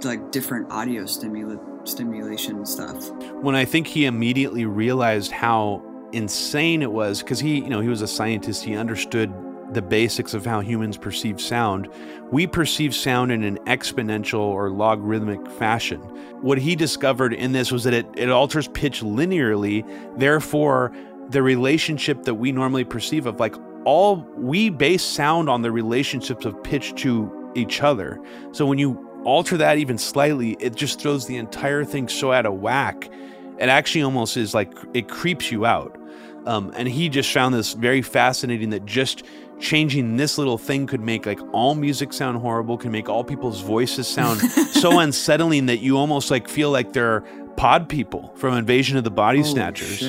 like 0.05 0.31
different 0.31 0.71
audio 0.71 1.03
stimula- 1.05 1.89
stimulation 1.89 2.65
stuff. 2.65 3.11
When 3.43 3.55
i 3.55 3.65
think 3.65 3.87
he 3.87 4.05
immediately 4.07 4.65
realized 4.65 5.33
how 5.33 5.83
insane 6.13 6.83
it 6.83 6.93
was 6.93 7.23
because 7.23 7.41
he 7.41 7.57
you 7.57 7.69
know 7.69 7.81
he 7.81 7.89
was 7.89 8.03
a 8.03 8.09
scientist 8.09 8.65
he 8.65 8.77
understood 8.77 9.33
the 9.73 9.83
basics 9.83 10.35
of 10.35 10.45
how 10.45 10.61
humans 10.61 10.97
perceive 10.97 11.41
sound, 11.41 11.89
we 12.31 12.47
perceive 12.47 12.95
sound 12.95 13.33
in 13.33 13.43
an 13.43 13.59
exponential 13.65 14.41
or 14.41 14.71
logarithmic 14.71 15.47
fashion. 15.53 16.01
What 16.41 16.59
he 16.59 16.77
discovered 16.77 17.33
in 17.33 17.53
this 17.53 17.73
was 17.73 17.85
that 17.85 17.95
it, 17.95 18.07
it 18.17 18.31
alters 18.31 18.69
pitch 18.69 19.01
linearly, 19.01 19.85
therefore, 20.19 20.93
the 21.31 21.43
relationship 21.43 22.25
that 22.25 22.35
we 22.35 22.53
normally 22.53 22.85
perceive 22.85 23.27
of 23.27 23.41
like 23.41 23.55
all 23.85 24.17
we 24.37 24.71
base 24.71 25.03
sound 25.03 25.49
on 25.49 25.63
the 25.63 25.71
relationships 25.71 26.45
of 26.45 26.63
pitch 26.63 26.95
to 27.03 27.31
each 27.55 27.83
other. 27.83 28.21
So 28.53 28.67
when 28.67 28.79
you 28.79 29.09
alter 29.25 29.57
that 29.57 29.79
even 29.79 29.99
slightly, 29.99 30.57
it 30.61 30.75
just 30.75 31.01
throws 31.01 31.27
the 31.27 31.37
entire 31.37 31.85
thing 31.85 32.09
so 32.09 32.33
out 32.33 32.47
of 32.47 32.55
whack. 32.55 33.11
It 33.59 33.69
actually 33.69 34.03
almost 34.03 34.37
is 34.37 34.55
like 34.55 34.73
it 34.95 35.09
creeps 35.09 35.51
you 35.51 35.67
out. 35.67 35.99
Um, 36.47 36.73
and 36.77 36.89
he 36.89 37.09
just 37.09 37.33
found 37.33 37.55
this 37.55 37.75
very 37.75 38.03
fascinating 38.03 38.71
that 38.71 38.85
just 38.85 39.23
changing 39.61 40.17
this 40.17 40.39
little 40.39 40.59
thing 40.59 40.89
could 40.89 41.01
make 41.01 41.25
like 41.25 41.39
all 41.53 41.77
music 41.77 42.13
sound 42.13 42.39
horrible, 42.39 42.77
can 42.77 42.91
make 42.91 43.09
all 43.09 43.23
people's 43.23 43.61
voices 43.61 44.09
sound 44.09 44.41
so 44.73 44.99
unsettling 44.99 45.67
that 45.67 45.79
you 45.79 45.97
almost 45.97 46.31
like 46.31 46.49
feel 46.49 46.71
like 46.71 46.93
they're 46.93 47.21
pod 47.57 47.89
people 47.89 48.33
from 48.37 48.55
Invasion 48.55 48.97
of 48.97 49.05
the 49.05 49.11
Body 49.11 49.45
Snatchers. 49.45 50.01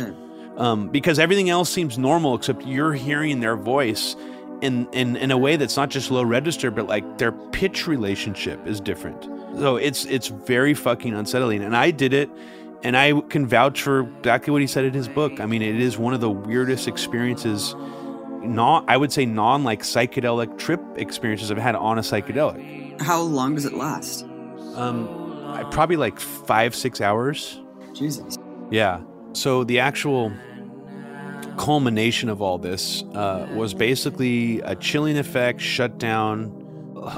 Um, 0.57 0.89
because 0.89 1.17
everything 1.17 1.49
else 1.49 1.69
seems 1.71 1.97
normal 1.97 2.35
except 2.35 2.63
you're 2.65 2.93
hearing 2.93 3.39
their 3.39 3.55
voice 3.55 4.15
in, 4.61 4.87
in 4.93 5.17
in 5.17 5.31
a 5.31 5.37
way 5.37 5.57
that's 5.57 5.75
not 5.75 5.89
just 5.89 6.09
low 6.09 6.23
register, 6.23 6.71
but 6.71 6.87
like 6.87 7.17
their 7.17 7.31
pitch 7.31 7.85
relationship 7.85 8.65
is 8.65 8.79
different. 8.79 9.23
So 9.59 9.75
it's 9.75 10.05
it's 10.05 10.27
very 10.27 10.73
fucking 10.73 11.13
unsettling. 11.13 11.63
And 11.63 11.75
I 11.75 11.91
did 11.91 12.13
it 12.13 12.29
and 12.83 12.95
I 12.95 13.19
can 13.21 13.45
vouch 13.45 13.81
for 13.81 14.01
exactly 14.19 14.51
what 14.51 14.61
he 14.61 14.67
said 14.67 14.85
in 14.85 14.93
his 14.93 15.07
book. 15.07 15.39
I 15.39 15.45
mean, 15.45 15.61
it 15.61 15.79
is 15.79 15.97
one 15.97 16.13
of 16.13 16.21
the 16.21 16.29
weirdest 16.29 16.87
experiences, 16.87 17.75
not 18.41 18.85
I 18.87 18.95
would 18.95 19.11
say 19.11 19.25
non 19.25 19.63
like 19.63 19.81
psychedelic 19.81 20.57
trip 20.57 20.81
experiences 20.95 21.51
I've 21.51 21.57
had 21.57 21.75
on 21.75 21.97
a 21.97 22.01
psychedelic. 22.01 23.01
How 23.01 23.21
long 23.21 23.55
does 23.55 23.65
it 23.65 23.73
last? 23.73 24.23
Um, 24.75 25.07
probably 25.71 25.97
like 25.97 26.19
five 26.19 26.73
six 26.73 27.01
hours. 27.01 27.59
Jesus. 27.93 28.37
Yeah. 28.71 29.01
So 29.33 29.63
the 29.63 29.79
actual 29.79 30.31
culmination 31.57 32.29
of 32.29 32.41
all 32.41 32.57
this 32.57 33.03
uh, 33.13 33.47
was 33.53 33.73
basically 33.73 34.61
a 34.61 34.75
chilling 34.75 35.17
effect, 35.17 35.61
shutdown, 35.61 36.51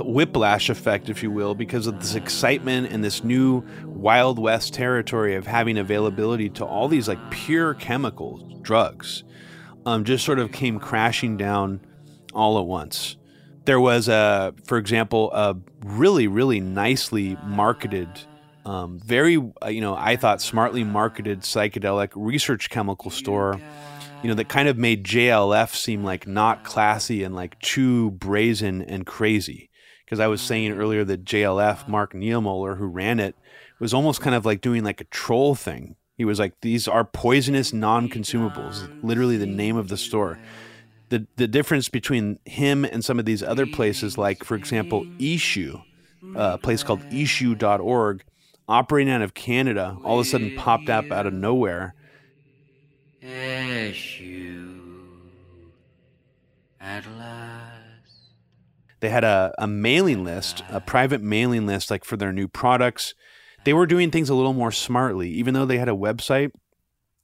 whiplash 0.03 0.69
effect, 0.69 1.09
if 1.09 1.21
you 1.21 1.29
will, 1.29 1.55
because 1.55 1.87
of 1.87 1.99
this 1.99 2.15
excitement 2.15 2.91
and 2.91 3.03
this 3.03 3.23
new 3.23 3.63
Wild 3.83 4.39
West 4.39 4.73
territory 4.73 5.35
of 5.35 5.45
having 5.45 5.77
availability 5.77 6.49
to 6.51 6.65
all 6.65 6.87
these 6.87 7.07
like 7.07 7.19
pure 7.31 7.73
chemicals, 7.73 8.43
drugs, 8.61 9.23
um, 9.85 10.03
just 10.03 10.25
sort 10.25 10.39
of 10.39 10.51
came 10.51 10.79
crashing 10.79 11.37
down 11.37 11.79
all 12.33 12.57
at 12.59 12.65
once. 12.65 13.17
There 13.65 13.79
was 13.79 14.07
a, 14.07 14.53
for 14.65 14.77
example, 14.77 15.31
a 15.33 15.55
really, 15.83 16.27
really 16.27 16.59
nicely 16.59 17.37
marketed, 17.43 18.07
um, 18.65 18.99
very, 18.99 19.37
uh, 19.63 19.69
you 19.69 19.81
know, 19.81 19.95
I 19.95 20.15
thought 20.15 20.41
smartly 20.41 20.83
marketed 20.83 21.41
psychedelic 21.41 22.11
research 22.15 22.69
chemical 22.69 23.11
store 23.11 23.59
you 24.25 24.29
know, 24.29 24.35
that 24.37 24.49
kind 24.49 24.67
of 24.67 24.75
made 24.75 25.03
JLF 25.03 25.75
seem 25.75 26.03
like 26.03 26.25
not 26.25 26.63
classy 26.63 27.21
and 27.21 27.35
like 27.35 27.59
too 27.59 28.09
brazen 28.09 28.81
and 28.81 29.05
crazy 29.05 29.69
because 30.03 30.19
I 30.19 30.25
was 30.25 30.41
saying 30.41 30.71
earlier 30.71 31.03
that 31.03 31.25
JLF, 31.25 31.87
Mark 31.87 32.13
Niemöller, 32.13 32.77
who 32.79 32.87
ran 32.87 33.19
it, 33.19 33.35
was 33.79 33.93
almost 33.93 34.21
kind 34.21 34.35
of 34.35 34.43
like 34.43 34.61
doing 34.61 34.83
like 34.83 34.99
a 34.99 35.05
troll 35.05 35.53
thing. 35.53 35.95
He 36.17 36.25
was 36.25 36.39
like, 36.39 36.53
"These 36.61 36.87
are 36.87 37.03
poisonous 37.03 37.71
non-consumables." 37.71 39.03
Literally, 39.03 39.37
the 39.37 39.45
name 39.45 39.77
of 39.77 39.89
the 39.89 39.97
store. 39.97 40.39
the 41.09 41.27
The 41.35 41.47
difference 41.47 41.87
between 41.87 42.39
him 42.45 42.83
and 42.83 43.05
some 43.05 43.19
of 43.19 43.25
these 43.25 43.43
other 43.43 43.67
places, 43.67 44.17
like 44.17 44.43
for 44.43 44.55
example, 44.55 45.05
Issue, 45.19 45.77
a 46.35 46.57
place 46.57 46.81
called 46.81 47.03
Issue.org, 47.11 48.23
operating 48.67 49.13
out 49.13 49.21
of 49.21 49.33
Canada, 49.33 49.97
all 50.03 50.19
of 50.19 50.25
a 50.25 50.29
sudden 50.29 50.55
popped 50.55 50.89
up 50.89 51.11
out 51.11 51.25
of 51.25 51.33
nowhere. 51.33 51.95
At 56.79 57.05
last 57.17 57.85
they 59.05 59.09
had 59.09 59.23
a, 59.23 59.53
a 59.59 59.67
mailing 59.67 60.23
list, 60.23 60.63
a 60.69 60.81
private 60.81 61.21
mailing 61.21 61.67
list, 61.67 61.91
like 61.91 62.03
for 62.03 62.17
their 62.17 62.33
new 62.33 62.47
products. 62.47 63.13
They 63.63 63.73
were 63.73 63.85
doing 63.85 64.09
things 64.09 64.29
a 64.29 64.35
little 64.35 64.53
more 64.53 64.71
smartly, 64.71 65.29
even 65.29 65.53
though 65.53 65.65
they 65.65 65.77
had 65.77 65.89
a 65.89 65.93
website. 65.93 66.51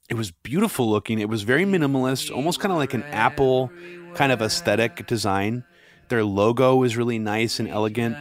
It 0.08 0.14
was 0.14 0.30
beautiful 0.30 0.88
looking. 0.88 1.18
It 1.18 1.28
was 1.28 1.42
very 1.42 1.64
minimalist, 1.64 2.34
almost 2.34 2.60
kind 2.60 2.70
of 2.70 2.78
like 2.78 2.94
an 2.94 3.02
Apple 3.04 3.72
kind 4.14 4.30
of 4.30 4.42
aesthetic 4.42 5.06
design. 5.06 5.64
Their 6.12 6.24
logo 6.24 6.76
was 6.76 6.94
really 6.94 7.18
nice 7.18 7.58
and 7.58 7.66
elegant. 7.66 8.18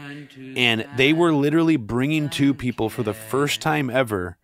And 0.56 0.88
they 0.96 1.12
were 1.12 1.34
literally 1.34 1.76
bringing 1.76 2.30
to 2.30 2.54
people 2.54 2.90
for 2.90 3.04
the 3.04 3.14
first 3.14 3.60
time 3.60 3.90
ever, 3.90 4.38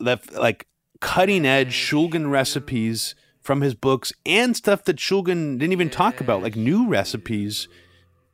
like 0.00 0.66
cutting 0.98 1.44
edge 1.44 1.74
Shulgin 1.74 2.30
recipes 2.30 3.14
from 3.42 3.60
his 3.60 3.74
books 3.74 4.14
and 4.24 4.56
stuff 4.56 4.84
that 4.84 4.96
Shulgin 4.96 5.58
didn't 5.58 5.72
even 5.72 5.90
talk 5.90 6.22
about, 6.22 6.42
like 6.42 6.56
new 6.56 6.88
recipes 6.88 7.68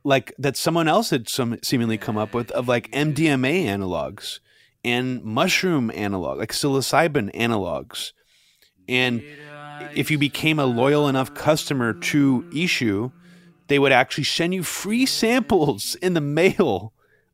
like 0.05 0.33
that 0.39 0.55
someone 0.55 0.87
else 0.87 1.09
had 1.09 1.27
some 1.27 1.59
seemingly 1.61 1.97
come 1.97 2.17
up 2.17 2.33
with 2.33 2.51
of 2.51 2.69
like 2.69 2.89
MDMA 2.91 3.65
analogs 3.65 4.39
and 4.81 5.21
mushroom 5.25 5.91
analog, 5.93 6.37
like 6.37 6.53
psilocybin 6.53 7.35
analogs. 7.35 8.13
And 8.87 9.21
if 9.93 10.09
you 10.09 10.17
became 10.17 10.57
a 10.57 10.65
loyal 10.65 11.09
enough 11.09 11.33
customer 11.33 11.91
to 11.91 12.49
Issue, 12.55 13.11
they 13.67 13.79
would 13.79 13.91
actually 13.91 14.23
send 14.25 14.53
you 14.53 14.63
free 14.63 15.05
samples 15.05 15.95
in 16.01 16.13
the 16.13 16.21
mail 16.21 16.93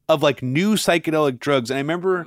of 0.09 0.23
like 0.23 0.41
new 0.41 0.75
psychedelic 0.75 1.39
drugs. 1.39 1.69
And 1.69 1.77
I 1.77 1.81
remember 1.81 2.25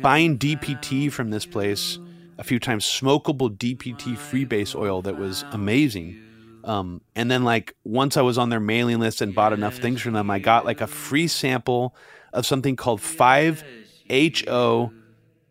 buying 0.00 0.38
DPT 0.38 1.10
from 1.10 1.30
this 1.30 1.46
place 1.46 1.98
a 2.38 2.44
few 2.44 2.58
times, 2.58 2.84
smokable 2.84 3.56
DPT 3.56 4.16
freebase 4.16 4.74
oil 4.74 5.02
that 5.02 5.16
was 5.16 5.44
amazing. 5.52 6.22
Um, 6.64 7.00
and 7.14 7.30
then 7.30 7.44
like 7.44 7.74
once 7.84 8.16
I 8.16 8.22
was 8.22 8.38
on 8.38 8.50
their 8.50 8.60
mailing 8.60 8.98
list 8.98 9.20
and 9.20 9.34
bought 9.34 9.52
enough 9.52 9.76
things 9.76 10.00
from 10.00 10.14
them, 10.14 10.30
I 10.30 10.40
got 10.40 10.64
like 10.64 10.80
a 10.80 10.86
free 10.86 11.28
sample 11.28 11.94
of 12.32 12.44
something 12.44 12.74
called 12.74 13.00
5-HO 13.00 14.92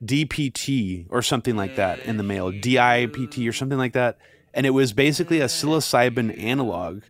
DPT 0.04 1.06
or 1.10 1.22
something 1.22 1.56
like 1.56 1.78
that 1.78 2.00
in 2.00 2.18
the 2.18 2.24
mail, 2.24 2.52
DIPT 2.52 3.40
or 3.48 3.54
something 3.54 3.78
like 3.78 3.94
that. 3.94 4.18
And 4.54 4.66
it 4.66 4.72
was 4.72 4.94
basically 4.94 5.40
a 5.40 5.46
psilocybin 5.46 6.38
analog. 6.42 7.04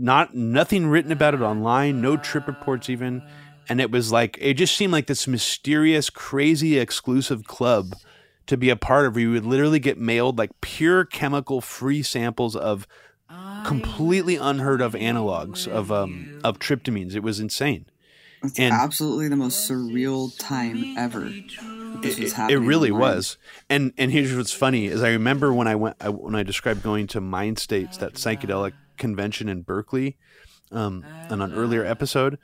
Not 0.00 0.34
nothing 0.34 0.86
written 0.86 1.10
about 1.10 1.34
it 1.34 1.40
online, 1.40 2.00
no 2.00 2.16
trip 2.16 2.46
reports 2.46 2.88
even. 2.88 3.20
And 3.68 3.80
it 3.80 3.90
was 3.90 4.12
like 4.12 4.38
it 4.40 4.54
just 4.54 4.76
seemed 4.76 4.92
like 4.92 5.08
this 5.08 5.26
mysterious, 5.26 6.08
crazy 6.08 6.78
exclusive 6.78 7.44
club 7.44 7.94
to 8.46 8.56
be 8.56 8.70
a 8.70 8.76
part 8.76 9.06
of 9.06 9.14
where 9.14 9.22
you 9.22 9.32
would 9.32 9.44
literally 9.44 9.80
get 9.80 9.98
mailed 9.98 10.38
like 10.38 10.50
pure 10.60 11.04
chemical 11.04 11.60
free 11.60 12.02
samples 12.02 12.54
of 12.54 12.86
completely 13.64 14.36
unheard 14.36 14.80
of 14.80 14.94
analogs 14.94 15.66
of 15.66 15.90
um 15.92 16.40
of 16.44 16.58
tryptamines. 16.58 17.14
It 17.14 17.22
was 17.22 17.40
insane. 17.40 17.86
It's 18.42 18.58
and 18.58 18.72
absolutely 18.72 19.28
the 19.28 19.36
most 19.36 19.68
surreal 19.68 20.32
time 20.38 20.96
ever. 20.96 21.26
It, 21.26 22.34
it, 22.50 22.58
really 22.58 22.92
was. 22.92 23.36
And 23.68 23.92
and 23.98 24.12
here's 24.12 24.34
what's 24.34 24.52
funny 24.52 24.86
is 24.86 25.02
I 25.02 25.10
remember 25.10 25.52
when 25.52 25.66
I 25.66 25.74
went 25.74 25.96
I, 26.00 26.08
when 26.10 26.36
I 26.36 26.44
described 26.44 26.82
going 26.82 27.08
to 27.08 27.20
Mind 27.20 27.58
States, 27.58 27.96
that 27.96 28.14
psychedelic 28.14 28.74
convention 28.98 29.48
in 29.48 29.62
Berkeley, 29.62 30.16
um, 30.72 31.04
on 31.30 31.40
an 31.40 31.54
earlier 31.54 31.84
episode. 31.84 32.38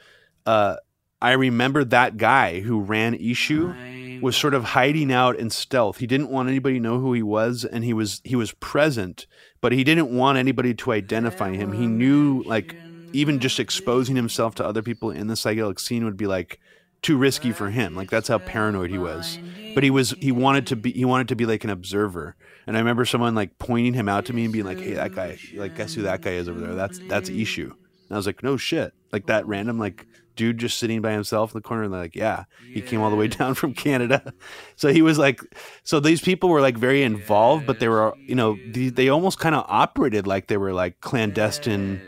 Uh, 0.47 0.77
I 1.21 1.33
remember 1.33 1.85
that 1.85 2.17
guy 2.17 2.61
who 2.61 2.81
ran 2.81 3.15
Issue 3.15 3.75
was 4.21 4.37
sort 4.37 4.55
of 4.55 4.65
hiding 4.65 5.13
out 5.13 5.37
in 5.37 5.51
stealth. 5.51 5.99
He 5.99 6.07
didn't 6.07 6.31
want 6.31 6.49
anybody 6.49 6.77
to 6.77 6.81
know 6.83 6.99
who 6.99 7.13
he 7.13 7.23
was, 7.23 7.65
and 7.65 7.85
he 7.85 7.93
was 7.93 8.21
he 8.25 8.37
was 8.37 8.53
present, 8.53 9.27
but 9.61 9.73
he 9.73 9.85
didn't 9.85 10.15
want 10.15 10.39
anybody 10.39 10.75
to 10.75 10.93
identify 10.93 11.53
him. 11.53 11.73
He 11.73 11.87
knew 11.87 12.43
like 12.47 12.77
even 13.13 13.39
just 13.39 13.61
exposing 13.61 14.17
himself 14.17 14.55
to 14.57 14.67
other 14.67 14.83
people 14.83 15.11
in 15.11 15.29
the 15.29 15.35
psychedelic 15.35 15.81
scene 15.81 16.05
would 16.05 16.17
be 16.17 16.27
like 16.27 16.61
too 17.01 17.17
risky 17.17 17.53
for 17.53 17.71
him. 17.71 17.95
Like 17.95 18.11
that's 18.11 18.29
how 18.29 18.39
paranoid 18.39 18.91
he 18.91 18.99
was. 18.99 19.39
But 19.75 19.83
he 19.83 19.91
was 19.91 20.11
he 20.21 20.33
wanted 20.33 20.67
to 20.69 20.77
be 20.77 20.93
he 20.93 21.05
wanted 21.05 21.29
to 21.29 21.37
be 21.37 21.47
like 21.47 21.65
an 21.65 21.71
observer. 21.71 22.37
And 22.67 22.77
I 22.77 22.81
remember 22.81 23.05
someone 23.05 23.35
like 23.35 23.59
pointing 23.59 23.95
him 23.95 24.09
out 24.09 24.27
to 24.27 24.33
me 24.33 24.45
and 24.45 24.53
being 24.53 24.65
like, 24.65 24.79
"Hey, 24.79 24.95
that 24.95 25.15
guy, 25.15 25.39
like 25.55 25.77
guess 25.77 25.95
who 25.95 26.03
that 26.03 26.23
guy 26.23 26.33
is 26.33 26.49
over 26.49 26.61
there? 26.61 26.75
That's 26.75 26.99
that's 27.09 27.31
Ishu." 27.31 27.65
And 27.65 28.11
I 28.11 28.17
was 28.17 28.27
like, 28.27 28.43
"No 28.43 28.57
shit." 28.57 28.93
Like 29.13 29.27
that 29.27 29.47
random 29.47 29.79
like 29.79 30.07
dude 30.37 30.59
just 30.59 30.79
sitting 30.79 31.01
by 31.01 31.13
himself 31.13 31.53
in 31.55 31.59
the 31.59 31.63
corner 31.63 31.85
and 31.85 31.93
they're 31.93 32.01
like 32.01 32.17
yeah 32.17 32.45
he 32.73 32.81
came 32.81 33.01
all 33.01 33.11
the 33.11 33.17
way 33.17 33.29
down 33.29 33.55
from 33.55 33.73
canada. 33.73 34.33
So 34.77 34.93
he 34.93 35.03
was 35.03 35.19
like 35.19 35.41
so 35.85 36.01
these 36.01 36.21
people 36.21 36.49
were 36.49 36.61
like 36.61 36.77
very 36.77 37.03
involved 37.03 37.67
but 37.67 37.79
they 37.79 37.89
were 37.89 38.15
you 38.19 38.35
know 38.35 38.59
they, 38.73 38.89
they 38.89 39.09
almost 39.09 39.39
kind 39.39 39.55
of 39.55 39.65
operated 39.69 40.27
like 40.27 40.49
they 40.49 40.57
were 40.57 40.73
like 40.73 41.01
clandestine 41.01 42.01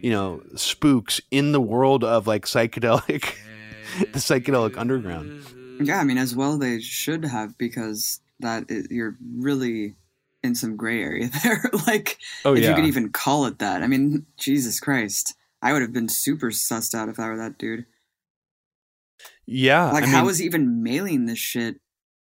you 0.00 0.10
know 0.10 0.40
spooks 0.54 1.20
in 1.30 1.52
the 1.52 1.60
world 1.60 2.04
of 2.04 2.26
like 2.26 2.46
psychedelic 2.46 3.34
the 3.98 4.18
psychedelic 4.18 4.76
underground. 4.76 5.44
yeah 5.80 5.98
i 5.98 6.04
mean 6.04 6.18
as 6.18 6.36
well 6.36 6.58
they 6.58 6.80
should 6.80 7.24
have 7.24 7.58
because 7.58 8.20
that 8.40 8.64
is, 8.68 8.86
you're 8.90 9.16
really 9.36 9.96
in 10.42 10.54
some 10.54 10.76
gray 10.76 11.02
area 11.02 11.28
there. 11.42 11.70
like, 11.86 12.18
oh, 12.44 12.54
if 12.54 12.62
yeah. 12.62 12.70
you 12.70 12.74
could 12.74 12.84
even 12.86 13.10
call 13.10 13.46
it 13.46 13.58
that. 13.60 13.82
I 13.82 13.86
mean, 13.86 14.26
Jesus 14.38 14.80
Christ. 14.80 15.34
I 15.62 15.72
would 15.72 15.82
have 15.82 15.92
been 15.92 16.08
super 16.08 16.50
sussed 16.50 16.94
out 16.94 17.08
if 17.08 17.20
I 17.20 17.28
were 17.28 17.36
that 17.36 17.56
dude. 17.58 17.86
Yeah. 19.46 19.90
Like, 19.92 20.04
I 20.04 20.08
how 20.08 20.22
mean, 20.22 20.30
is 20.30 20.38
he 20.38 20.46
even 20.46 20.82
mailing 20.82 21.26
this 21.26 21.38
shit? 21.38 21.76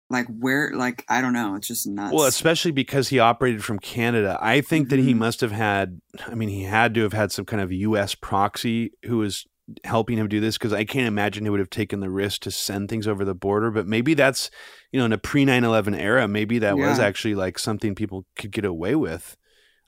Like, 0.10 0.26
where, 0.28 0.72
like, 0.74 1.04
I 1.10 1.22
don't 1.22 1.34
know. 1.34 1.56
It's 1.56 1.68
just 1.68 1.86
nuts. 1.86 2.14
Well, 2.14 2.26
especially 2.26 2.72
because 2.72 3.10
he 3.10 3.20
operated 3.20 3.64
from 3.64 3.78
Canada. 3.80 4.38
I 4.42 4.62
think 4.62 4.90
that 4.90 5.00
he 5.00 5.14
Mhm. 5.14 5.18
must 5.18 5.42
have 5.42 5.52
had, 5.52 6.00
I 6.26 6.34
mean, 6.36 6.50
he 6.50 6.64
had 6.64 6.94
to 6.96 7.02
have 7.04 7.14
had 7.14 7.32
some 7.32 7.46
kind 7.46 7.62
of 7.62 7.72
US 7.72 8.16
proxy 8.16 8.94
who 9.06 9.18
was 9.18 9.46
helping 9.84 10.18
him 10.18 10.28
do 10.28 10.40
this 10.40 10.58
because 10.58 10.74
I 10.74 10.86
can't 10.86 11.08
imagine 11.08 11.44
he 11.44 11.50
would 11.50 11.60
have 11.60 11.70
taken 11.70 12.00
the 12.00 12.10
risk 12.10 12.42
to 12.42 12.52
send 12.52 12.90
things 12.90 13.08
over 13.08 13.26
the 13.26 13.36
border. 13.36 13.72
But 13.72 13.88
maybe 13.88 14.14
that's, 14.14 14.50
you 14.92 15.00
know, 15.00 15.06
in 15.06 15.14
a 15.14 15.18
pre 15.18 15.46
9 15.46 15.64
11 15.64 15.96
era, 15.96 16.28
maybe 16.28 16.60
that 16.60 16.78
was 16.78 17.00
actually 17.00 17.36
like 17.36 17.60
something 17.60 17.96
people 17.96 18.26
could 18.36 18.52
get 18.52 18.66
away 18.66 18.96
with. 18.96 19.36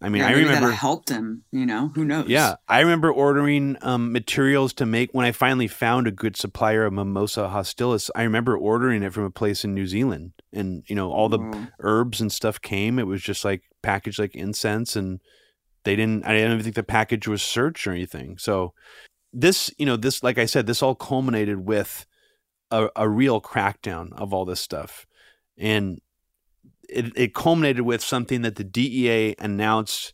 I 0.01 0.07
mean, 0.07 0.21
yeah, 0.21 0.27
I 0.27 0.31
maybe 0.31 0.43
remember. 0.45 0.69
that 0.69 0.75
helped 0.75 1.09
him, 1.09 1.43
you 1.51 1.65
know? 1.65 1.89
Who 1.89 2.05
knows? 2.05 2.29
Yeah, 2.29 2.55
I 2.69 2.79
remember 2.79 3.11
ordering 3.11 3.75
um, 3.81 4.13
materials 4.13 4.71
to 4.75 4.85
make 4.85 5.13
when 5.13 5.25
I 5.25 5.33
finally 5.33 5.67
found 5.67 6.07
a 6.07 6.11
good 6.11 6.37
supplier 6.37 6.85
of 6.85 6.93
Mimosa 6.93 7.49
hostilis. 7.53 8.09
I 8.15 8.23
remember 8.23 8.57
ordering 8.57 9.03
it 9.03 9.13
from 9.13 9.25
a 9.25 9.31
place 9.31 9.65
in 9.65 9.73
New 9.73 9.87
Zealand, 9.87 10.31
and 10.53 10.83
you 10.87 10.95
know 10.95 11.11
all 11.11 11.27
the 11.27 11.39
Whoa. 11.39 11.67
herbs 11.81 12.21
and 12.21 12.31
stuff 12.31 12.61
came. 12.61 12.97
It 12.97 13.07
was 13.07 13.21
just 13.21 13.43
like 13.43 13.63
packaged 13.81 14.19
like 14.19 14.35
incense, 14.35 14.95
and 14.95 15.19
they 15.83 15.97
didn't. 15.97 16.23
I 16.23 16.33
didn't 16.33 16.53
even 16.53 16.63
think 16.63 16.75
the 16.75 16.83
package 16.83 17.27
was 17.27 17.41
searched 17.41 17.85
or 17.85 17.91
anything. 17.91 18.37
So 18.37 18.73
this, 19.33 19.71
you 19.77 19.85
know, 19.85 19.95
this 19.95 20.23
like 20.23 20.37
I 20.37 20.45
said, 20.45 20.67
this 20.67 20.81
all 20.81 20.95
culminated 20.95 21.65
with 21.65 22.05
a, 22.71 22.89
a 22.95 23.07
real 23.07 23.41
crackdown 23.41 24.13
of 24.13 24.33
all 24.33 24.45
this 24.45 24.59
stuff, 24.59 25.05
and 25.57 25.99
it, 26.87 27.11
it 27.15 27.33
culminated 27.33 27.81
with 27.81 28.01
something 28.01 28.41
that 28.41 28.55
the 28.55 28.63
DEA 28.63 29.35
announced 29.39 30.13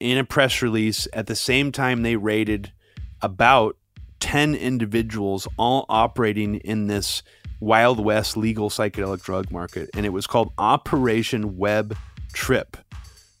in 0.00 0.18
a 0.18 0.24
press 0.24 0.60
release 0.60 1.08
at 1.12 1.26
the 1.26 1.36
same 1.36 1.72
time 1.72 2.02
they 2.02 2.16
raided 2.16 2.72
about 3.22 3.76
10 4.20 4.54
individuals 4.54 5.48
all 5.56 5.86
operating 5.88 6.56
in 6.56 6.86
this 6.86 7.22
Wild 7.60 8.04
West 8.04 8.36
legal 8.36 8.68
psychedelic 8.68 9.22
drug 9.22 9.50
market. 9.50 9.88
And 9.94 10.04
it 10.04 10.10
was 10.10 10.26
called 10.26 10.52
Operation 10.58 11.56
Web 11.56 11.96
Tryp. 12.34 12.74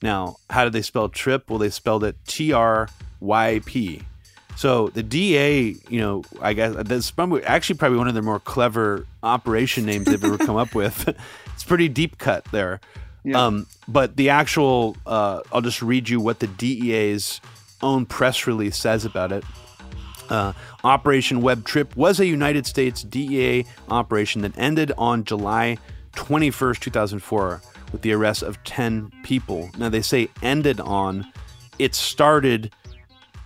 Now, 0.02 0.36
how 0.50 0.64
did 0.64 0.72
they 0.72 0.82
spell 0.82 1.08
trip? 1.08 1.48
Well, 1.48 1.58
they 1.58 1.70
spelled 1.70 2.04
it 2.04 2.16
T 2.26 2.52
R 2.52 2.88
Y 3.20 3.60
P. 3.64 4.02
So 4.56 4.88
the 4.88 5.02
DA, 5.02 5.76
you 5.88 6.00
know, 6.00 6.22
I 6.40 6.52
guess 6.52 6.74
that's 6.76 7.10
probably 7.10 7.42
actually 7.44 7.78
probably 7.78 7.98
one 7.98 8.08
of 8.08 8.14
the 8.14 8.22
more 8.22 8.40
clever 8.40 9.06
operation 9.22 9.84
names 9.84 10.06
they've 10.06 10.22
ever 10.22 10.38
come 10.38 10.56
up 10.56 10.74
with. 10.74 11.08
it's 11.52 11.64
pretty 11.64 11.88
deep 11.88 12.18
cut 12.18 12.44
there. 12.46 12.80
Yeah. 13.24 13.46
Um, 13.46 13.66
but 13.88 14.16
the 14.16 14.30
actual, 14.30 14.96
uh, 15.06 15.40
I'll 15.52 15.62
just 15.62 15.82
read 15.82 16.08
you 16.08 16.20
what 16.20 16.40
the 16.40 16.46
DEA's 16.46 17.40
own 17.82 18.06
press 18.06 18.46
release 18.46 18.76
says 18.76 19.04
about 19.04 19.32
it. 19.32 19.44
Uh, 20.28 20.52
operation 20.84 21.42
Web 21.42 21.64
Tryp 21.64 21.96
was 21.96 22.20
a 22.20 22.26
United 22.26 22.66
States 22.66 23.02
DEA 23.02 23.66
operation 23.88 24.42
that 24.42 24.56
ended 24.58 24.92
on 24.96 25.24
July 25.24 25.78
21st, 26.16 26.80
2004, 26.80 27.62
with 27.92 28.02
the 28.02 28.12
arrest 28.12 28.42
of 28.42 28.62
10 28.64 29.12
people. 29.22 29.70
Now, 29.78 29.88
they 29.88 30.02
say 30.02 30.28
ended 30.42 30.80
on, 30.80 31.30
it 31.78 31.94
started, 31.94 32.72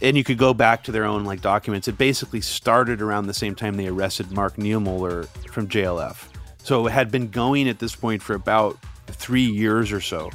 and 0.01 0.17
you 0.17 0.25
could 0.25 0.39
go 0.39 0.55
back 0.55 0.85
to 0.85 0.93
their 0.93 1.05
own 1.05 1.25
like 1.25 1.41
documents. 1.41 1.89
It 1.89 1.99
basically 1.99 2.41
started 2.41 3.03
around 3.03 3.27
the 3.27 3.35
same 3.35 3.55
time 3.55 3.77
they 3.77 3.89
arrested 3.89 4.31
Mark 4.31 4.57
Niemöller 4.57 5.27
from 5.51 5.69
JLF. 5.69 6.29
So 6.63 6.87
it 6.87 6.91
had 6.91 7.11
been 7.11 7.29
going 7.29 7.69
at 7.69 7.79
this 7.79 7.97
point 7.97 8.23
for 8.23 8.35
about 8.35 8.79
three 9.07 9.47
years 9.47 9.91
or 9.93 10.01
so. 10.01 10.31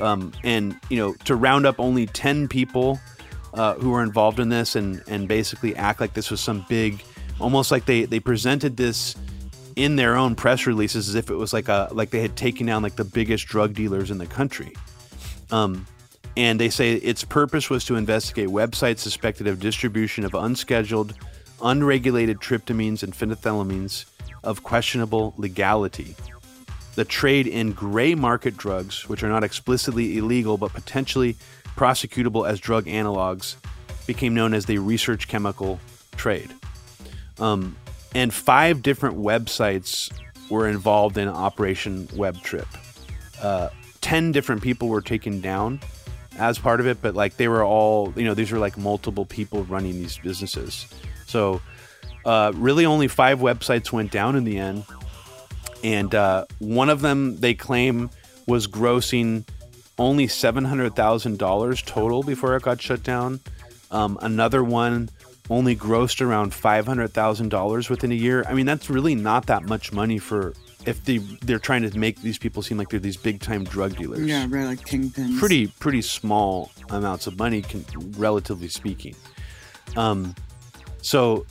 Um, 0.00 0.32
and, 0.44 0.78
you 0.88 0.96
know, 0.96 1.14
to 1.24 1.36
round 1.36 1.66
up 1.66 1.76
only 1.78 2.06
10 2.06 2.48
people 2.48 2.98
uh, 3.54 3.74
who 3.74 3.90
were 3.90 4.02
involved 4.02 4.40
in 4.40 4.48
this 4.48 4.76
and, 4.76 5.02
and 5.08 5.28
basically 5.28 5.76
act 5.76 6.00
like 6.00 6.14
this 6.14 6.30
was 6.30 6.40
some 6.40 6.64
big, 6.68 7.02
almost 7.38 7.70
like 7.70 7.84
they, 7.84 8.04
they 8.04 8.20
presented 8.20 8.76
this 8.76 9.16
in 9.76 9.96
their 9.96 10.16
own 10.16 10.34
press 10.34 10.66
releases 10.66 11.08
as 11.08 11.14
if 11.14 11.30
it 11.30 11.34
was 11.34 11.52
like 11.52 11.68
a 11.68 11.88
like 11.92 12.10
they 12.10 12.20
had 12.20 12.36
taken 12.36 12.66
down 12.66 12.82
like 12.82 12.96
the 12.96 13.04
biggest 13.04 13.46
drug 13.46 13.72
dealers 13.72 14.10
in 14.10 14.18
the 14.18 14.26
country. 14.26 14.74
Um, 15.50 15.86
and 16.36 16.60
they 16.60 16.70
say 16.70 16.94
its 16.94 17.24
purpose 17.24 17.68
was 17.68 17.84
to 17.86 17.96
investigate 17.96 18.48
websites 18.48 18.98
suspected 18.98 19.46
of 19.46 19.60
distribution 19.60 20.24
of 20.24 20.34
unscheduled, 20.34 21.14
unregulated 21.62 22.38
tryptamines 22.38 23.02
and 23.02 23.12
phenethylamines 23.12 24.04
of 24.42 24.62
questionable 24.62 25.34
legality. 25.36 26.14
The 26.94 27.04
trade 27.04 27.46
in 27.46 27.72
gray 27.72 28.14
market 28.14 28.56
drugs, 28.56 29.08
which 29.08 29.22
are 29.22 29.28
not 29.28 29.44
explicitly 29.44 30.18
illegal 30.18 30.56
but 30.56 30.72
potentially 30.72 31.36
prosecutable 31.76 32.48
as 32.48 32.60
drug 32.60 32.86
analogs, 32.86 33.56
became 34.06 34.34
known 34.34 34.54
as 34.54 34.66
the 34.66 34.78
research 34.78 35.28
chemical 35.28 35.80
trade. 36.16 36.50
Um, 37.38 37.76
and 38.14 38.34
five 38.34 38.82
different 38.82 39.16
websites 39.18 40.12
were 40.50 40.68
involved 40.68 41.16
in 41.16 41.28
Operation 41.28 42.08
Web 42.16 42.36
Tryp. 42.38 42.66
Uh, 43.40 43.70
Ten 44.00 44.32
different 44.32 44.62
people 44.62 44.88
were 44.88 45.02
taken 45.02 45.40
down 45.40 45.80
as 46.40 46.58
part 46.58 46.80
of 46.80 46.86
it, 46.86 47.02
but 47.02 47.14
like 47.14 47.36
they 47.36 47.46
were 47.46 47.62
all, 47.62 48.12
you 48.16 48.24
know, 48.24 48.34
these 48.34 48.50
were 48.50 48.58
like 48.58 48.78
multiple 48.78 49.26
people 49.26 49.64
running 49.64 49.92
these 49.92 50.18
businesses. 50.18 50.86
So, 51.26 51.60
uh, 52.24 52.52
really, 52.54 52.86
only 52.86 53.08
five 53.08 53.40
websites 53.40 53.92
went 53.92 54.10
down 54.10 54.36
in 54.36 54.44
the 54.44 54.58
end, 54.58 54.84
and 55.84 56.14
uh, 56.14 56.46
one 56.58 56.88
of 56.88 57.02
them 57.02 57.36
they 57.36 57.54
claim 57.54 58.10
was 58.46 58.66
grossing 58.66 59.44
only 59.98 60.26
seven 60.26 60.64
hundred 60.64 60.96
thousand 60.96 61.38
dollars 61.38 61.82
total 61.82 62.22
before 62.22 62.56
it 62.56 62.62
got 62.62 62.80
shut 62.80 63.02
down. 63.02 63.40
Um, 63.90 64.18
another 64.22 64.64
one 64.64 65.10
only 65.50 65.76
grossed 65.76 66.24
around 66.24 66.54
five 66.54 66.86
hundred 66.86 67.12
thousand 67.12 67.50
dollars 67.50 67.90
within 67.90 68.12
a 68.12 68.16
year. 68.16 68.44
I 68.48 68.54
mean, 68.54 68.66
that's 68.66 68.88
really 68.88 69.14
not 69.14 69.46
that 69.46 69.64
much 69.64 69.92
money 69.92 70.18
for 70.18 70.54
if 70.86 71.04
they 71.04 71.18
they're 71.18 71.58
trying 71.58 71.88
to 71.88 71.98
make 71.98 72.20
these 72.22 72.38
people 72.38 72.62
seem 72.62 72.78
like 72.78 72.88
they're 72.88 73.00
these 73.00 73.16
big 73.16 73.40
time 73.40 73.64
drug 73.64 73.96
dealers. 73.96 74.20
Yeah, 74.20 74.46
right, 74.48 74.64
like 74.64 74.80
kingpins. 74.80 75.38
Pretty 75.38 75.66
pretty 75.66 76.02
small 76.02 76.70
amounts 76.90 77.26
of 77.26 77.38
money, 77.38 77.62
can, 77.62 77.84
relatively 78.16 78.68
speaking. 78.68 79.14
Um, 79.96 80.34
so 81.02 81.46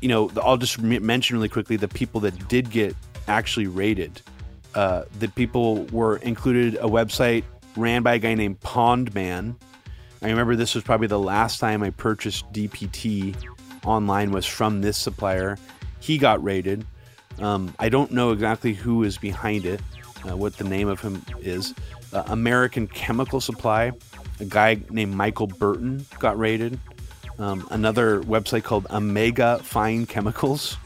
you 0.00 0.08
know, 0.08 0.30
I'll 0.42 0.58
just 0.58 0.80
mention 0.80 1.36
really 1.36 1.48
quickly 1.48 1.76
the 1.76 1.88
people 1.88 2.20
that 2.20 2.48
did 2.48 2.70
get 2.70 2.94
actually 3.28 3.66
raided. 3.66 4.20
Uh, 4.74 5.04
the 5.18 5.28
people 5.28 5.84
were 5.86 6.18
included 6.18 6.74
a 6.76 6.86
website 6.86 7.44
ran 7.76 8.02
by 8.02 8.14
a 8.14 8.18
guy 8.18 8.34
named 8.34 8.60
Pond 8.60 9.14
Man. 9.14 9.56
I 10.22 10.28
remember 10.28 10.56
this 10.56 10.74
was 10.74 10.84
probably 10.84 11.06
the 11.06 11.18
last 11.18 11.60
time 11.60 11.82
I 11.82 11.90
purchased 11.90 12.50
DPT 12.52 13.36
online 13.84 14.32
was 14.32 14.46
from 14.46 14.80
this 14.80 14.96
supplier. 14.96 15.58
He 16.00 16.18
got 16.18 16.42
rated. 16.42 16.86
Um, 17.38 17.74
I 17.78 17.88
don't 17.88 18.12
know 18.12 18.30
exactly 18.30 18.72
who 18.72 19.02
is 19.02 19.18
behind 19.18 19.66
it, 19.66 19.80
uh, 20.28 20.36
what 20.36 20.56
the 20.56 20.64
name 20.64 20.88
of 20.88 21.00
him 21.00 21.22
is. 21.40 21.74
Uh, 22.12 22.22
American 22.26 22.86
Chemical 22.86 23.40
Supply, 23.40 23.92
a 24.40 24.44
guy 24.44 24.78
named 24.90 25.14
Michael 25.14 25.46
Burton 25.46 26.06
got 26.18 26.38
raided. 26.38 26.78
Um, 27.38 27.66
another 27.70 28.20
website 28.22 28.64
called 28.64 28.86
Omega 28.90 29.58
Fine 29.62 30.06
Chemicals 30.06 30.76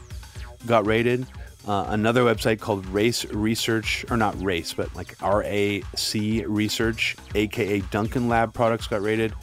got 0.65 0.85
raided. 0.85 1.25
Uh, 1.67 1.85
another 1.89 2.23
website 2.23 2.59
called 2.59 2.85
Race 2.87 3.23
Research, 3.25 4.03
or 4.09 4.17
not 4.17 4.41
Race, 4.41 4.73
but 4.73 4.93
like 4.95 5.15
RAC 5.21 6.43
Research, 6.47 7.15
aka 7.35 7.79
Duncan 7.81 8.27
Lab 8.27 8.53
Products, 8.53 8.87
got 8.87 9.01
raided. 9.01 9.33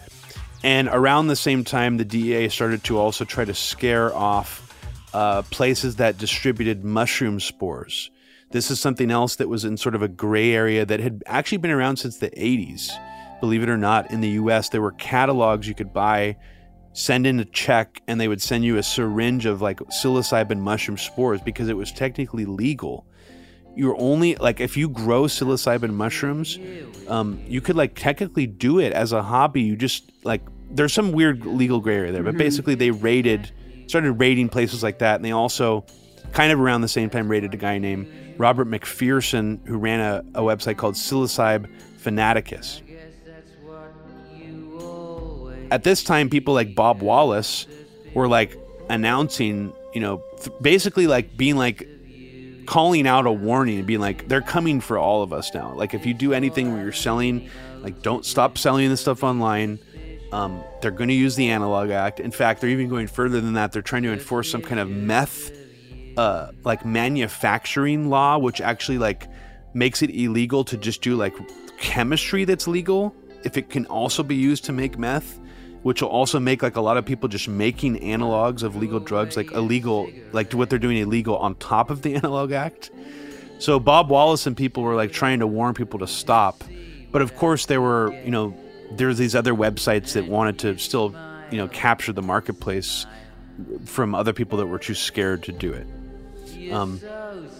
And 0.65 0.89
around 0.89 1.29
the 1.29 1.37
same 1.37 1.63
time, 1.63 1.97
the 1.97 2.05
DEA 2.05 2.49
started 2.49 2.83
to 2.85 2.99
also 2.99 3.25
try 3.25 3.45
to 3.45 3.55
scare 3.55 4.13
off 4.15 4.68
uh, 5.15 5.43
places 5.43 5.97
that 5.97 6.19
distributed 6.19 6.85
mushroom 6.85 7.41
spores. 7.41 8.11
This 8.51 8.71
is 8.71 8.81
something 8.81 9.11
else 9.11 9.37
that 9.37 9.49
was 9.49 9.65
in 9.65 9.77
sort 9.77 9.95
of 9.95 10.03
a 10.03 10.09
gray 10.09 10.53
area 10.53 10.87
that 10.87 11.01
had 11.01 11.23
actually 11.27 11.59
been 11.59 11.71
around 11.71 11.99
since 11.99 12.19
the 12.19 12.31
80s. 12.31 12.91
Believe 13.41 13.63
it 13.63 13.69
or 13.69 13.77
not, 13.77 14.11
in 14.11 14.21
the 14.21 14.31
US, 14.31 14.71
there 14.71 14.81
were 14.81 14.93
catalogs 14.93 15.69
you 15.69 15.75
could 15.75 15.93
buy 15.93 16.37
send 16.99 17.27
in 17.27 17.39
a 17.39 17.45
check 17.45 18.03
and 18.09 18.21
they 18.21 18.27
would 18.27 18.43
send 18.43 18.65
you 18.65 18.77
a 18.77 18.83
syringe 18.83 19.47
of 19.47 19.63
like 19.63 19.79
psilocybin 19.79 20.59
mushroom 20.59 20.99
spores 20.99 21.41
because 21.41 21.69
it 21.69 21.77
was 21.77 21.93
technically 21.93 22.45
legal. 22.45 23.07
You're 23.77 23.97
only 24.01 24.35
like 24.37 24.59
if 24.61 24.77
you 24.77 24.89
grow 24.89 25.25
psilocybin 25.25 25.93
mushrooms, 25.93 26.59
um, 27.07 27.41
you 27.47 27.61
could 27.61 27.77
like 27.77 27.95
technically 27.95 28.47
do 28.47 28.81
it 28.81 28.93
as 28.93 29.13
a 29.13 29.23
hobby. 29.23 29.63
You 29.63 29.77
just 29.77 30.11
like 30.25 30.43
there's 30.71 30.93
some 30.93 31.13
weird 31.13 31.47
legal 31.47 31.81
gray 31.81 31.97
area 31.97 32.13
there, 32.13 32.25
but 32.25 32.37
basically 32.37 32.75
they 32.75 32.91
raided, 32.91 33.53
started 33.89 34.13
raiding 34.13 34.49
places 34.49 34.83
like 34.83 35.01
that, 35.01 35.17
and 35.17 35.25
they 35.25 35.33
also 35.33 35.85
kind 36.33 36.53
of 36.53 36.61
around 36.61 36.83
the 36.83 36.89
same 36.89 37.11
time 37.11 37.29
raided 37.29 37.53
a 37.55 37.57
guy 37.57 37.79
named 37.79 38.07
Robert 38.39 38.69
McPherson 38.69 39.67
who 39.67 39.79
ran 39.79 40.01
a, 40.01 40.41
a 40.41 40.43
website 40.43 40.77
called 40.77 40.95
Psilocybe 40.95 41.69
Fanaticus 41.99 42.83
at 45.71 45.85
this 45.85 46.03
time, 46.03 46.31
people 46.31 46.55
like 46.55 46.75
Bob 46.75 47.03
Wallace 47.03 47.67
were 48.15 48.29
like 48.29 48.57
announcing, 48.89 49.73
you 49.95 50.01
know, 50.01 50.23
th- 50.39 50.57
basically 50.61 51.07
like 51.07 51.37
being 51.37 51.57
like 51.57 51.87
calling 52.67 53.07
out 53.07 53.27
a 53.27 53.33
warning 53.33 53.79
and 53.79 53.87
being 53.87 54.01
like, 54.01 54.29
they're 54.29 54.43
coming 54.43 54.81
for 54.81 54.99
all 54.99 55.23
of 55.23 55.33
us 55.33 55.53
now. 55.55 55.75
Like, 55.75 55.95
if 55.95 56.05
you 56.05 56.15
do 56.15 56.33
anything 56.33 56.73
where 56.73 56.83
you're 56.83 56.93
selling, 56.93 57.49
like, 57.81 58.03
don't 58.03 58.27
stop 58.27 58.59
selling 58.59 58.89
this 58.91 59.01
stuff 59.01 59.25
online. 59.25 59.79
Um, 60.33 60.63
they're 60.81 60.91
going 60.91 61.09
to 61.09 61.15
use 61.15 61.37
the 61.37 61.51
Analog 61.51 61.91
Act. 61.91 62.21
In 62.21 62.31
fact, 62.31 62.61
they're 62.61 62.71
even 62.71 62.89
going 62.89 63.07
further 63.07 63.41
than 63.41 63.55
that. 63.55 63.73
They're 63.73 63.83
trying 63.83 64.03
to 64.03 64.13
enforce 64.13 64.51
some 64.51 64.61
kind 64.61 64.79
of 64.79 64.91
meth, 64.91 65.51
uh, 66.19 66.51
like 66.65 66.85
manufacturing 66.85 68.11
law, 68.11 68.39
which 68.39 68.61
actually 68.61 68.99
like 68.99 69.27
makes 69.75 70.03
it 70.03 70.11
illegal 70.11 70.65
to 70.65 70.77
just 70.77 71.03
do 71.03 71.17
like 71.17 71.35
chemistry 71.79 72.45
that's 72.45 72.67
legal 72.67 73.15
if 73.45 73.57
it 73.57 73.71
can 73.71 73.87
also 73.87 74.23
be 74.23 74.35
used 74.35 74.65
to 74.65 74.73
make 74.73 74.99
meth 74.99 75.39
which 75.83 76.03
will 76.03 76.09
also 76.09 76.41
make 76.41 76.63
like 76.63 76.77
a 76.77 76.81
lot 76.81 76.97
of 76.97 77.07
people 77.07 77.29
just 77.29 77.47
making 77.49 77.97
analogs 78.01 78.65
of 78.65 78.75
legal 78.75 78.99
drugs 78.99 79.37
like 79.37 79.53
illegal 79.53 80.11
like 80.33 80.53
what 80.53 80.69
they're 80.69 80.79
doing 80.79 80.97
illegal 80.97 81.37
on 81.37 81.55
top 81.57 81.91
of 81.91 82.03
the 82.03 82.15
analog 82.17 82.51
act 82.51 82.91
so 83.59 83.79
bob 83.79 84.11
wallace 84.11 84.47
and 84.47 84.57
people 84.57 84.83
were 84.83 84.97
like 84.97 85.13
trying 85.13 85.39
to 85.39 85.47
warn 85.47 85.73
people 85.75 86.01
to 86.01 86.07
stop 86.07 86.65
but 87.13 87.23
of 87.23 87.37
course 87.37 87.67
there 87.67 87.81
were 87.81 88.13
you 88.25 88.31
know 88.31 88.53
there's 88.93 89.19
these 89.19 89.35
other 89.35 89.55
websites 89.55 90.13
that 90.13 90.27
wanted 90.27 90.59
to 90.59 90.79
still 90.79 91.15
you 91.51 91.59
know 91.59 91.69
capture 91.69 92.13
the 92.13 92.23
marketplace 92.23 93.07
from 93.85 94.15
other 94.15 94.33
people 94.33 94.59
that 94.59 94.67
were 94.67 94.79
too 94.79 94.95
scared 94.95 95.43
to 95.43 95.53
do 95.53 95.73
it 95.73 95.87
um, 96.73 97.01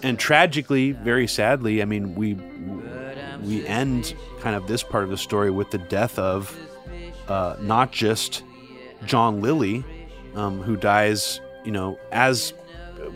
and 0.03 0.19
tragically 0.19 0.93
very 0.93 1.27
sadly 1.27 1.83
i 1.83 1.85
mean 1.85 2.15
we 2.15 2.35
we 3.43 3.67
end 3.67 4.15
kind 4.41 4.57
of 4.57 4.67
this 4.67 4.83
part 4.83 5.05
of 5.05 5.11
the 5.11 5.17
story 5.17 5.51
with 5.51 5.71
the 5.71 5.79
death 5.79 6.19
of 6.19 6.57
uh, 7.29 7.57
not 7.61 7.93
just 7.93 8.43
John 9.05 9.41
Lilly, 9.41 9.85
um, 10.35 10.63
who 10.63 10.77
dies, 10.77 11.41
you 11.65 11.71
know, 11.71 11.99
as 12.11 12.53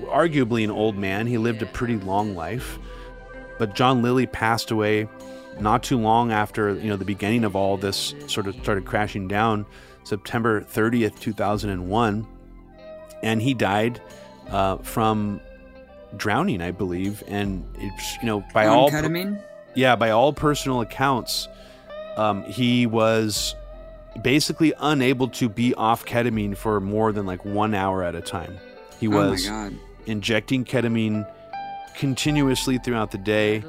arguably 0.05 0.65
an 0.65 0.71
old 0.71 0.97
man. 0.97 1.27
He 1.27 1.39
lived 1.39 1.63
a 1.63 1.67
pretty 1.67 1.97
long 1.97 2.35
life, 2.35 2.79
but 3.59 3.75
John 3.75 4.03
Lilly 4.03 4.27
passed 4.27 4.71
away 4.71 5.09
not 5.61 5.83
too 5.83 5.99
long 5.99 6.33
after 6.33 6.75
you 6.75 6.89
know 6.89 6.97
the 6.97 7.05
beginning 7.05 7.45
of 7.45 7.55
all 7.57 7.77
this 7.77 8.15
sort 8.27 8.47
of 8.47 8.55
started 8.57 8.85
crashing 8.85 9.29
down, 9.29 9.67
September 10.05 10.63
30th, 10.63 11.19
2001, 11.21 12.27
and 13.23 13.43
he 13.43 13.55
died 13.55 14.01
uh, 14.51 14.77
from 14.79 15.41
drowning, 16.17 16.61
I 16.61 16.71
believe, 16.71 17.23
and 17.27 17.65
it's 17.79 18.17
you 18.21 18.27
know 18.27 18.45
by 18.53 18.67
On 18.67 18.77
all 18.77 18.91
ketamine. 18.91 19.43
yeah, 19.75 19.97
by 19.97 20.11
all 20.11 20.33
personal 20.33 20.81
accounts, 20.81 21.49
um, 22.17 22.43
he 22.45 22.87
was 22.87 23.55
basically 24.23 24.75
unable 24.81 25.29
to 25.29 25.49
be 25.49 25.75
off 25.75 26.05
ketamine 26.05 26.57
for 26.57 26.81
more 26.81 27.13
than 27.13 27.25
like 27.25 27.45
one 27.45 27.75
hour 27.75 28.03
at 28.03 28.15
a 28.15 28.21
time. 28.21 28.59
He 29.01 29.09
was 29.09 29.49
oh 29.49 29.71
injecting 30.07 30.65
ketamine 30.65 31.27
continuously 31.97 32.79
throughout 32.79 33.11
the 33.11 33.19
day. 33.19 33.63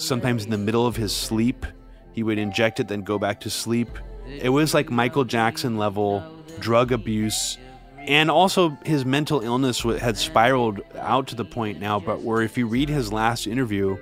Sometimes 0.00 0.44
in 0.44 0.50
the 0.50 0.58
middle 0.58 0.86
of 0.86 0.96
his 0.96 1.14
sleep, 1.14 1.66
he 2.12 2.22
would 2.22 2.38
inject 2.38 2.80
it, 2.80 2.88
then 2.88 3.02
go 3.02 3.18
back 3.18 3.40
to 3.40 3.50
sleep. 3.50 3.88
It 4.26 4.48
was 4.48 4.72
like 4.74 4.90
Michael 4.90 5.24
Jackson 5.24 5.76
level 5.76 6.24
drug 6.58 6.92
abuse. 6.92 7.58
And 7.98 8.30
also, 8.30 8.70
his 8.84 9.04
mental 9.04 9.40
illness 9.40 9.82
had 9.82 10.16
spiraled 10.16 10.80
out 10.98 11.28
to 11.28 11.34
the 11.34 11.44
point 11.44 11.80
now, 11.80 12.00
but 12.00 12.22
where 12.22 12.40
if 12.40 12.56
you 12.56 12.66
read 12.66 12.88
his 12.88 13.12
last 13.12 13.46
interview, 13.46 13.98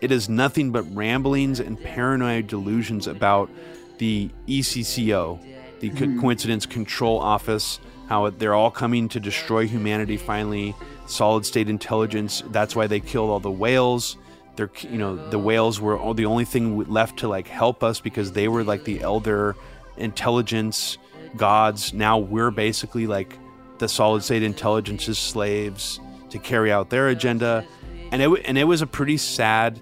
it 0.00 0.12
is 0.12 0.28
nothing 0.28 0.72
but 0.72 0.82
ramblings 0.94 1.58
and 1.58 1.82
paranoid 1.82 2.46
delusions 2.46 3.06
about 3.06 3.50
the 3.98 4.30
ECCO, 4.46 5.40
the 5.80 5.88
Co- 5.90 5.96
mm-hmm. 5.96 6.20
Coincidence 6.20 6.66
Control 6.66 7.18
Office, 7.18 7.80
how 8.08 8.28
they're 8.30 8.54
all 8.54 8.70
coming 8.70 9.08
to 9.08 9.20
destroy 9.20 9.66
humanity 9.66 10.16
finally, 10.16 10.74
solid 11.06 11.46
state 11.46 11.68
intelligence. 11.68 12.42
That's 12.50 12.76
why 12.76 12.86
they 12.86 13.00
killed 13.00 13.30
all 13.30 13.40
the 13.40 13.50
whales. 13.50 14.16
They're, 14.60 14.70
you 14.90 14.98
know, 14.98 15.16
the 15.30 15.38
whales 15.38 15.80
were 15.80 15.98
all 15.98 16.12
the 16.12 16.26
only 16.26 16.44
thing 16.44 16.84
left 16.84 17.20
to 17.20 17.28
like 17.28 17.48
help 17.48 17.82
us 17.82 17.98
because 17.98 18.32
they 18.32 18.46
were 18.46 18.62
like 18.62 18.84
the 18.84 19.00
elder 19.00 19.56
intelligence 19.96 20.98
gods. 21.34 21.94
Now 21.94 22.18
we're 22.18 22.50
basically 22.50 23.06
like 23.06 23.38
the 23.78 23.88
solid 23.88 24.22
state 24.22 24.42
intelligence's 24.42 25.16
slaves 25.16 25.98
to 26.28 26.38
carry 26.38 26.70
out 26.70 26.90
their 26.90 27.08
agenda. 27.08 27.66
And 28.12 28.20
it, 28.20 28.28
and 28.44 28.58
it 28.58 28.64
was 28.64 28.82
a 28.82 28.86
pretty 28.86 29.16
sad 29.16 29.80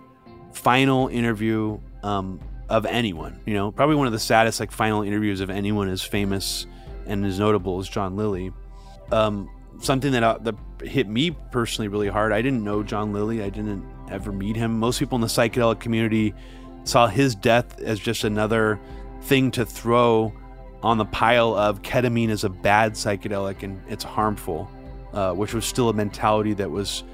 final 0.53 1.09
interview 1.09 1.81
um, 2.05 2.39
of 2.69 2.87
anyone. 2.87 3.41
You 3.47 3.55
know, 3.55 3.73
probably 3.73 3.97
one 3.97 4.07
of 4.07 4.13
the 4.13 4.21
saddest 4.21 4.61
like 4.61 4.71
final 4.71 5.03
interviews 5.03 5.41
of 5.41 5.51
anyone 5.51 5.89
as 5.89 6.03
famous 6.03 6.69
and 7.05 7.27
as 7.27 7.41
notable 7.41 7.81
as 7.81 7.89
John 7.89 8.15
Lilly. 8.15 8.53
Um, 9.11 9.51
something 9.81 10.13
that, 10.13 10.23
uh, 10.23 10.39
that 10.43 10.55
hit 10.85 11.09
me 11.09 11.33
personally 11.51 11.89
really 11.89 12.07
hard. 12.07 12.33
I 12.33 12.43
didn't 12.43 12.63
know 12.63 12.85
John 12.85 13.13
Lilly. 13.13 13.43
I 13.43 13.49
didn't 13.49 13.98
ever 14.11 14.33
meet 14.33 14.57
him. 14.57 14.79
Most 14.79 14.99
people 14.99 15.17
in 15.17 15.23
the 15.23 15.29
psychedelic 15.29 15.81
community 15.81 16.35
saw 16.85 17.07
his 17.07 17.35
death 17.35 17.81
as 17.81 17.99
just 18.01 18.25
another 18.25 18.81
thing 19.23 19.51
to 19.53 19.67
throw 19.67 20.33
on 20.83 20.99
the 20.99 21.05
pile 21.05 21.55
of 21.55 21.83
ketamine 21.83 22.31
is 22.31 22.45
a 22.45 22.49
bad 22.49 22.93
psychedelic 22.93 23.63
and 23.63 23.81
it's 23.89 24.05
harmful, 24.05 24.71
uh, 25.13 25.33
which 25.33 25.55
was 25.55 25.65
still 25.65 25.89
a 25.89 25.93
mentality 25.93 26.55
that 26.55 26.71
was 26.71 27.05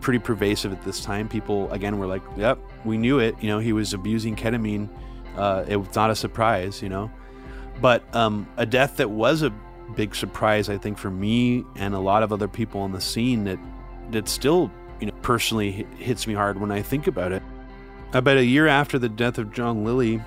pretty 0.00 0.18
pervasive 0.18 0.72
at 0.72 0.82
this 0.82 1.04
time. 1.04 1.28
People 1.28 1.70
again 1.70 1.98
were 1.98 2.06
like, 2.06 2.22
"Yep, 2.36 2.58
we 2.84 2.96
knew 2.96 3.18
it." 3.18 3.36
You 3.40 3.48
know, 3.48 3.58
he 3.58 3.72
was 3.72 3.92
abusing 3.94 4.34
ketamine. 4.34 4.88
Uh, 5.36 5.64
it 5.68 5.76
was 5.76 5.94
not 5.94 6.10
a 6.10 6.16
surprise, 6.16 6.82
you 6.82 6.88
know. 6.88 7.10
But 7.80 8.02
um, 8.14 8.46
a 8.56 8.66
death 8.66 8.96
that 8.96 9.10
was 9.10 9.42
a 9.42 9.52
big 9.94 10.14
surprise, 10.14 10.68
I 10.68 10.78
think, 10.78 10.98
for 10.98 11.10
me 11.10 11.64
and 11.76 11.94
a 11.94 11.98
lot 11.98 12.22
of 12.22 12.32
other 12.32 12.48
people 12.48 12.80
on 12.80 12.92
the 12.92 13.00
scene 13.00 13.44
that 13.44 13.58
that 14.10 14.28
still, 14.28 14.70
you 15.02 15.06
know, 15.08 15.12
personally 15.22 15.84
hits 15.98 16.28
me 16.28 16.34
hard 16.34 16.60
when 16.60 16.70
I 16.70 16.80
think 16.80 17.08
about 17.08 17.32
it. 17.32 17.42
About 18.12 18.36
a 18.36 18.44
year 18.44 18.68
after 18.68 19.00
the 19.00 19.08
death 19.08 19.36
of 19.36 19.52
John 19.52 19.82
Lilly, 19.82 20.22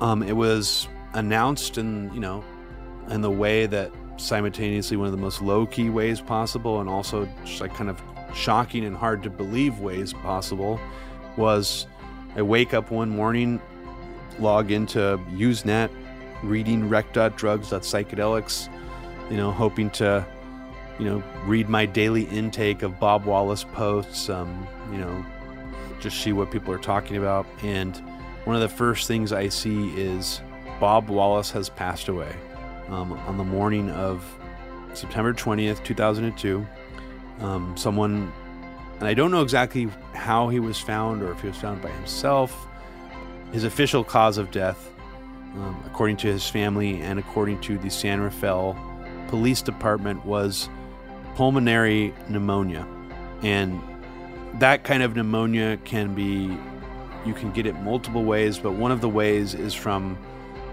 um, 0.00 0.22
it 0.22 0.36
was 0.36 0.86
announced 1.14 1.78
in 1.78 2.12
you 2.14 2.20
know, 2.20 2.44
in 3.10 3.22
the 3.22 3.30
way 3.30 3.66
that 3.66 3.90
simultaneously 4.16 4.96
one 4.96 5.06
of 5.06 5.12
the 5.12 5.18
most 5.18 5.42
low 5.42 5.66
key 5.66 5.90
ways 5.90 6.20
possible, 6.20 6.80
and 6.80 6.88
also 6.88 7.28
just 7.44 7.60
like 7.60 7.74
kind 7.74 7.90
of 7.90 8.00
shocking 8.32 8.84
and 8.84 8.96
hard 8.96 9.24
to 9.24 9.30
believe 9.30 9.80
ways 9.80 10.12
possible, 10.12 10.78
was 11.36 11.88
I 12.36 12.42
wake 12.42 12.72
up 12.72 12.92
one 12.92 13.10
morning, 13.10 13.60
log 14.38 14.70
into 14.70 15.18
Usenet, 15.32 15.90
reading 16.44 16.88
rec.drugs.psychedelics, 16.88 18.68
you 19.28 19.36
know, 19.36 19.50
hoping 19.50 19.90
to, 19.90 20.24
you 20.98 21.04
know, 21.04 21.22
read 21.44 21.68
my 21.68 21.86
daily 21.86 22.24
intake 22.24 22.82
of 22.82 23.00
Bob 23.00 23.24
Wallace 23.24 23.64
posts, 23.64 24.28
um, 24.28 24.66
you 24.92 24.98
know, 24.98 25.24
just 26.00 26.20
see 26.20 26.32
what 26.32 26.50
people 26.50 26.72
are 26.72 26.78
talking 26.78 27.16
about. 27.16 27.46
And 27.62 27.96
one 28.44 28.54
of 28.54 28.62
the 28.62 28.68
first 28.68 29.08
things 29.08 29.32
I 29.32 29.48
see 29.48 29.88
is 29.90 30.40
Bob 30.78 31.08
Wallace 31.08 31.50
has 31.52 31.68
passed 31.68 32.08
away 32.08 32.34
um, 32.88 33.12
on 33.12 33.38
the 33.38 33.44
morning 33.44 33.90
of 33.90 34.24
September 34.92 35.32
20th, 35.32 35.82
2002. 35.82 36.66
Um, 37.40 37.76
someone, 37.76 38.32
and 38.98 39.08
I 39.08 39.14
don't 39.14 39.30
know 39.30 39.42
exactly 39.42 39.88
how 40.12 40.48
he 40.48 40.60
was 40.60 40.78
found 40.78 41.22
or 41.22 41.32
if 41.32 41.40
he 41.40 41.48
was 41.48 41.56
found 41.56 41.82
by 41.82 41.90
himself. 41.90 42.68
His 43.52 43.64
official 43.64 44.04
cause 44.04 44.38
of 44.38 44.50
death, 44.50 44.90
um, 45.54 45.82
according 45.86 46.18
to 46.18 46.28
his 46.28 46.48
family 46.48 47.00
and 47.00 47.18
according 47.18 47.60
to 47.62 47.78
the 47.78 47.90
San 47.90 48.20
Rafael 48.20 48.76
Police 49.28 49.62
Department, 49.62 50.24
was 50.24 50.68
pulmonary 51.34 52.14
pneumonia. 52.28 52.86
And 53.42 53.80
that 54.60 54.84
kind 54.84 55.02
of 55.02 55.16
pneumonia 55.16 55.78
can 55.84 56.14
be, 56.14 56.56
you 57.26 57.34
can 57.34 57.52
get 57.52 57.66
it 57.66 57.74
multiple 57.80 58.24
ways, 58.24 58.58
but 58.58 58.72
one 58.72 58.92
of 58.92 59.00
the 59.00 59.08
ways 59.08 59.54
is 59.54 59.74
from 59.74 60.18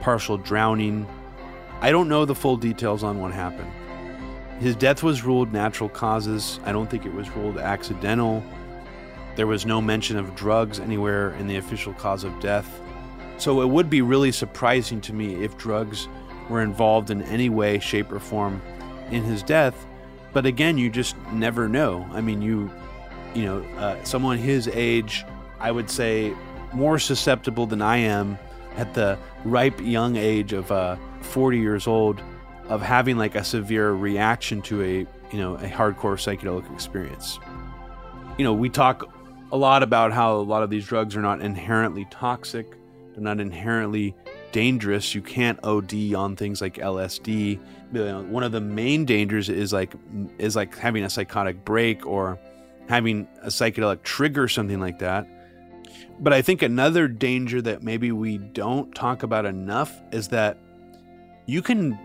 partial 0.01 0.37
drowning. 0.37 1.07
I 1.81 1.91
don't 1.91 2.07
know 2.07 2.25
the 2.25 2.35
full 2.35 2.57
details 2.57 3.03
on 3.03 3.19
what 3.19 3.33
happened. 3.33 3.71
His 4.59 4.75
death 4.75 5.01
was 5.01 5.23
ruled 5.23 5.51
natural 5.51 5.89
causes. 5.89 6.59
I 6.63 6.71
don't 6.71 6.87
think 6.89 7.05
it 7.05 7.13
was 7.13 7.29
ruled 7.31 7.57
accidental. 7.57 8.43
There 9.35 9.47
was 9.47 9.65
no 9.65 9.81
mention 9.81 10.17
of 10.17 10.35
drugs 10.35 10.79
anywhere 10.79 11.31
in 11.35 11.47
the 11.47 11.57
official 11.57 11.93
cause 11.93 12.23
of 12.23 12.39
death. 12.39 12.69
So 13.37 13.61
it 13.61 13.69
would 13.69 13.89
be 13.89 14.03
really 14.03 14.31
surprising 14.31 15.01
to 15.01 15.13
me 15.13 15.43
if 15.43 15.57
drugs 15.57 16.07
were 16.47 16.61
involved 16.61 17.09
in 17.09 17.23
any 17.23 17.49
way, 17.49 17.79
shape, 17.79 18.11
or 18.11 18.19
form 18.19 18.61
in 19.09 19.23
his 19.23 19.41
death. 19.41 19.87
But 20.33 20.45
again, 20.45 20.77
you 20.77 20.89
just 20.89 21.15
never 21.33 21.67
know. 21.67 22.07
I 22.11 22.21
mean, 22.21 22.41
you, 22.41 22.71
you 23.33 23.45
know, 23.45 23.61
uh, 23.77 24.01
someone 24.03 24.37
his 24.37 24.67
age, 24.69 25.25
I 25.59 25.71
would 25.71 25.89
say, 25.89 26.33
more 26.73 26.99
susceptible 26.99 27.65
than 27.65 27.81
I 27.81 27.97
am 27.97 28.37
at 28.77 28.93
the 28.93 29.17
ripe 29.43 29.79
young 29.81 30.15
age 30.15 30.53
of 30.53 30.71
uh, 30.71 30.95
40 31.21 31.59
years 31.59 31.87
old 31.87 32.21
of 32.69 32.81
having 32.81 33.17
like 33.17 33.35
a 33.35 33.43
severe 33.43 33.91
reaction 33.91 34.61
to 34.61 34.81
a 34.81 34.97
you 35.33 35.39
know 35.39 35.55
a 35.55 35.67
hardcore 35.67 36.15
psychedelic 36.15 36.71
experience. 36.73 37.39
You 38.37 38.45
know, 38.45 38.53
we 38.53 38.69
talk 38.69 39.13
a 39.51 39.57
lot 39.57 39.83
about 39.83 40.13
how 40.13 40.35
a 40.35 40.41
lot 40.41 40.63
of 40.63 40.69
these 40.69 40.85
drugs 40.85 41.15
are 41.15 41.21
not 41.21 41.41
inherently 41.41 42.07
toxic, 42.09 42.77
they're 43.13 43.23
not 43.23 43.39
inherently 43.39 44.15
dangerous. 44.51 45.15
You 45.15 45.21
can't 45.21 45.59
OD 45.63 46.13
on 46.13 46.35
things 46.35 46.61
like 46.61 46.75
LSD. 46.75 47.59
You 47.93 48.05
know, 48.05 48.23
one 48.23 48.43
of 48.43 48.51
the 48.51 48.61
main 48.61 49.05
dangers 49.05 49.49
is 49.49 49.73
like 49.73 49.93
is 50.37 50.55
like 50.55 50.77
having 50.77 51.03
a 51.03 51.09
psychotic 51.09 51.65
break 51.65 52.05
or 52.05 52.39
having 52.87 53.27
a 53.41 53.47
psychedelic 53.47 54.03
trigger 54.03 54.47
something 54.47 54.79
like 54.79 54.99
that. 54.99 55.27
But 56.19 56.33
I 56.33 56.41
think 56.41 56.61
another 56.61 57.07
danger 57.07 57.61
that 57.61 57.83
maybe 57.83 58.11
we 58.11 58.37
don't 58.37 58.93
talk 58.93 59.23
about 59.23 59.45
enough 59.45 59.99
is 60.11 60.27
that 60.29 60.57
you 61.45 61.61
can 61.61 61.97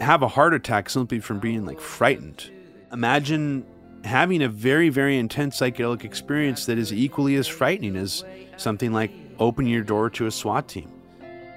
have 0.00 0.22
a 0.22 0.28
heart 0.28 0.54
attack 0.54 0.88
simply 0.88 1.20
from 1.20 1.38
being 1.38 1.64
like 1.64 1.80
frightened. 1.80 2.50
Imagine 2.92 3.66
having 4.04 4.42
a 4.42 4.48
very, 4.48 4.88
very 4.88 5.18
intense 5.18 5.58
psychedelic 5.58 6.04
experience 6.04 6.66
that 6.66 6.78
is 6.78 6.92
equally 6.92 7.34
as 7.34 7.46
frightening 7.46 7.96
as 7.96 8.24
something 8.56 8.92
like 8.92 9.12
opening 9.38 9.72
your 9.72 9.82
door 9.82 10.08
to 10.10 10.26
a 10.26 10.30
SWAT 10.30 10.68
team. 10.68 10.90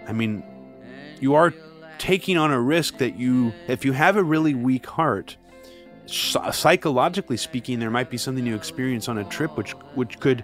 I 0.07 0.13
mean, 0.13 0.43
you 1.19 1.35
are 1.35 1.53
taking 1.97 2.37
on 2.37 2.51
a 2.51 2.59
risk 2.59 2.97
that 2.97 3.17
you, 3.17 3.53
if 3.67 3.85
you 3.85 3.93
have 3.93 4.17
a 4.17 4.23
really 4.23 4.53
weak 4.53 4.85
heart, 4.85 5.37
psychologically 6.07 7.37
speaking, 7.37 7.79
there 7.79 7.91
might 7.91 8.09
be 8.09 8.17
something 8.17 8.45
you 8.45 8.55
experience 8.55 9.07
on 9.07 9.17
a 9.17 9.23
trip 9.25 9.55
which 9.57 9.71
which 9.95 10.19
could 10.19 10.43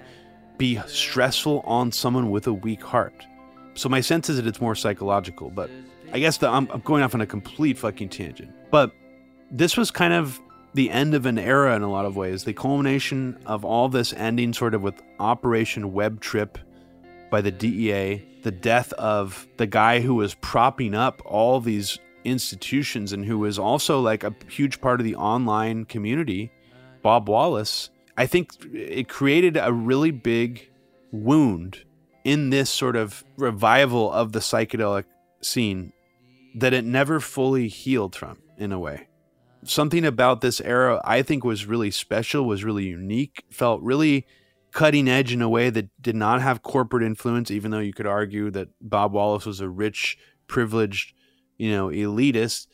be 0.58 0.80
stressful 0.88 1.62
on 1.66 1.92
someone 1.92 2.32
with 2.32 2.48
a 2.48 2.54
weak 2.54 2.82
heart. 2.84 3.26
So 3.74 3.90
my 3.90 4.02
sense 4.02 4.30
is 4.30 4.38
that 4.38 4.48
it's 4.48 4.62
more 4.62 4.76
psychological, 4.76 5.50
but 5.50 5.70
I 6.12 6.20
guess 6.20 6.38
the, 6.38 6.50
I'm, 6.50 6.68
I'm 6.72 6.82
going 6.82 7.04
off 7.04 7.14
on 7.14 7.22
a 7.22 7.28
complete 7.28 7.78
fucking 7.78 8.10
tangent. 8.10 8.52
But 8.72 8.92
this 9.52 9.78
was 9.78 9.92
kind 9.92 10.14
of 10.14 10.40
the 10.74 10.90
end 10.90 11.14
of 11.14 11.26
an 11.26 11.38
era 11.38 11.76
in 11.76 11.82
a 11.82 11.92
lot 11.92 12.06
of 12.06 12.16
ways. 12.16 12.44
The 12.44 12.54
culmination 12.54 13.38
of 13.46 13.64
all 13.64 13.90
this 13.90 14.14
ending 14.14 14.54
sort 14.54 14.74
of 14.74 14.82
with 14.82 15.02
Operation 15.20 15.94
Web 15.94 16.22
Tryp 16.22 16.56
by 17.30 17.42
the 17.42 17.52
DEA, 17.52 18.26
the 18.44 18.52
death 18.52 18.94
of 18.94 19.48
the 19.58 19.68
guy 19.68 20.00
who 20.00 20.16
was 20.16 20.36
propping 20.36 20.96
up 20.96 21.22
all 21.26 21.60
these 21.60 22.00
institutions 22.24 23.14
and 23.14 23.26
who 23.26 23.40
was 23.40 23.58
also 23.58 24.00
like 24.00 24.24
a 24.24 24.36
huge 24.50 24.82
part 24.82 25.00
of 25.00 25.06
the 25.06 25.16
online 25.16 25.86
community, 25.86 26.52
Bob 27.02 27.30
Wallace. 27.30 27.90
I 28.18 28.26
think 28.26 28.52
it 28.74 29.08
created 29.08 29.58
a 29.58 29.72
really 29.72 30.12
big 30.12 30.70
wound 31.12 31.84
in 32.24 32.50
this 32.50 32.70
sort 32.70 32.96
of 32.96 33.24
revival 33.38 34.12
of 34.12 34.32
the 34.32 34.40
psychedelic 34.40 35.06
scene 35.42 35.94
that 36.56 36.74
it 36.74 36.84
never 36.84 37.20
fully 37.20 37.68
healed 37.68 38.16
from 38.16 38.40
in 38.58 38.72
a 38.72 38.80
way. 38.80 39.08
Something 39.64 40.06
about 40.06 40.42
this 40.42 40.60
era 40.62 41.02
I 41.06 41.22
think 41.22 41.44
was 41.44 41.66
really 41.66 41.92
special, 41.92 42.46
was 42.46 42.64
really 42.64 42.86
unique, 42.86 43.44
felt 43.50 43.82
really 43.82 44.26
cutting 44.72 45.08
edge 45.08 45.34
in 45.34 45.42
a 45.42 45.50
way 45.50 45.70
that 45.70 45.90
did 46.02 46.16
not 46.16 46.42
have 46.42 46.62
corporate 46.62 47.04
influence, 47.04 47.52
even 47.52 47.72
though 47.72 47.80
you 47.80 47.94
could 47.94 48.08
argue 48.08 48.52
that 48.52 48.70
Bob 48.82 49.14
Wallace 49.14 49.46
was 49.46 49.60
a 49.60 49.70
rich, 49.70 50.18
privileged, 50.48 51.14
you 51.58 51.72
know, 51.72 51.88
elitist. 51.88 52.68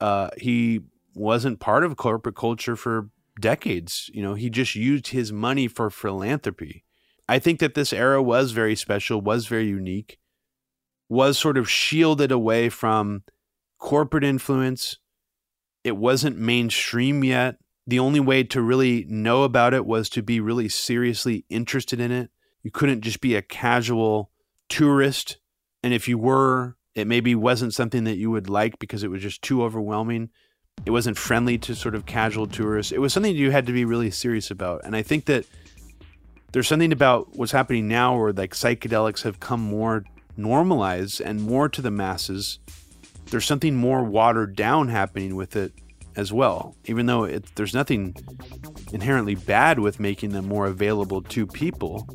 Uh, 0.00 0.30
he 0.36 0.80
wasn't 1.14 1.60
part 1.60 1.84
of 1.84 1.96
corporate 1.96 2.36
culture 2.36 2.76
for 2.76 3.08
decades. 3.40 4.10
You 4.12 4.22
know, 4.22 4.34
he 4.34 4.50
just 4.50 4.74
used 4.74 5.08
his 5.08 5.32
money 5.32 5.68
for 5.68 5.90
philanthropy. 5.90 6.84
I 7.28 7.38
think 7.38 7.60
that 7.60 7.74
this 7.74 7.92
era 7.92 8.22
was 8.22 8.52
very 8.52 8.76
special, 8.76 9.20
was 9.20 9.46
very 9.46 9.66
unique, 9.66 10.18
was 11.08 11.38
sort 11.38 11.56
of 11.56 11.70
shielded 11.70 12.32
away 12.32 12.68
from 12.68 13.22
corporate 13.78 14.24
influence. 14.24 14.98
It 15.84 15.96
wasn't 15.96 16.38
mainstream 16.38 17.24
yet 17.24 17.56
the 17.86 17.98
only 17.98 18.20
way 18.20 18.44
to 18.44 18.62
really 18.62 19.04
know 19.08 19.42
about 19.42 19.74
it 19.74 19.84
was 19.86 20.08
to 20.10 20.22
be 20.22 20.40
really 20.40 20.68
seriously 20.68 21.44
interested 21.48 22.00
in 22.00 22.12
it. 22.12 22.30
You 22.62 22.70
couldn't 22.70 23.02
just 23.02 23.20
be 23.20 23.34
a 23.34 23.42
casual 23.42 24.30
tourist. 24.68 25.38
And 25.82 25.92
if 25.92 26.06
you 26.06 26.16
were, 26.16 26.76
it 26.94 27.06
maybe 27.06 27.34
wasn't 27.34 27.74
something 27.74 28.04
that 28.04 28.16
you 28.16 28.30
would 28.30 28.48
like 28.48 28.78
because 28.78 29.02
it 29.02 29.10
was 29.10 29.22
just 29.22 29.42
too 29.42 29.62
overwhelming. 29.62 30.30
It 30.86 30.90
wasn't 30.90 31.18
friendly 31.18 31.58
to 31.58 31.74
sort 31.74 31.94
of 31.94 32.06
casual 32.06 32.46
tourists. 32.46 32.92
It 32.92 33.00
was 33.00 33.12
something 33.12 33.34
you 33.34 33.50
had 33.50 33.66
to 33.66 33.72
be 33.72 33.84
really 33.84 34.10
serious 34.10 34.50
about. 34.50 34.82
And 34.84 34.94
I 34.94 35.02
think 35.02 35.24
that 35.26 35.44
there's 36.52 36.68
something 36.68 36.92
about 36.92 37.36
what's 37.36 37.52
happening 37.52 37.88
now 37.88 38.16
where 38.16 38.32
like 38.32 38.54
psychedelics 38.54 39.22
have 39.22 39.40
come 39.40 39.60
more 39.60 40.04
normalized 40.36 41.20
and 41.20 41.42
more 41.42 41.68
to 41.68 41.82
the 41.82 41.90
masses. 41.90 42.58
There's 43.30 43.46
something 43.46 43.74
more 43.74 44.04
watered 44.04 44.54
down 44.54 44.88
happening 44.88 45.34
with 45.34 45.56
it 45.56 45.72
as 46.16 46.32
well. 46.32 46.76
Even 46.86 47.06
though 47.06 47.24
it, 47.24 47.54
there's 47.54 47.74
nothing 47.74 48.14
inherently 48.92 49.34
bad 49.34 49.78
with 49.78 50.00
making 50.00 50.30
them 50.30 50.46
more 50.48 50.66
available 50.66 51.22
to 51.22 51.46
people, 51.46 52.08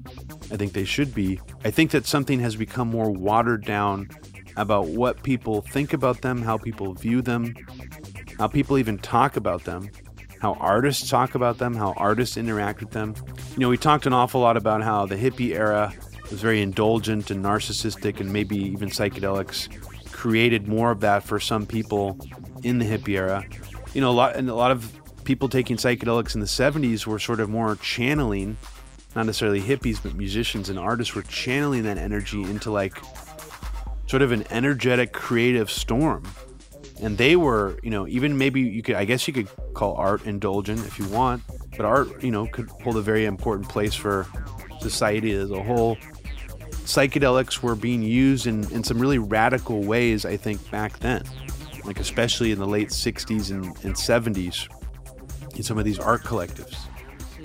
I 0.51 0.57
think 0.57 0.73
they 0.73 0.85
should 0.85 1.13
be. 1.13 1.39
I 1.63 1.71
think 1.71 1.91
that 1.91 2.05
something 2.05 2.39
has 2.39 2.55
become 2.55 2.87
more 2.89 3.11
watered 3.11 3.65
down 3.65 4.09
about 4.55 4.87
what 4.87 5.23
people 5.23 5.61
think 5.61 5.93
about 5.93 6.21
them, 6.21 6.41
how 6.41 6.57
people 6.57 6.93
view 6.93 7.21
them, 7.21 7.53
how 8.39 8.47
people 8.47 8.77
even 8.77 8.97
talk 8.97 9.37
about 9.37 9.63
them, 9.63 9.89
how 10.41 10.53
artists 10.53 11.09
talk 11.09 11.35
about 11.35 11.57
them, 11.57 11.75
how 11.75 11.93
artists 11.97 12.37
interact 12.37 12.79
with 12.79 12.91
them. 12.91 13.15
You 13.51 13.59
know, 13.59 13.69
we 13.69 13.77
talked 13.77 14.05
an 14.05 14.13
awful 14.13 14.41
lot 14.41 14.57
about 14.57 14.83
how 14.83 15.05
the 15.05 15.15
hippie 15.15 15.55
era 15.55 15.93
was 16.29 16.41
very 16.41 16.61
indulgent 16.61 17.31
and 17.31 17.43
narcissistic, 17.43 18.19
and 18.19 18.31
maybe 18.33 18.57
even 18.57 18.89
psychedelics 18.89 19.69
created 20.11 20.67
more 20.67 20.91
of 20.91 21.01
that 21.01 21.23
for 21.23 21.39
some 21.39 21.65
people 21.65 22.19
in 22.63 22.79
the 22.79 22.85
hippie 22.85 23.15
era 23.15 23.45
you 23.97 24.01
know, 24.01 24.11
a 24.11 24.13
lot 24.13 24.35
and 24.35 24.47
a 24.47 24.53
lot 24.53 24.69
of 24.69 24.91
people 25.23 25.49
taking 25.49 25.75
psychedelics 25.75 26.35
in 26.35 26.39
the 26.39 26.45
70s 26.45 27.07
were 27.07 27.17
sort 27.17 27.39
of 27.39 27.49
more 27.49 27.77
channeling, 27.77 28.55
not 29.15 29.25
necessarily 29.25 29.59
hippies, 29.59 29.97
but 30.03 30.13
musicians 30.13 30.69
and 30.69 30.77
artists 30.77 31.15
were 31.15 31.23
channeling 31.23 31.81
that 31.81 31.97
energy 31.97 32.43
into 32.43 32.69
like 32.69 32.95
sort 34.05 34.21
of 34.21 34.31
an 34.31 34.45
energetic 34.51 35.13
creative 35.13 35.71
storm. 35.71 36.23
And 37.01 37.17
they 37.17 37.35
were, 37.35 37.79
you 37.81 37.89
know, 37.89 38.07
even 38.07 38.37
maybe 38.37 38.61
you 38.61 38.83
could, 38.83 38.93
I 38.93 39.05
guess 39.05 39.27
you 39.27 39.33
could 39.33 39.47
call 39.73 39.95
art 39.95 40.27
indulgent 40.27 40.85
if 40.85 40.99
you 40.99 41.07
want, 41.07 41.41
but 41.75 41.83
art, 41.83 42.23
you 42.23 42.29
know, 42.29 42.45
could 42.45 42.69
hold 42.83 42.97
a 42.97 43.01
very 43.01 43.25
important 43.25 43.67
place 43.67 43.95
for 43.95 44.27
society 44.79 45.31
as 45.31 45.49
a 45.49 45.63
whole. 45.63 45.97
Psychedelics 46.85 47.63
were 47.63 47.73
being 47.73 48.03
used 48.03 48.45
in, 48.45 48.71
in 48.71 48.83
some 48.83 48.99
really 48.99 49.17
radical 49.17 49.81
ways, 49.81 50.23
I 50.23 50.37
think, 50.37 50.69
back 50.69 50.99
then 50.99 51.23
like 51.88 51.99
especially 51.99 52.51
in 52.51 52.59
the 52.59 52.67
late 52.67 52.89
60s 52.89 53.51
and, 53.51 53.65
and 53.83 53.95
70s 53.95 54.67
in 55.55 55.63
some 55.63 55.77
of 55.77 55.85
these 55.85 55.97
art 55.97 56.23
collectives. 56.23 56.77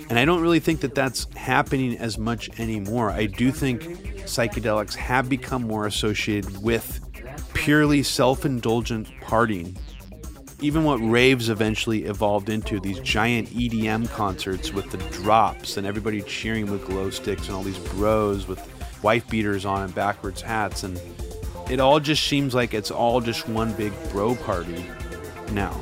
And 0.09 0.19
I 0.19 0.25
don't 0.25 0.41
really 0.41 0.59
think 0.59 0.81
that 0.81 0.93
that's 0.93 1.27
happening 1.35 1.97
as 1.97 2.17
much 2.17 2.59
anymore. 2.59 3.09
I 3.09 3.25
do 3.25 3.51
think 3.51 3.81
psychedelics 4.23 4.95
have 4.95 5.29
become 5.29 5.63
more 5.63 5.87
associated 5.87 6.61
with 6.61 6.99
purely 7.53 8.03
self 8.03 8.45
indulgent 8.45 9.07
partying. 9.21 9.75
Even 10.61 10.83
what 10.83 10.97
raves 10.97 11.49
eventually 11.49 12.05
evolved 12.05 12.49
into 12.49 12.79
these 12.79 12.99
giant 12.99 13.49
EDM 13.49 14.09
concerts 14.09 14.71
with 14.71 14.89
the 14.91 14.97
drops 15.09 15.77
and 15.77 15.85
everybody 15.85 16.21
cheering 16.21 16.69
with 16.71 16.85
glow 16.85 17.09
sticks 17.09 17.47
and 17.47 17.55
all 17.55 17.63
these 17.63 17.79
bros 17.79 18.47
with 18.47 18.61
wife 19.03 19.27
beaters 19.29 19.65
on 19.65 19.81
and 19.81 19.93
backwards 19.93 20.41
hats 20.41 20.83
and 20.83 20.99
it 21.69 21.79
all 21.79 21.99
just 21.99 22.23
seems 22.23 22.53
like 22.53 22.73
it's 22.73 22.91
all 22.91 23.21
just 23.21 23.47
one 23.47 23.73
big 23.73 23.93
bro 24.11 24.35
party 24.35 24.85
now. 25.51 25.79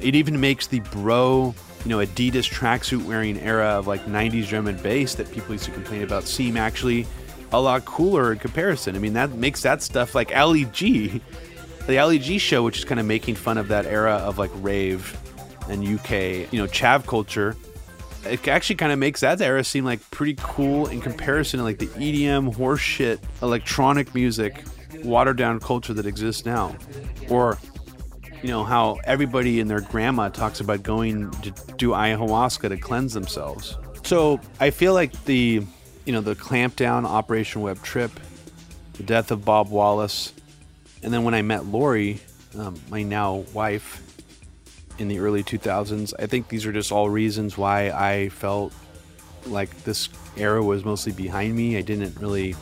It 0.00 0.14
even 0.14 0.40
makes 0.40 0.66
the 0.66 0.80
bro, 0.80 1.54
you 1.84 1.88
know, 1.88 1.98
Adidas 1.98 2.50
tracksuit 2.50 3.04
wearing 3.04 3.38
era 3.40 3.66
of 3.66 3.86
like 3.86 4.04
90s 4.06 4.48
drum 4.48 4.66
and 4.66 4.82
bass 4.82 5.14
that 5.16 5.30
people 5.30 5.52
used 5.52 5.64
to 5.64 5.70
complain 5.72 6.02
about 6.02 6.24
seem 6.24 6.56
actually 6.56 7.06
a 7.52 7.60
lot 7.60 7.84
cooler 7.84 8.32
in 8.32 8.38
comparison. 8.38 8.96
I 8.96 8.98
mean, 8.98 9.14
that 9.14 9.32
makes 9.32 9.62
that 9.62 9.82
stuff 9.82 10.14
like 10.14 10.34
Ali 10.36 10.66
G, 10.66 11.20
the 11.86 11.98
Ali 11.98 12.18
G 12.18 12.38
show, 12.38 12.62
which 12.62 12.78
is 12.78 12.84
kind 12.84 13.00
of 13.00 13.06
making 13.06 13.34
fun 13.34 13.58
of 13.58 13.68
that 13.68 13.86
era 13.86 14.14
of 14.14 14.38
like 14.38 14.50
rave 14.56 15.16
and 15.68 15.86
UK, 15.86 16.52
you 16.52 16.58
know, 16.60 16.66
chav 16.66 17.06
culture. 17.06 17.56
It 18.24 18.46
actually 18.48 18.76
kind 18.76 18.92
of 18.92 18.98
makes 18.98 19.20
that 19.20 19.40
era 19.40 19.64
seem 19.64 19.84
like 19.84 20.08
pretty 20.10 20.36
cool 20.40 20.86
in 20.86 21.00
comparison 21.00 21.58
to 21.58 21.64
like 21.64 21.78
the 21.78 21.86
EDM 21.86 22.54
horseshit 22.54 23.18
electronic 23.42 24.14
music 24.14 24.62
watered 25.04 25.36
down 25.36 25.60
culture 25.60 25.94
that 25.94 26.06
exists 26.06 26.44
now. 26.44 26.76
Or, 27.28 27.58
you 28.42 28.48
know, 28.48 28.64
how 28.64 28.98
everybody 29.04 29.60
and 29.60 29.70
their 29.70 29.80
grandma 29.80 30.28
talks 30.28 30.60
about 30.60 30.82
going 30.82 31.30
to 31.42 31.50
do 31.76 31.90
ayahuasca 31.90 32.68
to 32.68 32.76
cleanse 32.76 33.14
themselves. 33.14 33.76
So 34.04 34.40
I 34.58 34.70
feel 34.70 34.94
like 34.94 35.24
the, 35.24 35.62
you 36.04 36.12
know, 36.12 36.20
the 36.20 36.34
clampdown 36.34 37.04
Operation 37.04 37.62
Web 37.62 37.78
Tryp, 37.78 38.10
the 38.94 39.02
death 39.02 39.30
of 39.30 39.44
Bob 39.44 39.70
Wallace, 39.70 40.32
and 41.02 41.12
then 41.12 41.24
when 41.24 41.34
I 41.34 41.42
met 41.42 41.66
Lori, 41.66 42.20
um, 42.58 42.78
my 42.90 43.02
now 43.02 43.44
wife, 43.54 44.02
in 45.00 45.08
the 45.08 45.18
early 45.18 45.42
2000s, 45.42 46.12
I 46.18 46.26
think 46.26 46.48
these 46.48 46.66
are 46.66 46.72
just 46.72 46.92
all 46.92 47.08
reasons 47.08 47.56
why 47.56 47.90
I 47.90 48.28
felt 48.28 48.72
like 49.46 49.84
this 49.84 50.10
era 50.36 50.62
was 50.62 50.84
mostly 50.84 51.12
behind 51.12 51.56
me. 51.56 51.78
I 51.78 51.80
didn't 51.80 52.18
really 52.20 52.54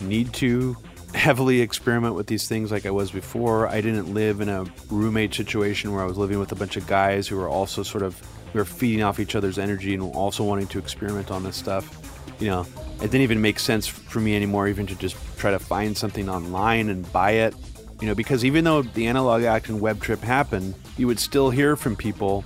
need 0.00 0.32
to 0.34 0.76
heavily 1.14 1.60
experiment 1.60 2.14
with 2.14 2.26
these 2.26 2.48
things 2.48 2.70
like 2.70 2.86
I 2.86 2.90
was 2.90 3.10
before. 3.10 3.68
I 3.68 3.80
didn't 3.80 4.12
live 4.12 4.40
in 4.40 4.48
a 4.48 4.64
roommate 4.90 5.34
situation 5.34 5.92
where 5.92 6.02
I 6.02 6.06
was 6.06 6.18
living 6.18 6.38
with 6.38 6.52
a 6.52 6.56
bunch 6.56 6.76
of 6.76 6.86
guys 6.86 7.26
who 7.28 7.36
were 7.36 7.48
also 7.48 7.82
sort 7.82 8.02
of 8.02 8.20
we 8.54 8.58
were 8.60 8.64
feeding 8.64 9.02
off 9.02 9.18
each 9.20 9.34
other's 9.34 9.58
energy 9.58 9.94
and 9.94 10.02
also 10.14 10.44
wanting 10.44 10.66
to 10.68 10.78
experiment 10.78 11.30
on 11.30 11.42
this 11.42 11.56
stuff. 11.56 12.02
You 12.38 12.48
know, 12.48 12.66
it 12.98 13.10
didn't 13.10 13.22
even 13.22 13.40
make 13.40 13.58
sense 13.58 13.86
for 13.86 14.20
me 14.20 14.36
anymore 14.36 14.68
even 14.68 14.86
to 14.86 14.94
just 14.94 15.16
try 15.36 15.50
to 15.50 15.58
find 15.58 15.96
something 15.96 16.28
online 16.28 16.88
and 16.88 17.10
buy 17.12 17.32
it. 17.32 17.54
You 18.00 18.06
know, 18.06 18.14
because 18.14 18.44
even 18.44 18.64
though 18.64 18.82
the 18.82 19.06
analog 19.06 19.42
act 19.42 19.68
and 19.68 19.80
Web 19.80 19.98
Tryp 20.00 20.20
happened, 20.20 20.74
you 20.98 21.06
would 21.06 21.18
still 21.18 21.50
hear 21.50 21.76
from 21.76 21.96
people 21.96 22.44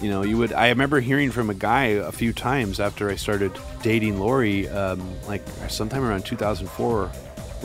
You 0.00 0.10
know, 0.10 0.22
you 0.22 0.36
would. 0.36 0.52
I 0.52 0.68
remember 0.68 1.00
hearing 1.00 1.30
from 1.30 1.48
a 1.48 1.54
guy 1.54 1.84
a 1.84 2.12
few 2.12 2.32
times 2.34 2.80
after 2.80 3.08
I 3.08 3.16
started 3.16 3.52
dating 3.82 4.18
Lori, 4.20 4.68
um, 4.68 5.00
like 5.26 5.42
sometime 5.68 6.04
around 6.04 6.26
2004, 6.26 7.10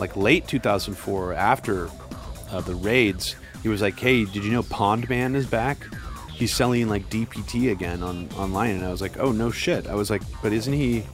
like 0.02 0.16
late 0.16 0.48
2004, 0.48 1.32
after 1.34 1.88
uh, 2.50 2.60
the 2.60 2.74
raids. 2.74 3.36
He 3.62 3.68
was 3.68 3.80
like, 3.80 3.98
"Hey, 3.98 4.24
did 4.24 4.42
you 4.44 4.50
know 4.50 4.64
Pond 4.64 5.08
Man 5.08 5.36
is 5.36 5.46
back? 5.46 5.78
He's 6.32 6.52
selling 6.52 6.88
like 6.88 7.08
DPT 7.08 7.70
again 7.70 8.02
on 8.02 8.28
online." 8.32 8.72
And 8.72 8.84
I 8.84 8.90
was 8.90 9.00
like, 9.00 9.16
"Oh 9.18 9.30
no 9.30 9.50
shit!" 9.52 9.86
I 9.86 9.94
was 9.94 10.10
like, 10.10 10.22
"But 10.42 10.52
isn't 10.52 10.72
he? 10.72 11.04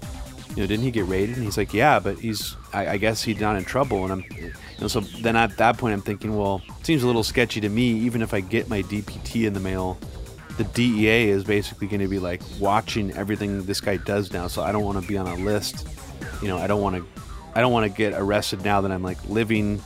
You 0.55 0.63
know, 0.63 0.67
didn't 0.67 0.85
he 0.85 0.91
get 0.91 1.05
raided?" 1.05 1.37
And 1.37 1.45
he's 1.45 1.59
like, 1.59 1.75
"Yeah, 1.75 2.01
but 2.01 2.19
he's. 2.19 2.57
I, 2.73 2.95
I 2.95 2.97
guess 2.97 3.23
he's 3.23 3.39
not 3.39 3.57
in 3.57 3.65
trouble." 3.65 4.05
And 4.05 4.13
I'm, 4.13 4.25
you 4.39 4.53
know, 4.81 4.89
so 4.89 5.01
then 5.01 5.37
at 5.37 5.59
that 5.59 5.77
point, 5.77 5.93
I'm 5.93 6.01
thinking, 6.01 6.35
well, 6.35 6.63
it 6.81 6.87
seems 6.87 7.03
a 7.03 7.07
little 7.07 7.23
sketchy 7.23 7.61
to 7.61 7.69
me. 7.69 7.91
Even 7.91 8.23
if 8.23 8.33
I 8.33 8.41
get 8.41 8.71
my 8.71 8.83
DPT 8.83 9.47
in 9.47 9.53
the 9.53 9.61
mail, 9.61 9.99
the 10.57 10.65
DEA 10.65 11.29
is 11.29 11.45
basically 11.45 11.89
going 11.89 12.01
to 12.01 12.09
be 12.09 12.19
like 12.19 12.41
watching 12.59 13.13
everything 13.13 13.67
this 13.67 13.83
guy 13.83 13.99
does 13.99 14.33
now. 14.33 14.49
So 14.49 14.63
I 14.63 14.73
don't 14.73 14.85
want 14.85 14.99
to 15.01 15.07
be 15.07 15.19
on 15.19 15.27
a 15.27 15.35
list. 15.35 15.87
You 16.41 16.49
know, 16.49 16.57
I 16.57 16.67
don't 16.67 16.81
want 16.81 16.97
to. 16.97 17.28
I 17.59 17.61
don't 17.61 17.73
want 17.73 17.91
to 17.91 17.97
get 17.97 18.15
arrested 18.15 18.65
now 18.65 18.81
that 18.83 18.93
I'm 18.93 19.03
like 19.03 19.23
living 19.29 19.83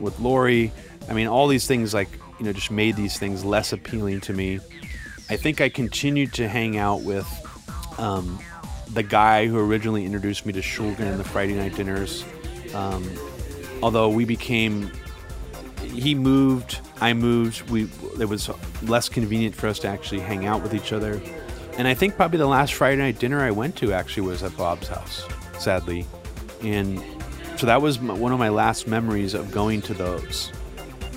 with 0.00 0.18
Lori 0.18 0.72
I 1.08 1.12
mean, 1.12 1.26
all 1.26 1.48
these 1.48 1.66
things 1.66 1.94
like 1.94 2.08
you 2.38 2.46
know 2.46 2.52
just 2.52 2.70
made 2.70 2.96
these 2.96 3.18
things 3.18 3.44
less 3.44 3.72
appealing 3.72 4.20
to 4.22 4.32
me. 4.32 4.60
I 5.30 5.36
think 5.36 5.60
I 5.60 5.68
continued 5.68 6.32
to 6.34 6.48
hang 6.48 6.76
out 6.76 7.02
with 7.02 7.26
um, 7.98 8.38
the 8.90 9.02
guy 9.02 9.46
who 9.46 9.58
originally 9.58 10.04
introduced 10.04 10.44
me 10.44 10.52
to 10.52 10.60
Shulgin 10.60 11.00
and 11.00 11.18
the 11.18 11.24
Friday 11.24 11.54
night 11.54 11.74
dinners. 11.74 12.24
Um, 12.74 13.08
although 13.82 14.08
we 14.08 14.24
became, 14.24 14.90
he 15.82 16.14
moved, 16.14 16.80
I 17.00 17.12
moved. 17.12 17.70
We 17.70 17.88
it 18.18 18.28
was 18.28 18.50
less 18.82 19.08
convenient 19.08 19.54
for 19.54 19.68
us 19.68 19.78
to 19.80 19.88
actually 19.88 20.20
hang 20.20 20.46
out 20.46 20.62
with 20.62 20.74
each 20.74 20.92
other. 20.92 21.20
And 21.76 21.88
I 21.88 21.94
think 21.94 22.14
probably 22.14 22.38
the 22.38 22.46
last 22.46 22.74
Friday 22.74 22.96
night 22.96 23.18
dinner 23.18 23.40
I 23.40 23.50
went 23.50 23.76
to 23.76 23.92
actually 23.92 24.28
was 24.28 24.42
at 24.42 24.56
Bob's 24.56 24.88
house, 24.88 25.24
sadly. 25.58 26.06
And 26.64 27.02
so 27.56 27.66
that 27.66 27.80
was 27.80 28.00
one 28.00 28.32
of 28.32 28.38
my 28.38 28.48
last 28.48 28.86
memories 28.86 29.34
of 29.34 29.52
going 29.52 29.82
to 29.82 29.94
those 29.94 30.50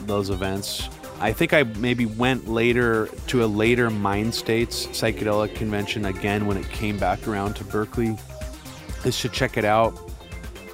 those 0.05 0.29
events. 0.29 0.87
I 1.19 1.33
think 1.33 1.51
I 1.53 1.63
maybe 1.63 2.05
went 2.05 2.47
later 2.47 3.09
to 3.27 3.43
a 3.43 3.47
later 3.47 3.89
Mind 3.89 4.33
States 4.35 4.85
psychedelic 4.87 5.55
convention 5.55 6.05
again 6.05 6.45
when 6.45 6.57
it 6.57 6.69
came 6.69 6.97
back 6.97 7.27
around 7.27 7.55
to 7.55 7.63
Berkeley. 7.63 8.17
I 9.03 9.09
should 9.09 9.33
check 9.33 9.57
it 9.57 9.65
out. 9.65 9.97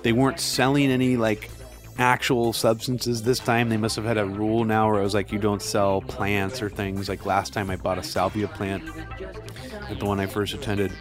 They 0.03 0.11
weren't 0.11 0.39
selling 0.39 0.91
any 0.91 1.15
like 1.15 1.49
actual 1.97 2.51
substances 2.51 3.24
this 3.24 3.39
time. 3.39 3.69
They 3.69 3.78
must 3.78 3.95
have 3.95 4.05
had 4.05 4.17
a 4.17 4.26
rule 4.26 4.65
now 4.65 4.89
where 4.89 4.99
it 4.99 5.03
was 5.03 5.13
like 5.13 5.32
you 5.32 5.39
don't 5.39 5.61
sell 5.61 6.01
plants 6.01 6.61
or 6.61 6.69
things. 6.69 7.07
Like 7.07 7.26
last 7.26 7.53
time 7.53 7.69
I 7.69 7.76
bought 7.76 7.97
a 7.97 8.03
salvia 8.03 8.47
plant 8.47 8.84
at 9.89 9.99
the 9.99 10.05
one 10.05 10.19
I 10.19 10.26
first 10.26 10.53
attended. 10.53 10.91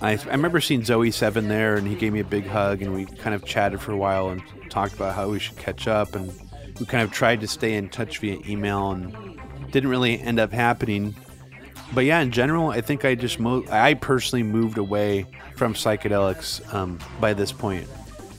I, 0.00 0.12
I 0.12 0.30
remember 0.30 0.60
seeing 0.60 0.84
Zoe 0.84 1.10
Seven 1.10 1.48
there, 1.48 1.76
and 1.76 1.86
he 1.86 1.94
gave 1.94 2.12
me 2.12 2.20
a 2.20 2.24
big 2.24 2.46
hug, 2.46 2.82
and 2.82 2.94
we 2.94 3.06
kind 3.06 3.34
of 3.34 3.44
chatted 3.44 3.80
for 3.80 3.92
a 3.92 3.96
while 3.96 4.30
and 4.30 4.42
talked 4.70 4.94
about 4.94 5.14
how 5.14 5.28
we 5.28 5.38
should 5.38 5.56
catch 5.56 5.88
up 5.88 6.14
and 6.14 6.32
we 6.78 6.86
kind 6.86 7.02
of 7.02 7.12
tried 7.12 7.40
to 7.40 7.46
stay 7.46 7.74
in 7.74 7.88
touch 7.88 8.18
via 8.18 8.38
email 8.48 8.92
and 8.92 9.38
didn't 9.70 9.90
really 9.90 10.18
end 10.20 10.40
up 10.40 10.52
happening. 10.52 11.14
But 11.92 12.04
yeah, 12.04 12.20
in 12.20 12.30
general, 12.30 12.70
I 12.70 12.80
think 12.80 13.04
I 13.04 13.14
just 13.14 13.38
mo- 13.38 13.64
I 13.70 13.94
personally 13.94 14.42
moved 14.42 14.78
away 14.78 15.26
from 15.56 15.74
psychedelics 15.74 16.72
um, 16.72 16.98
by 17.20 17.34
this 17.34 17.52
point. 17.52 17.86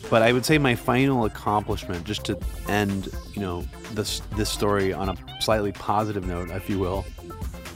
But 0.10 0.24
I 0.24 0.34
would 0.34 0.46
say 0.46 0.58
my 0.58 0.76
final 0.76 1.26
accomplishment, 1.26 2.06
just 2.06 2.26
to 2.26 2.40
end, 2.68 3.10
you 3.34 3.42
know, 3.42 3.62
this 3.94 4.22
this 4.36 4.50
story 4.50 4.94
on 4.94 5.10
a 5.10 5.16
slightly 5.42 5.72
positive 5.72 6.26
note, 6.26 6.50
if 6.50 6.70
you 6.70 6.80
will, 6.80 7.06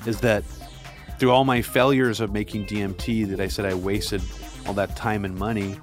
is 0.05 0.19
that 0.21 0.43
through 1.19 1.31
all 1.31 1.45
my 1.45 1.61
failures 1.61 2.19
of 2.19 2.31
making 2.31 2.65
DMT, 2.65 3.27
that 3.29 3.39
I 3.39 3.47
said 3.47 3.65
I 3.65 3.73
wasted 3.73 4.21
all 4.65 4.73
that 4.73 4.95
time 4.95 5.25
and 5.25 5.35
money, 5.35 5.79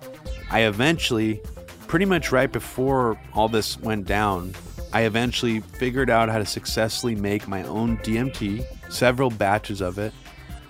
I 0.51 0.61
eventually, 0.61 1.41
pretty 1.87 2.05
much 2.05 2.33
right 2.33 2.51
before 2.51 3.19
all 3.35 3.49
this 3.49 3.79
went 3.81 4.07
down, 4.07 4.55
I 4.93 5.03
eventually 5.03 5.61
figured 5.61 6.11
out 6.11 6.29
how 6.29 6.39
to 6.39 6.45
successfully 6.45 7.15
make 7.15 7.49
my 7.49 7.63
own 7.65 7.97
DMT, 7.99 8.93
several 8.93 9.31
batches 9.31 9.81
of 9.81 9.99
it, 9.99 10.13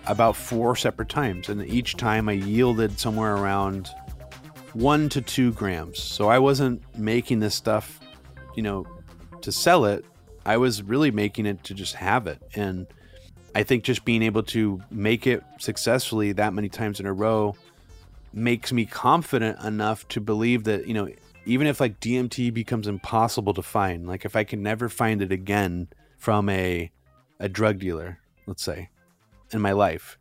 about 0.06 0.36
four 0.36 0.76
separate 0.76 1.08
times. 1.08 1.48
And 1.48 1.64
each 1.66 1.96
time 1.96 2.28
I 2.28 2.32
yielded 2.32 2.98
somewhere 2.98 3.34
around 3.34 3.90
one 4.74 5.08
to 5.10 5.20
two 5.20 5.52
grams. 5.52 6.00
So 6.00 6.28
I 6.28 6.38
wasn't 6.38 6.82
making 6.96 7.40
this 7.40 7.54
stuff, 7.54 8.00
you 8.54 8.62
know, 8.62 8.86
to 9.40 9.50
sell 9.50 9.84
it. 9.84 10.04
I 10.44 10.56
was 10.56 10.82
really 10.82 11.10
making 11.10 11.46
it 11.46 11.62
to 11.64 11.74
just 11.74 11.94
have 11.94 12.26
it. 12.26 12.40
And 12.54 12.86
I 13.54 13.62
think 13.62 13.84
just 13.84 14.04
being 14.04 14.22
able 14.22 14.42
to 14.44 14.82
make 14.90 15.26
it 15.26 15.42
successfully 15.58 16.32
that 16.32 16.54
many 16.54 16.68
times 16.68 17.00
in 17.00 17.06
a 17.06 17.12
row 17.12 17.54
makes 18.32 18.72
me 18.72 18.86
confident 18.86 19.58
enough 19.60 20.08
to 20.08 20.20
believe 20.20 20.64
that, 20.64 20.86
you 20.86 20.94
know, 20.94 21.08
even 21.44 21.66
if 21.66 21.80
like 21.80 22.00
DMT 22.00 22.52
becomes 22.54 22.86
impossible 22.86 23.52
to 23.54 23.62
find, 23.62 24.06
like 24.06 24.24
if 24.24 24.36
I 24.36 24.44
can 24.44 24.62
never 24.62 24.88
find 24.88 25.20
it 25.20 25.32
again 25.32 25.88
from 26.18 26.48
a 26.48 26.90
a 27.40 27.48
drug 27.48 27.80
dealer, 27.80 28.20
let's 28.46 28.62
say, 28.62 28.88
in 29.52 29.60
my 29.60 29.72
life, 29.72 30.16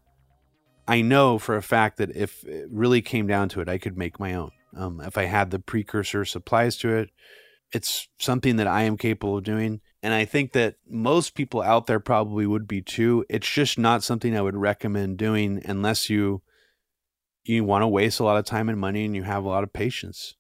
I 0.87 1.01
know 1.01 1.37
for 1.37 1.55
a 1.55 1.61
fact 1.61 1.97
that 1.97 2.15
if 2.15 2.43
it 2.45 2.67
really 2.71 3.01
came 3.01 3.27
down 3.27 3.49
to 3.49 3.61
it, 3.61 3.69
I 3.69 3.77
could 3.77 3.97
make 3.97 4.19
my 4.19 4.33
own. 4.33 4.51
Um, 4.75 4.99
if 5.01 5.17
I 5.17 5.25
had 5.25 5.51
the 5.51 5.59
precursor 5.59 6.25
supplies 6.25 6.77
to 6.77 6.89
it, 6.95 7.11
it's 7.71 8.07
something 8.19 8.55
that 8.55 8.67
I 8.67 8.83
am 8.83 8.97
capable 8.97 9.37
of 9.37 9.43
doing. 9.43 9.81
And 10.03 10.13
I 10.13 10.25
think 10.25 10.53
that 10.53 10.75
most 10.89 11.35
people 11.35 11.61
out 11.61 11.85
there 11.85 11.99
probably 11.99 12.47
would 12.47 12.67
be 12.67 12.81
too. 12.81 13.23
It's 13.29 13.49
just 13.49 13.77
not 13.77 14.03
something 14.03 14.35
I 14.35 14.41
would 14.41 14.55
recommend 14.55 15.17
doing 15.17 15.61
unless 15.65 16.09
you 16.09 16.41
you 17.43 17.63
want 17.63 17.81
to 17.81 17.87
waste 17.87 18.19
a 18.19 18.23
lot 18.23 18.37
of 18.37 18.45
time 18.45 18.69
and 18.69 18.79
money 18.79 19.05
and 19.05 19.15
you 19.15 19.23
have 19.23 19.43
a 19.43 19.49
lot 19.49 19.63
of 19.63 19.73
patience 19.73 20.35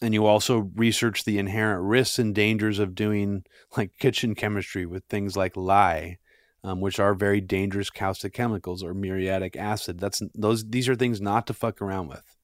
and 0.00 0.14
you 0.14 0.26
also 0.26 0.70
research 0.74 1.24
the 1.24 1.38
inherent 1.38 1.82
risks 1.82 2.18
and 2.18 2.34
dangers 2.34 2.78
of 2.78 2.94
doing 2.94 3.44
like 3.76 3.98
kitchen 3.98 4.34
chemistry 4.34 4.86
with 4.86 5.04
things 5.04 5.36
like 5.36 5.56
lye, 5.56 6.18
um, 6.62 6.80
which 6.80 6.98
are 6.98 7.14
very 7.14 7.40
dangerous 7.40 7.90
caustic 7.90 8.32
chemicals 8.32 8.82
or 8.82 8.94
muriatic 8.94 9.56
acid. 9.56 9.98
That's 9.98 10.22
those 10.34 10.68
these 10.68 10.88
are 10.88 10.94
things 10.94 11.20
not 11.20 11.46
to 11.48 11.54
fuck 11.54 11.82
around 11.82 12.08
with. 12.08 12.36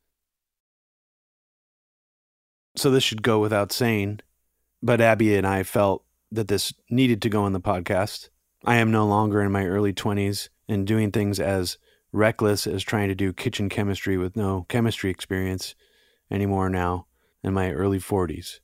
So 2.76 2.90
this 2.90 3.04
should 3.04 3.22
go 3.22 3.38
without 3.38 3.70
saying, 3.70 4.20
but 4.82 5.00
Abby 5.00 5.36
and 5.36 5.46
I 5.46 5.62
felt 5.62 6.03
that 6.34 6.48
this 6.48 6.72
needed 6.90 7.22
to 7.22 7.28
go 7.28 7.46
in 7.46 7.52
the 7.52 7.60
podcast. 7.60 8.28
I 8.64 8.76
am 8.76 8.90
no 8.90 9.06
longer 9.06 9.42
in 9.42 9.52
my 9.52 9.66
early 9.66 9.92
20s 9.92 10.48
and 10.68 10.86
doing 10.86 11.10
things 11.10 11.38
as 11.38 11.78
reckless 12.12 12.66
as 12.66 12.82
trying 12.82 13.08
to 13.08 13.14
do 13.14 13.32
kitchen 13.32 13.68
chemistry 13.68 14.16
with 14.16 14.36
no 14.36 14.66
chemistry 14.68 15.10
experience 15.10 15.74
anymore 16.30 16.68
now 16.68 17.06
in 17.42 17.52
my 17.52 17.72
early 17.72 17.98
40s. 17.98 18.60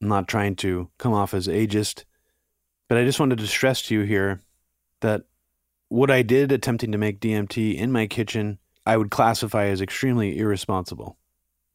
I'm 0.00 0.08
not 0.08 0.28
trying 0.28 0.56
to 0.56 0.90
come 0.98 1.12
off 1.12 1.34
as 1.34 1.48
ageist, 1.48 2.04
but 2.88 2.98
I 2.98 3.04
just 3.04 3.18
wanted 3.18 3.38
to 3.38 3.46
stress 3.46 3.82
to 3.82 3.94
you 3.94 4.02
here 4.02 4.42
that 5.00 5.22
what 5.88 6.10
I 6.10 6.22
did 6.22 6.52
attempting 6.52 6.92
to 6.92 6.98
make 6.98 7.20
DMT 7.20 7.76
in 7.76 7.90
my 7.90 8.06
kitchen, 8.06 8.58
I 8.86 8.96
would 8.96 9.10
classify 9.10 9.66
as 9.66 9.80
extremely 9.80 10.38
irresponsible. 10.38 11.18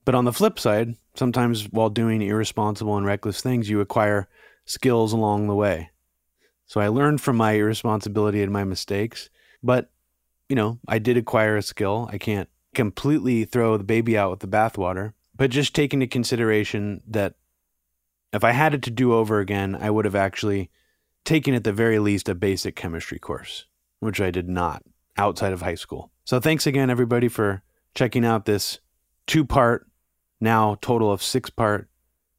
But 0.06 0.16
on 0.16 0.26
the 0.26 0.34
flip 0.34 0.60
side, 0.60 0.96
sometimes 1.16 1.70
while 1.72 1.90
doing 1.90 2.22
irresponsible 2.22 2.98
and 2.98 3.06
reckless 3.06 3.42
things, 3.42 3.70
you 3.70 3.82
acquire 3.82 4.28
skills 4.66 5.14
along 5.14 5.48
the 5.48 5.56
way. 5.56 5.92
So 6.66 6.82
I 6.82 6.88
learned 6.88 7.22
from 7.22 7.38
my 7.38 7.54
irresponsibility 7.54 8.42
and 8.42 8.52
my 8.52 8.64
mistakes, 8.64 9.30
but 9.62 9.92
you 10.50 10.56
know, 10.56 10.80
I 10.88 11.00
did 11.00 11.18
acquire 11.18 11.58
a 11.58 11.62
skill. 11.62 12.10
I 12.12 12.18
can't 12.18 12.50
completely 12.74 13.46
throw 13.46 13.78
the 13.78 13.84
baby 13.84 14.18
out 14.18 14.32
with 14.32 14.40
the 14.40 14.48
bathwater. 14.48 15.14
But 15.36 15.50
just 15.50 15.74
take 15.74 15.94
into 15.94 16.08
consideration 16.08 17.02
that 17.08 17.36
if 18.32 18.44
I 18.44 18.52
had 18.52 18.74
it 18.74 18.84
to 18.84 18.92
do 18.92 19.14
over 19.14 19.40
again, 19.40 19.76
I 19.80 19.90
would 19.90 20.06
have 20.06 20.16
actually 20.16 20.70
taken 21.26 21.54
at 21.54 21.64
the 21.64 21.74
very 21.74 22.00
least 22.00 22.30
a 22.30 22.36
basic 22.36 22.76
chemistry 22.76 23.20
course, 23.20 23.66
which 24.00 24.22
I 24.22 24.32
did 24.32 24.48
not 24.48 24.84
outside 25.18 25.54
of 25.54 25.62
high 25.62 25.76
school. 25.76 26.12
So 26.26 26.40
thanks 26.40 26.68
again, 26.68 26.90
everybody, 26.90 27.28
for 27.28 27.64
checking 27.96 28.26
out 28.26 28.46
this 28.46 28.80
two 29.26 29.46
part, 29.46 29.88
now 30.40 30.78
total 30.82 31.12
of 31.12 31.24
six 31.24 31.50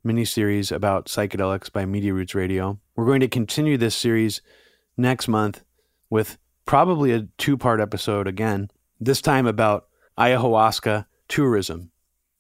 part 0.05 0.09
mini 0.09 0.25
series 0.25 0.71
about 0.71 1.07
psychedelics 1.07 1.73
by 1.73 1.87
Media 1.87 2.13
Roots 2.13 2.35
Radio. 2.35 2.79
We're 2.95 3.07
going 3.07 3.21
to 3.21 3.29
continue 3.29 3.79
this 3.79 3.95
series 3.95 4.43
next 4.99 5.29
month 5.29 5.65
with 6.11 6.37
probably 6.67 7.13
a 7.13 7.27
two 7.39 7.57
part 7.57 7.81
episode 7.81 8.29
again, 8.29 8.71
this 9.01 9.23
time 9.23 9.47
about 9.47 9.87
ayahuasca 10.19 11.07
tourism 11.29 11.91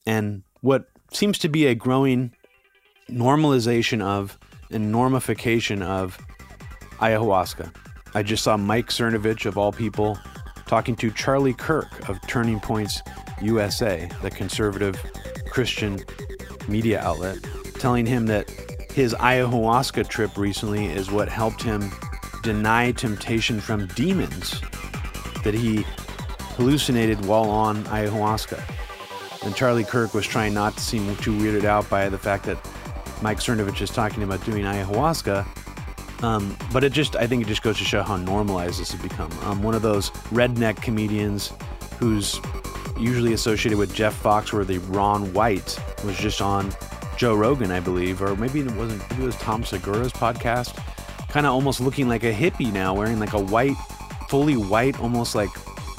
and 0.06 0.42
what 0.60 0.88
seems 1.12 1.38
to 1.38 1.48
be 1.48 1.66
a 1.66 1.74
growing 1.74 2.32
normalization 3.08 4.02
of 4.02 4.38
and 4.70 4.92
normification 4.92 5.82
of 5.82 6.18
ayahuasca. 6.98 7.74
I 8.14 8.22
just 8.22 8.44
saw 8.44 8.56
Mike 8.56 8.88
Cernovich, 8.88 9.46
of 9.46 9.56
all 9.56 9.72
people, 9.72 10.18
talking 10.66 10.96
to 10.96 11.10
Charlie 11.10 11.54
Kirk 11.54 12.08
of 12.08 12.20
Turning 12.26 12.60
Points 12.60 13.00
USA, 13.40 14.08
the 14.22 14.30
conservative 14.30 15.02
Christian 15.50 16.00
media 16.68 17.00
outlet, 17.00 17.38
telling 17.78 18.06
him 18.06 18.26
that 18.26 18.48
his 18.92 19.14
ayahuasca 19.14 20.08
trip 20.08 20.36
recently 20.36 20.86
is 20.86 21.10
what 21.10 21.28
helped 21.28 21.62
him 21.62 21.90
deny 22.42 22.92
temptation 22.92 23.60
from 23.60 23.86
demons 23.88 24.60
that 25.42 25.54
he 25.54 25.84
hallucinated 26.56 27.24
while 27.26 27.50
on 27.50 27.82
ayahuasca. 27.84 28.62
And 29.44 29.54
Charlie 29.54 29.84
Kirk 29.84 30.14
was 30.14 30.26
trying 30.26 30.54
not 30.54 30.74
to 30.74 30.80
seem 30.80 31.16
too 31.16 31.32
weirded 31.32 31.64
out 31.64 31.88
by 31.90 32.08
the 32.08 32.18
fact 32.18 32.44
that 32.44 32.56
Mike 33.20 33.38
Cernovich 33.38 33.80
is 33.80 33.90
talking 33.90 34.22
about 34.22 34.44
doing 34.44 34.64
ayahuasca. 34.64 35.46
Um, 36.22 36.56
but 36.72 36.84
it 36.84 36.92
just, 36.92 37.16
I 37.16 37.26
think 37.26 37.42
it 37.42 37.48
just 37.48 37.62
goes 37.62 37.76
to 37.78 37.84
show 37.84 38.02
how 38.02 38.16
normalized 38.16 38.80
this 38.80 38.92
has 38.92 39.02
become. 39.02 39.30
Um, 39.42 39.62
one 39.62 39.74
of 39.74 39.82
those 39.82 40.10
redneck 40.30 40.80
comedians 40.80 41.52
who's 41.98 42.40
usually 42.98 43.32
associated 43.32 43.78
with 43.78 43.94
Jeff 43.94 44.20
Foxworthy, 44.22 44.80
Ron 44.94 45.32
White, 45.32 45.78
was 46.04 46.16
just 46.16 46.40
on 46.40 46.72
Joe 47.16 47.34
Rogan, 47.34 47.70
I 47.70 47.80
believe, 47.80 48.22
or 48.22 48.36
maybe 48.36 48.60
it 48.60 48.70
wasn't, 48.72 49.08
maybe 49.10 49.22
it 49.22 49.26
was 49.26 49.36
Tom 49.36 49.64
Segura's 49.64 50.12
podcast. 50.12 50.76
Kind 51.28 51.46
of 51.46 51.52
almost 51.52 51.80
looking 51.80 52.08
like 52.08 52.24
a 52.24 52.32
hippie 52.32 52.72
now, 52.72 52.94
wearing 52.94 53.18
like 53.18 53.32
a 53.32 53.40
white, 53.40 53.76
fully 54.28 54.56
white, 54.56 54.98
almost 55.00 55.34
like 55.34 55.50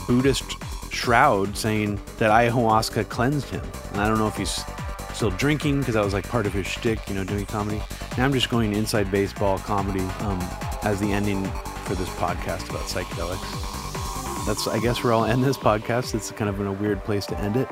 Buddhist 0.08 0.44
shroud 0.92 1.56
saying 1.58 2.00
that 2.18 2.32
ayahuasca 2.32 3.10
cleansed 3.10 3.50
him. 3.50 3.64
And 3.92 4.02
I 4.02 4.08
don't 4.08 4.18
know 4.18 4.28
if 4.28 4.38
he's 4.38 4.64
still 5.14 5.32
drinking 5.32 5.80
because 5.80 5.94
that 5.96 6.04
was 6.04 6.14
like 6.14 6.28
part 6.28 6.46
of 6.46 6.54
his 6.54 6.68
shtick, 6.68 7.08
you 7.10 7.16
know, 7.16 7.24
doing 7.24 7.46
comedy. 7.46 7.82
Now 8.18 8.26
I'm 8.26 8.34
just 8.34 8.50
going 8.50 8.74
inside 8.74 9.12
baseball 9.12 9.58
comedy 9.60 10.02
um, 10.20 10.40
as 10.84 11.00
the 11.00 11.12
ending 11.12 11.44
for 11.86 11.96
this 11.96 12.10
podcast 12.10 12.70
about 12.70 12.84
psychedelics. 12.84 13.75
That's, 14.46 14.68
I 14.68 14.80
guess, 14.80 15.04
where 15.04 15.14
I'll 15.14 15.26
end 15.26 15.44
this 15.44 15.58
podcast. 15.58 16.14
It's 16.14 16.32
kind 16.32 16.50
of 16.50 16.60
in 16.60 16.68
a 16.68 16.74
weird 16.74 17.04
place 17.04 17.26
to 17.28 17.38
end 17.40 17.58
it. 17.58 17.68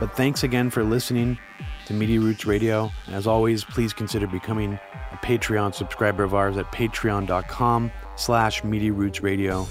But 0.00 0.16
thanks 0.16 0.42
again 0.42 0.70
for 0.70 0.82
listening 0.82 1.38
to 1.86 1.94
Media 1.94 2.20
Roots 2.20 2.44
Radio. 2.44 2.90
As 3.08 3.26
always, 3.26 3.64
please 3.64 3.92
consider 3.92 4.26
becoming 4.26 4.78
a 5.12 5.16
Patreon 5.18 5.74
subscriber 5.74 6.24
of 6.24 6.34
ours 6.34 6.56
at 6.56 6.66
patreon.com 6.72 7.92
slash 8.16 8.64
Media 8.64 8.92
Roots 8.92 9.22
Radio. 9.22 9.64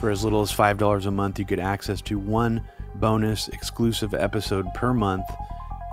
For 0.00 0.10
as 0.10 0.24
little 0.24 0.40
as 0.40 0.50
$5 0.50 1.06
a 1.06 1.10
month, 1.10 1.38
you 1.38 1.44
get 1.44 1.58
access 1.58 2.00
to 2.02 2.18
one 2.18 2.66
bonus 2.94 3.48
exclusive 3.48 4.14
episode 4.14 4.72
per 4.74 4.94
month. 4.94 5.26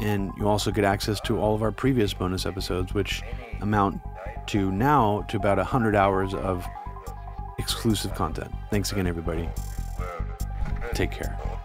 And 0.02 0.32
you 0.38 0.48
also 0.48 0.72
get 0.72 0.86
access 0.86 1.20
to 1.22 1.40
all 1.40 1.54
of 1.54 1.62
our 1.62 1.72
previous 1.72 2.14
bonus 2.14 2.46
episodes, 2.46 2.94
which 2.94 3.24
amount 3.62 4.00
to 4.48 4.72
now 4.72 5.24
to 5.24 5.38
about 5.38 5.58
100 5.58 5.96
hours 5.96 6.34
of 6.34 6.66
exclusive 7.58 8.16
content. 8.16 8.54
Thanks 8.70 8.92
again, 8.92 9.08
everybody. 9.08 9.50
Take 10.98 11.12
care. 11.12 11.57